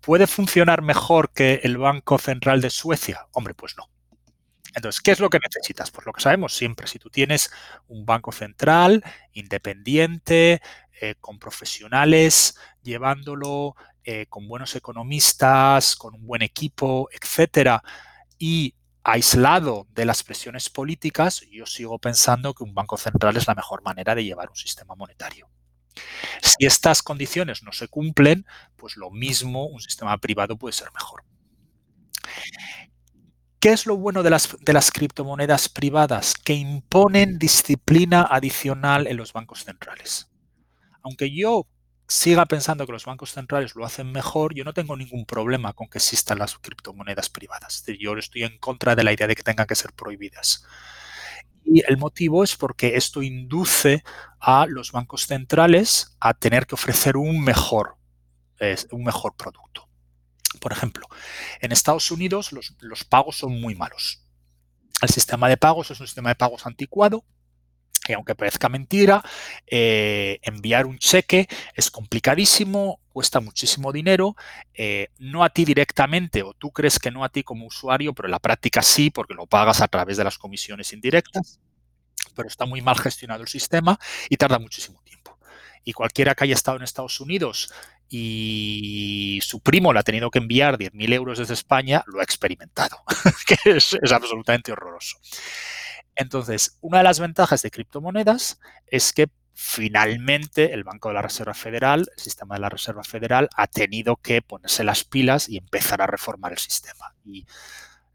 ¿Puede 0.00 0.26
funcionar 0.26 0.82
mejor 0.82 1.32
que 1.32 1.60
el 1.64 1.78
Banco 1.78 2.18
Central 2.18 2.60
de 2.60 2.70
Suecia? 2.70 3.26
Hombre, 3.32 3.54
pues 3.54 3.76
no. 3.76 3.88
Entonces, 4.78 5.00
¿qué 5.00 5.10
es 5.10 5.18
lo 5.18 5.28
que 5.28 5.40
necesitas? 5.40 5.90
Pues 5.90 6.06
lo 6.06 6.12
que 6.12 6.20
sabemos 6.20 6.54
siempre, 6.54 6.86
si 6.86 7.00
tú 7.00 7.10
tienes 7.10 7.50
un 7.88 8.06
banco 8.06 8.30
central 8.30 9.02
independiente, 9.32 10.62
eh, 11.00 11.16
con 11.20 11.38
profesionales, 11.40 12.56
llevándolo 12.82 13.74
eh, 14.04 14.26
con 14.28 14.46
buenos 14.46 14.76
economistas, 14.76 15.96
con 15.96 16.14
un 16.14 16.24
buen 16.24 16.42
equipo, 16.42 17.08
etcétera, 17.12 17.82
y 18.38 18.74
aislado 19.02 19.88
de 19.90 20.04
las 20.04 20.22
presiones 20.22 20.70
políticas, 20.70 21.42
yo 21.50 21.66
sigo 21.66 21.98
pensando 21.98 22.54
que 22.54 22.62
un 22.62 22.74
banco 22.74 22.96
central 22.96 23.36
es 23.36 23.48
la 23.48 23.56
mejor 23.56 23.82
manera 23.82 24.14
de 24.14 24.24
llevar 24.24 24.48
un 24.48 24.56
sistema 24.56 24.94
monetario. 24.94 25.48
Si 26.40 26.66
estas 26.66 27.02
condiciones 27.02 27.64
no 27.64 27.72
se 27.72 27.88
cumplen, 27.88 28.46
pues 28.76 28.96
lo 28.96 29.10
mismo 29.10 29.66
un 29.66 29.80
sistema 29.80 30.16
privado 30.18 30.56
puede 30.56 30.72
ser 30.72 30.92
mejor. 30.92 31.24
¿Qué 33.60 33.72
es 33.72 33.86
lo 33.86 33.96
bueno 33.96 34.22
de 34.22 34.30
las, 34.30 34.90
criptomonedas 34.92 35.68
privadas? 35.68 36.34
Que 36.34 36.54
imponen 36.54 37.40
disciplina 37.40 38.22
adicional 38.22 39.08
en 39.08 39.16
los 39.16 39.32
bancos 39.32 39.64
centrales. 39.64 40.30
Aunque 41.02 41.34
yo 41.34 41.66
siga 42.06 42.46
pensando 42.46 42.86
que 42.86 42.92
los 42.92 43.04
bancos 43.04 43.32
centrales 43.32 43.74
lo 43.74 43.84
hacen 43.84 44.12
mejor, 44.12 44.54
yo 44.54 44.62
no 44.62 44.72
tengo 44.72 44.96
ningún 44.96 45.26
problema 45.26 45.72
con 45.72 45.88
que 45.88 45.98
existan 45.98 46.38
las 46.38 46.56
criptomonedas 46.56 47.30
privadas. 47.30 47.84
Yo 47.98 48.16
estoy 48.16 48.44
en 48.44 48.58
contra 48.58 48.94
de 48.94 49.02
la 49.02 49.12
idea 49.12 49.26
de 49.26 49.34
que 49.34 49.42
tengan 49.42 49.66
que 49.66 49.74
ser 49.74 49.92
prohibidas. 49.92 50.64
Y 51.64 51.82
el 51.88 51.98
motivo 51.98 52.44
es 52.44 52.54
porque 52.54 52.94
esto 52.94 53.22
induce 53.22 54.04
a 54.38 54.66
los 54.66 54.92
bancos 54.92 55.26
centrales 55.26 56.16
a 56.20 56.32
tener 56.32 56.64
que 56.68 56.76
ofrecer 56.76 57.16
un 57.16 57.42
mejor, 57.42 57.96
un 58.92 59.02
mejor 59.02 59.34
producto. 59.34 59.87
Por 60.60 60.72
ejemplo, 60.72 61.06
en 61.60 61.72
Estados 61.72 62.10
Unidos 62.10 62.52
los, 62.52 63.04
pagos 63.04 63.36
son 63.36 63.60
muy 63.60 63.74
malos. 63.74 64.22
El 65.02 65.10
sistema 65.10 65.48
de 65.48 65.56
pagos 65.56 65.90
es 65.90 66.00
un 66.00 66.06
sistema 66.06 66.30
de 66.30 66.34
pagos 66.34 66.66
anticuado, 66.66 67.24
y 68.08 68.14
aunque 68.14 68.34
parezca 68.34 68.70
mentira, 68.70 69.22
eh, 69.66 70.38
enviar 70.42 70.86
un 70.86 70.98
cheque 70.98 71.46
es 71.74 71.90
complicadísimo, 71.90 73.00
cuesta 73.12 73.40
muchísimo 73.40 73.92
dinero, 73.92 74.34
eh, 74.72 75.08
no 75.18 75.44
a 75.44 75.50
ti 75.50 75.66
directamente, 75.66 76.42
o 76.42 76.54
tú 76.54 76.70
crees 76.70 76.98
que 76.98 77.10
no 77.10 77.22
a 77.22 77.28
ti 77.28 77.42
como 77.42 77.66
usuario, 77.66 78.14
pero 78.14 78.28
en 78.28 78.32
la 78.32 78.38
práctica 78.38 78.80
sí, 78.80 79.10
porque 79.10 79.34
lo 79.34 79.46
pagas 79.46 79.82
a 79.82 79.88
través 79.88 80.16
de 80.16 80.24
las 80.24 80.38
comisiones 80.38 80.92
indirectas. 80.92 81.60
pero 82.34 82.48
está 82.48 82.66
muy 82.66 82.80
mal 82.80 82.96
gestionado 82.96 83.42
el 83.42 83.48
sistema 83.48 83.98
y 84.28 84.36
tarda 84.36 84.58
muchísimo 84.60 85.02
tiempo. 85.02 85.38
Y 85.84 85.92
cualquiera 85.92 86.34
que 86.34 86.44
haya 86.44 86.54
estado 86.54 86.76
en 86.76 86.84
Estados 86.84 87.20
Unidos 87.20 87.72
y 88.08 89.40
su 89.42 89.60
primo 89.60 89.92
le 89.92 90.00
ha 90.00 90.04
tenido 90.04 90.30
que 90.30 90.38
enviar 90.38 90.78
10.000 90.78 91.12
euros 91.12 91.38
desde 91.38 91.54
España, 91.54 92.02
lo 92.06 92.20
ha 92.20 92.24
experimentado, 92.24 93.02
que 93.46 93.76
es, 93.76 93.96
es 94.00 94.12
absolutamente 94.12 94.72
horroroso. 94.72 95.18
Entonces, 96.14 96.78
una 96.80 96.98
de 96.98 97.04
las 97.04 97.20
ventajas 97.20 97.62
de 97.62 97.70
criptomonedas 97.70 98.58
es 98.86 99.12
que 99.12 99.28
finalmente 99.60 100.72
el 100.72 100.84
Banco 100.84 101.08
de 101.08 101.14
la 101.14 101.22
Reserva 101.22 101.52
Federal, 101.52 102.08
el 102.16 102.22
sistema 102.22 102.54
de 102.54 102.60
la 102.60 102.68
Reserva 102.68 103.02
Federal, 103.02 103.48
ha 103.56 103.66
tenido 103.66 104.16
que 104.16 104.40
ponerse 104.40 104.84
las 104.84 105.02
pilas 105.02 105.48
y 105.48 105.56
empezar 105.56 106.00
a 106.00 106.06
reformar 106.06 106.52
el 106.52 106.58
sistema. 106.58 107.14
Y 107.24 107.44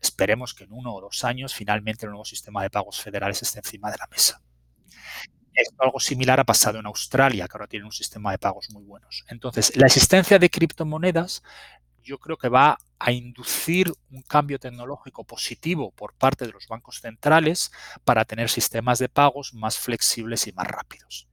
esperemos 0.02 0.54
que 0.54 0.64
en 0.64 0.72
uno 0.72 0.94
o 0.94 1.02
dos 1.02 1.26
años 1.26 1.54
finalmente 1.54 2.06
el 2.06 2.12
nuevo 2.12 2.24
sistema 2.24 2.64
de 2.64 2.70
pagos 2.70 3.02
federales 3.02 3.41
esté 3.41 3.60
encima 3.60 3.91
de 3.91 3.98
la 3.98 4.08
mesa. 4.08 4.41
Algo 5.80 5.99
similar 5.99 6.39
ha 6.39 6.43
pasado 6.43 6.80
en 6.80 6.86
Australia, 6.86 7.47
que 7.47 7.54
ahora 7.54 7.68
tiene 7.68 7.86
un 7.86 7.91
sistema 7.91 8.32
de 8.32 8.38
pagos 8.38 8.70
muy 8.72 8.84
buenos. 8.84 9.24
Entonces, 9.28 9.76
la 9.76 9.88
existencia 9.88 10.39
de 10.39 10.49
criptomonedas 10.49 11.43
yo 12.04 12.20
creo 12.20 12.38
que 12.38 12.49
va 12.49 12.78
a 12.99 13.12
inducir 13.12 13.91
un 14.12 14.22
cambio 14.24 14.60
tecnológico 14.60 15.24
positivo 15.24 15.91
por 15.91 16.14
parte 16.14 16.45
de 16.45 16.51
los 16.51 16.68
bancos 16.68 16.99
centrales 16.99 17.72
para 18.04 18.26
tener 18.26 18.49
sistemas 18.49 18.99
de 18.99 19.10
pagos 19.10 19.54
más 19.54 19.78
flexibles 19.78 20.47
y 20.47 20.51
más 20.51 20.68
rápidos. 20.68 21.28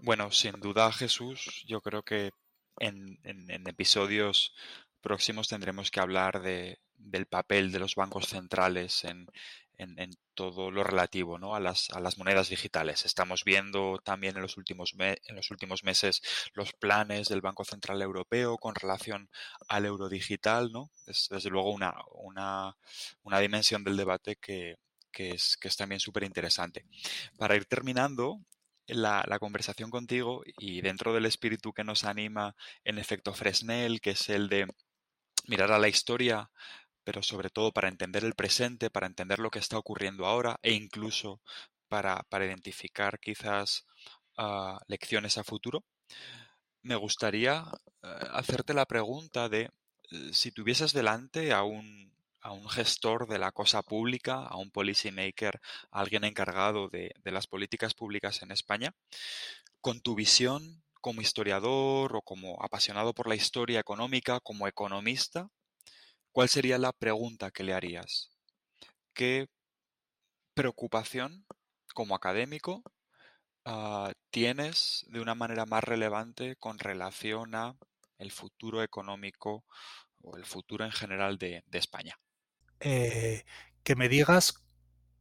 Bueno, 0.00 0.30
sin 0.32 0.52
duda, 0.60 0.92
Jesús, 0.92 1.64
yo 1.66 1.80
creo 1.80 2.02
que 2.02 2.30
en, 2.78 3.18
episodios 3.66 4.52
próximos 5.00 5.48
tendremos 5.48 5.90
que 5.90 6.00
hablar 6.00 6.42
de, 6.42 6.78
del 6.96 7.26
papel 7.26 7.72
de 7.72 7.78
los 7.78 7.94
bancos 7.94 8.26
centrales 8.26 9.04
en, 9.04 9.26
en, 9.78 10.16
todo 10.34 10.70
lo 10.72 10.82
relativo 10.82 11.38
¿no? 11.38 11.54
a, 11.54 11.60
las, 11.60 11.90
a, 11.90 12.00
las, 12.00 12.18
monedas 12.18 12.48
digitales. 12.48 13.04
Estamos 13.04 13.44
viendo 13.44 14.00
también 14.02 14.36
en 14.36 14.42
los, 14.42 14.56
últimos 14.56 14.94
en 14.98 15.36
los 15.36 15.50
últimos 15.50 15.84
meses 15.84 16.22
los 16.54 16.72
planes 16.72 17.28
del 17.28 17.40
Banco 17.40 17.64
Central 17.64 18.02
Europeo 18.02 18.58
con 18.58 18.74
relación 18.74 19.30
al 19.68 19.86
euro 19.86 20.08
digital. 20.08 20.72
¿no? 20.72 20.90
Es 21.06 21.28
desde 21.30 21.50
luego 21.50 21.72
una, 21.72 21.94
una, 22.12 22.76
una 23.22 23.38
dimensión 23.38 23.84
del 23.84 23.96
debate 23.96 24.36
que, 24.36 24.76
que, 25.12 25.30
es, 25.30 25.56
que 25.56 25.68
es 25.68 25.76
también 25.76 26.00
súper 26.00 26.24
interesante. 26.24 26.84
Para 27.38 27.56
ir 27.56 27.66
terminando, 27.66 28.40
la, 28.86 29.24
la, 29.26 29.38
conversación 29.38 29.90
contigo 29.90 30.42
y 30.58 30.82
dentro 30.82 31.14
del 31.14 31.24
espíritu 31.24 31.72
que 31.72 31.84
nos 31.84 32.04
anima 32.04 32.54
en 32.84 32.98
efecto 32.98 33.32
Fresnel, 33.32 34.00
que 34.02 34.10
es 34.10 34.28
el 34.28 34.48
de 34.48 34.66
mirar 35.46 35.72
a 35.72 35.78
la 35.78 35.88
historia 35.88 36.50
pero 37.04 37.22
sobre 37.22 37.50
todo 37.50 37.72
para 37.72 37.88
entender 37.88 38.24
el 38.24 38.34
presente, 38.34 38.90
para 38.90 39.06
entender 39.06 39.38
lo 39.38 39.50
que 39.50 39.58
está 39.58 39.78
ocurriendo 39.78 40.26
ahora 40.26 40.58
e 40.62 40.72
incluso 40.72 41.40
para, 41.88 42.24
identificar 42.44 43.20
quizás 43.20 43.86
ah, 44.36 44.80
lecciones 44.88 45.38
a 45.38 45.44
futuro. 45.44 45.84
Me 46.82 46.96
gustaría 46.96 47.64
eh, 48.02 48.08
hacerte 48.32 48.74
la 48.74 48.86
pregunta 48.86 49.48
de 49.48 49.70
eh, 50.10 50.30
si 50.32 50.50
tuvieses 50.50 50.92
delante 50.92 51.52
a 51.52 51.62
un, 51.62 52.12
a 52.40 52.52
un 52.52 52.68
gestor 52.68 53.28
de 53.28 53.38
la 53.38 53.52
cosa 53.52 53.82
pública, 53.82 54.44
a 54.46 54.56
un 54.56 54.70
policymaker, 54.70 55.60
a 55.90 56.00
alguien 56.00 56.24
encargado 56.24 56.88
de, 56.88 57.14
de 57.22 57.32
las 57.32 57.46
políticas 57.46 57.94
públicas 57.94 58.42
en 58.42 58.50
España, 58.50 58.94
con 59.80 60.00
tu 60.00 60.14
visión 60.14 60.82
como 61.00 61.20
historiador 61.20 62.16
o 62.16 62.22
como 62.22 62.62
apasionado 62.62 63.14
por 63.14 63.28
la 63.28 63.34
historia 63.34 63.80
económica, 63.80 64.40
como 64.40 64.66
economista, 64.66 65.50
¿cuál 66.34 66.48
sería 66.48 66.78
la 66.78 66.92
pregunta 66.92 67.52
que 67.52 67.62
le 67.62 67.72
harías? 67.72 68.32
¿Qué 69.14 69.46
preocupación 70.54 71.46
como 71.94 72.16
académico 72.16 72.82
ah, 73.64 74.12
tienes 74.30 75.06
de 75.08 75.20
una 75.20 75.36
manera 75.36 75.64
más 75.64 75.84
relevante 75.84 76.56
con 76.56 76.80
relación 76.80 77.54
a 77.54 77.76
el 78.18 78.32
futuro 78.32 78.82
económico 78.82 79.64
o 80.22 80.36
el 80.36 80.44
futuro 80.44 80.84
en 80.84 80.90
general 80.90 81.38
de, 81.38 81.62
España? 81.70 82.18
Eh, 82.80 83.44
que 83.84 83.94
me 83.94 84.08
digas 84.08 84.64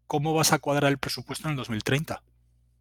cómo 0.07 0.33
vas 0.33 0.51
a 0.51 0.59
cuadrar 0.59 0.91
el 0.91 0.97
presupuesto 0.97 1.47
en 1.47 1.51
el 1.51 1.57
2030. 1.57 2.23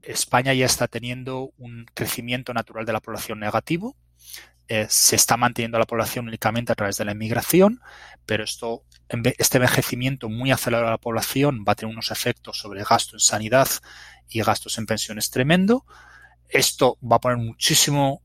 España 0.00 0.54
ya 0.54 0.64
está 0.64 0.88
teniendo 0.88 1.52
un 1.58 1.84
crecimiento 1.92 2.54
natural 2.54 2.86
de 2.86 2.94
la 2.94 3.00
población 3.00 3.40
negativo, 3.40 3.94
eh, 4.68 4.86
se 4.88 5.16
está 5.16 5.36
manteniendo 5.36 5.78
la 5.78 5.86
población 5.86 6.28
únicamente 6.28 6.72
a 6.72 6.74
través 6.74 6.96
de 6.96 7.04
la 7.04 7.12
inmigración, 7.12 7.80
pero 8.24 8.44
esto, 8.44 8.84
este 9.08 9.58
envejecimiento 9.58 10.28
muy 10.28 10.50
acelerado 10.50 10.86
de 10.86 10.92
la 10.92 10.98
población 10.98 11.64
va 11.66 11.72
a 11.72 11.74
tener 11.74 11.92
unos 11.92 12.10
efectos 12.10 12.58
sobre 12.58 12.84
gasto 12.84 13.16
en 13.16 13.20
sanidad 13.20 13.68
y 14.28 14.40
gastos 14.40 14.78
en 14.78 14.86
pensiones 14.86 15.30
tremendo. 15.30 15.84
Esto 16.48 16.98
va 17.02 17.16
a 17.16 17.20
poner 17.20 17.38
muchísimo, 17.38 18.22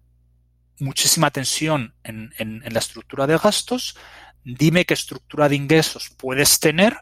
muchísima 0.80 1.32
tensión 1.32 1.96
en, 2.04 2.34
en 2.38 2.74
la 2.74 2.80
estructura 2.80 3.26
de 3.26 3.38
gastos. 3.38 3.98
Dime 4.44 4.86
qué 4.86 4.94
estructura 4.94 5.50
de 5.50 5.56
ingresos 5.56 6.12
puedes 6.18 6.60
tener 6.60 7.02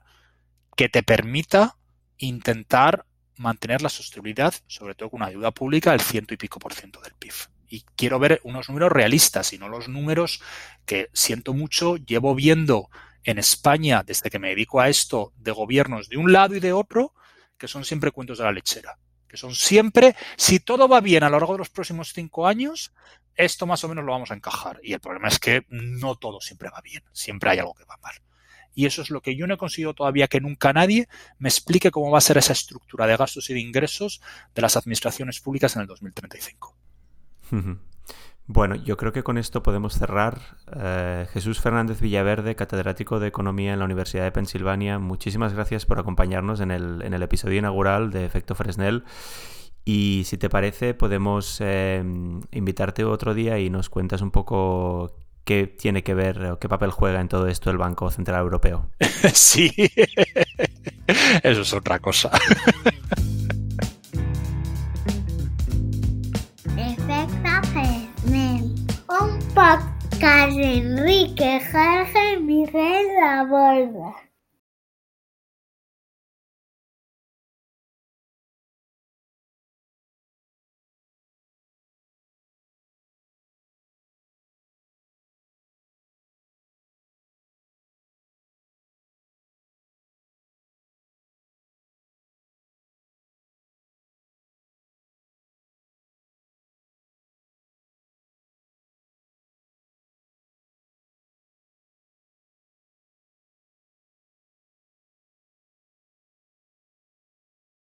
que 0.75 0.89
te 0.89 1.03
permita 1.03 1.77
intentar 2.17 3.05
mantener 3.37 3.81
la 3.81 3.89
sostenibilidad, 3.89 4.53
sobre 4.67 4.95
todo 4.95 5.09
con 5.09 5.21
una 5.21 5.27
ayuda 5.27 5.51
pública 5.51 5.91
del 5.91 6.01
ciento 6.01 6.33
y 6.33 6.37
pico 6.37 6.57
por 6.57 6.73
ciento 6.73 7.01
del 7.01 7.13
PIB 7.13 7.33
y 7.69 7.83
quiero 7.95 8.19
ver 8.19 8.41
unos 8.43 8.69
números 8.69 8.91
realistas 8.91 9.53
y 9.53 9.57
no 9.57 9.69
los 9.69 9.87
números 9.87 10.41
que 10.85 11.09
siento 11.13 11.53
mucho, 11.53 11.97
llevo 11.97 12.35
viendo 12.35 12.89
en 13.23 13.39
España 13.39 14.03
desde 14.03 14.29
que 14.29 14.39
me 14.39 14.49
dedico 14.49 14.79
a 14.79 14.89
esto 14.89 15.33
de 15.37 15.51
gobiernos 15.51 16.09
de 16.09 16.17
un 16.17 16.31
lado 16.31 16.55
y 16.55 16.59
de 16.59 16.73
otro, 16.73 17.13
que 17.57 17.67
son 17.67 17.83
siempre 17.83 18.11
cuentos 18.11 18.37
de 18.37 18.43
la 18.43 18.51
lechera, 18.51 18.97
que 19.27 19.37
son 19.37 19.55
siempre, 19.55 20.15
si 20.37 20.59
todo 20.59 20.87
va 20.87 21.01
bien 21.01 21.23
a 21.23 21.29
lo 21.29 21.39
largo 21.39 21.53
de 21.53 21.59
los 21.59 21.69
próximos 21.69 22.13
cinco 22.13 22.47
años, 22.47 22.93
esto 23.35 23.65
más 23.65 23.83
o 23.83 23.89
menos 23.89 24.05
lo 24.05 24.11
vamos 24.11 24.31
a 24.31 24.35
encajar. 24.35 24.79
Y 24.83 24.93
el 24.93 24.99
problema 24.99 25.27
es 25.27 25.39
que 25.39 25.65
no 25.69 26.15
todo 26.15 26.39
siempre 26.39 26.69
va 26.69 26.81
bien, 26.81 27.03
siempre 27.11 27.49
hay 27.49 27.59
algo 27.59 27.73
que 27.73 27.85
va 27.85 27.97
mal. 27.97 28.15
Y 28.75 28.85
eso 28.85 29.01
es 29.01 29.09
lo 29.09 29.21
que 29.21 29.35
yo 29.35 29.47
no 29.47 29.53
he 29.53 29.57
conseguido 29.57 29.93
todavía 29.93 30.27
que 30.27 30.41
nunca 30.41 30.73
nadie 30.73 31.07
me 31.39 31.49
explique 31.49 31.91
cómo 31.91 32.11
va 32.11 32.17
a 32.17 32.21
ser 32.21 32.37
esa 32.37 32.53
estructura 32.53 33.07
de 33.07 33.15
gastos 33.15 33.49
y 33.49 33.53
de 33.53 33.61
ingresos 33.61 34.21
de 34.53 34.61
las 34.61 34.75
administraciones 34.75 35.39
públicas 35.39 35.75
en 35.75 35.83
el 35.83 35.87
2035. 35.87 36.75
Bueno, 38.47 38.75
yo 38.75 38.95
creo 38.95 39.11
que 39.11 39.23
con 39.23 39.37
esto 39.39 39.63
podemos 39.63 39.97
cerrar. 39.97 40.39
Eh, 40.75 41.25
Jesús 41.33 41.59
Fernández 41.59 41.99
Villaverde, 41.99 42.55
catedrático 42.55 43.19
de 43.19 43.27
Economía 43.27 43.73
en 43.73 43.79
la 43.79 43.85
Universidad 43.85 44.23
de 44.23 44.31
Pensilvania, 44.31 44.99
muchísimas 44.99 45.53
gracias 45.53 45.85
por 45.87 45.99
acompañarnos 45.99 46.59
en 46.59 46.69
el, 46.69 47.01
en 47.01 47.13
el 47.15 47.23
episodio 47.23 47.57
inaugural 47.57 48.11
de 48.11 48.25
Efecto 48.25 48.53
Fresnel. 48.53 49.03
Y 49.83 50.23
si 50.25 50.37
te 50.37 50.49
parece, 50.49 50.93
podemos 50.93 51.57
eh, 51.59 52.03
invitarte 52.51 53.03
otro 53.03 53.33
día 53.33 53.59
y 53.59 53.69
nos 53.69 53.89
cuentas 53.89 54.21
un 54.21 54.31
poco 54.31 55.15
qué 55.43 55.67
tiene 55.67 56.03
que 56.03 56.13
ver 56.15 56.43
o 56.45 56.59
qué 56.59 56.67
papel 56.67 56.89
juega 56.91 57.21
en 57.21 57.27
todo 57.27 57.47
esto 57.47 57.69
el 57.69 57.77
Banco 57.77 58.11
Central 58.11 58.41
Europeo. 58.41 58.89
Sí, 59.33 59.71
eso 61.43 61.61
es 61.61 61.73
otra 61.73 61.99
cosa. 61.99 62.31
podcast 69.55 70.57
Enrique 70.59 71.61
Jorge 71.71 72.37
Miguel 72.41 73.07
La 73.15 73.45
Borda. 73.45 74.24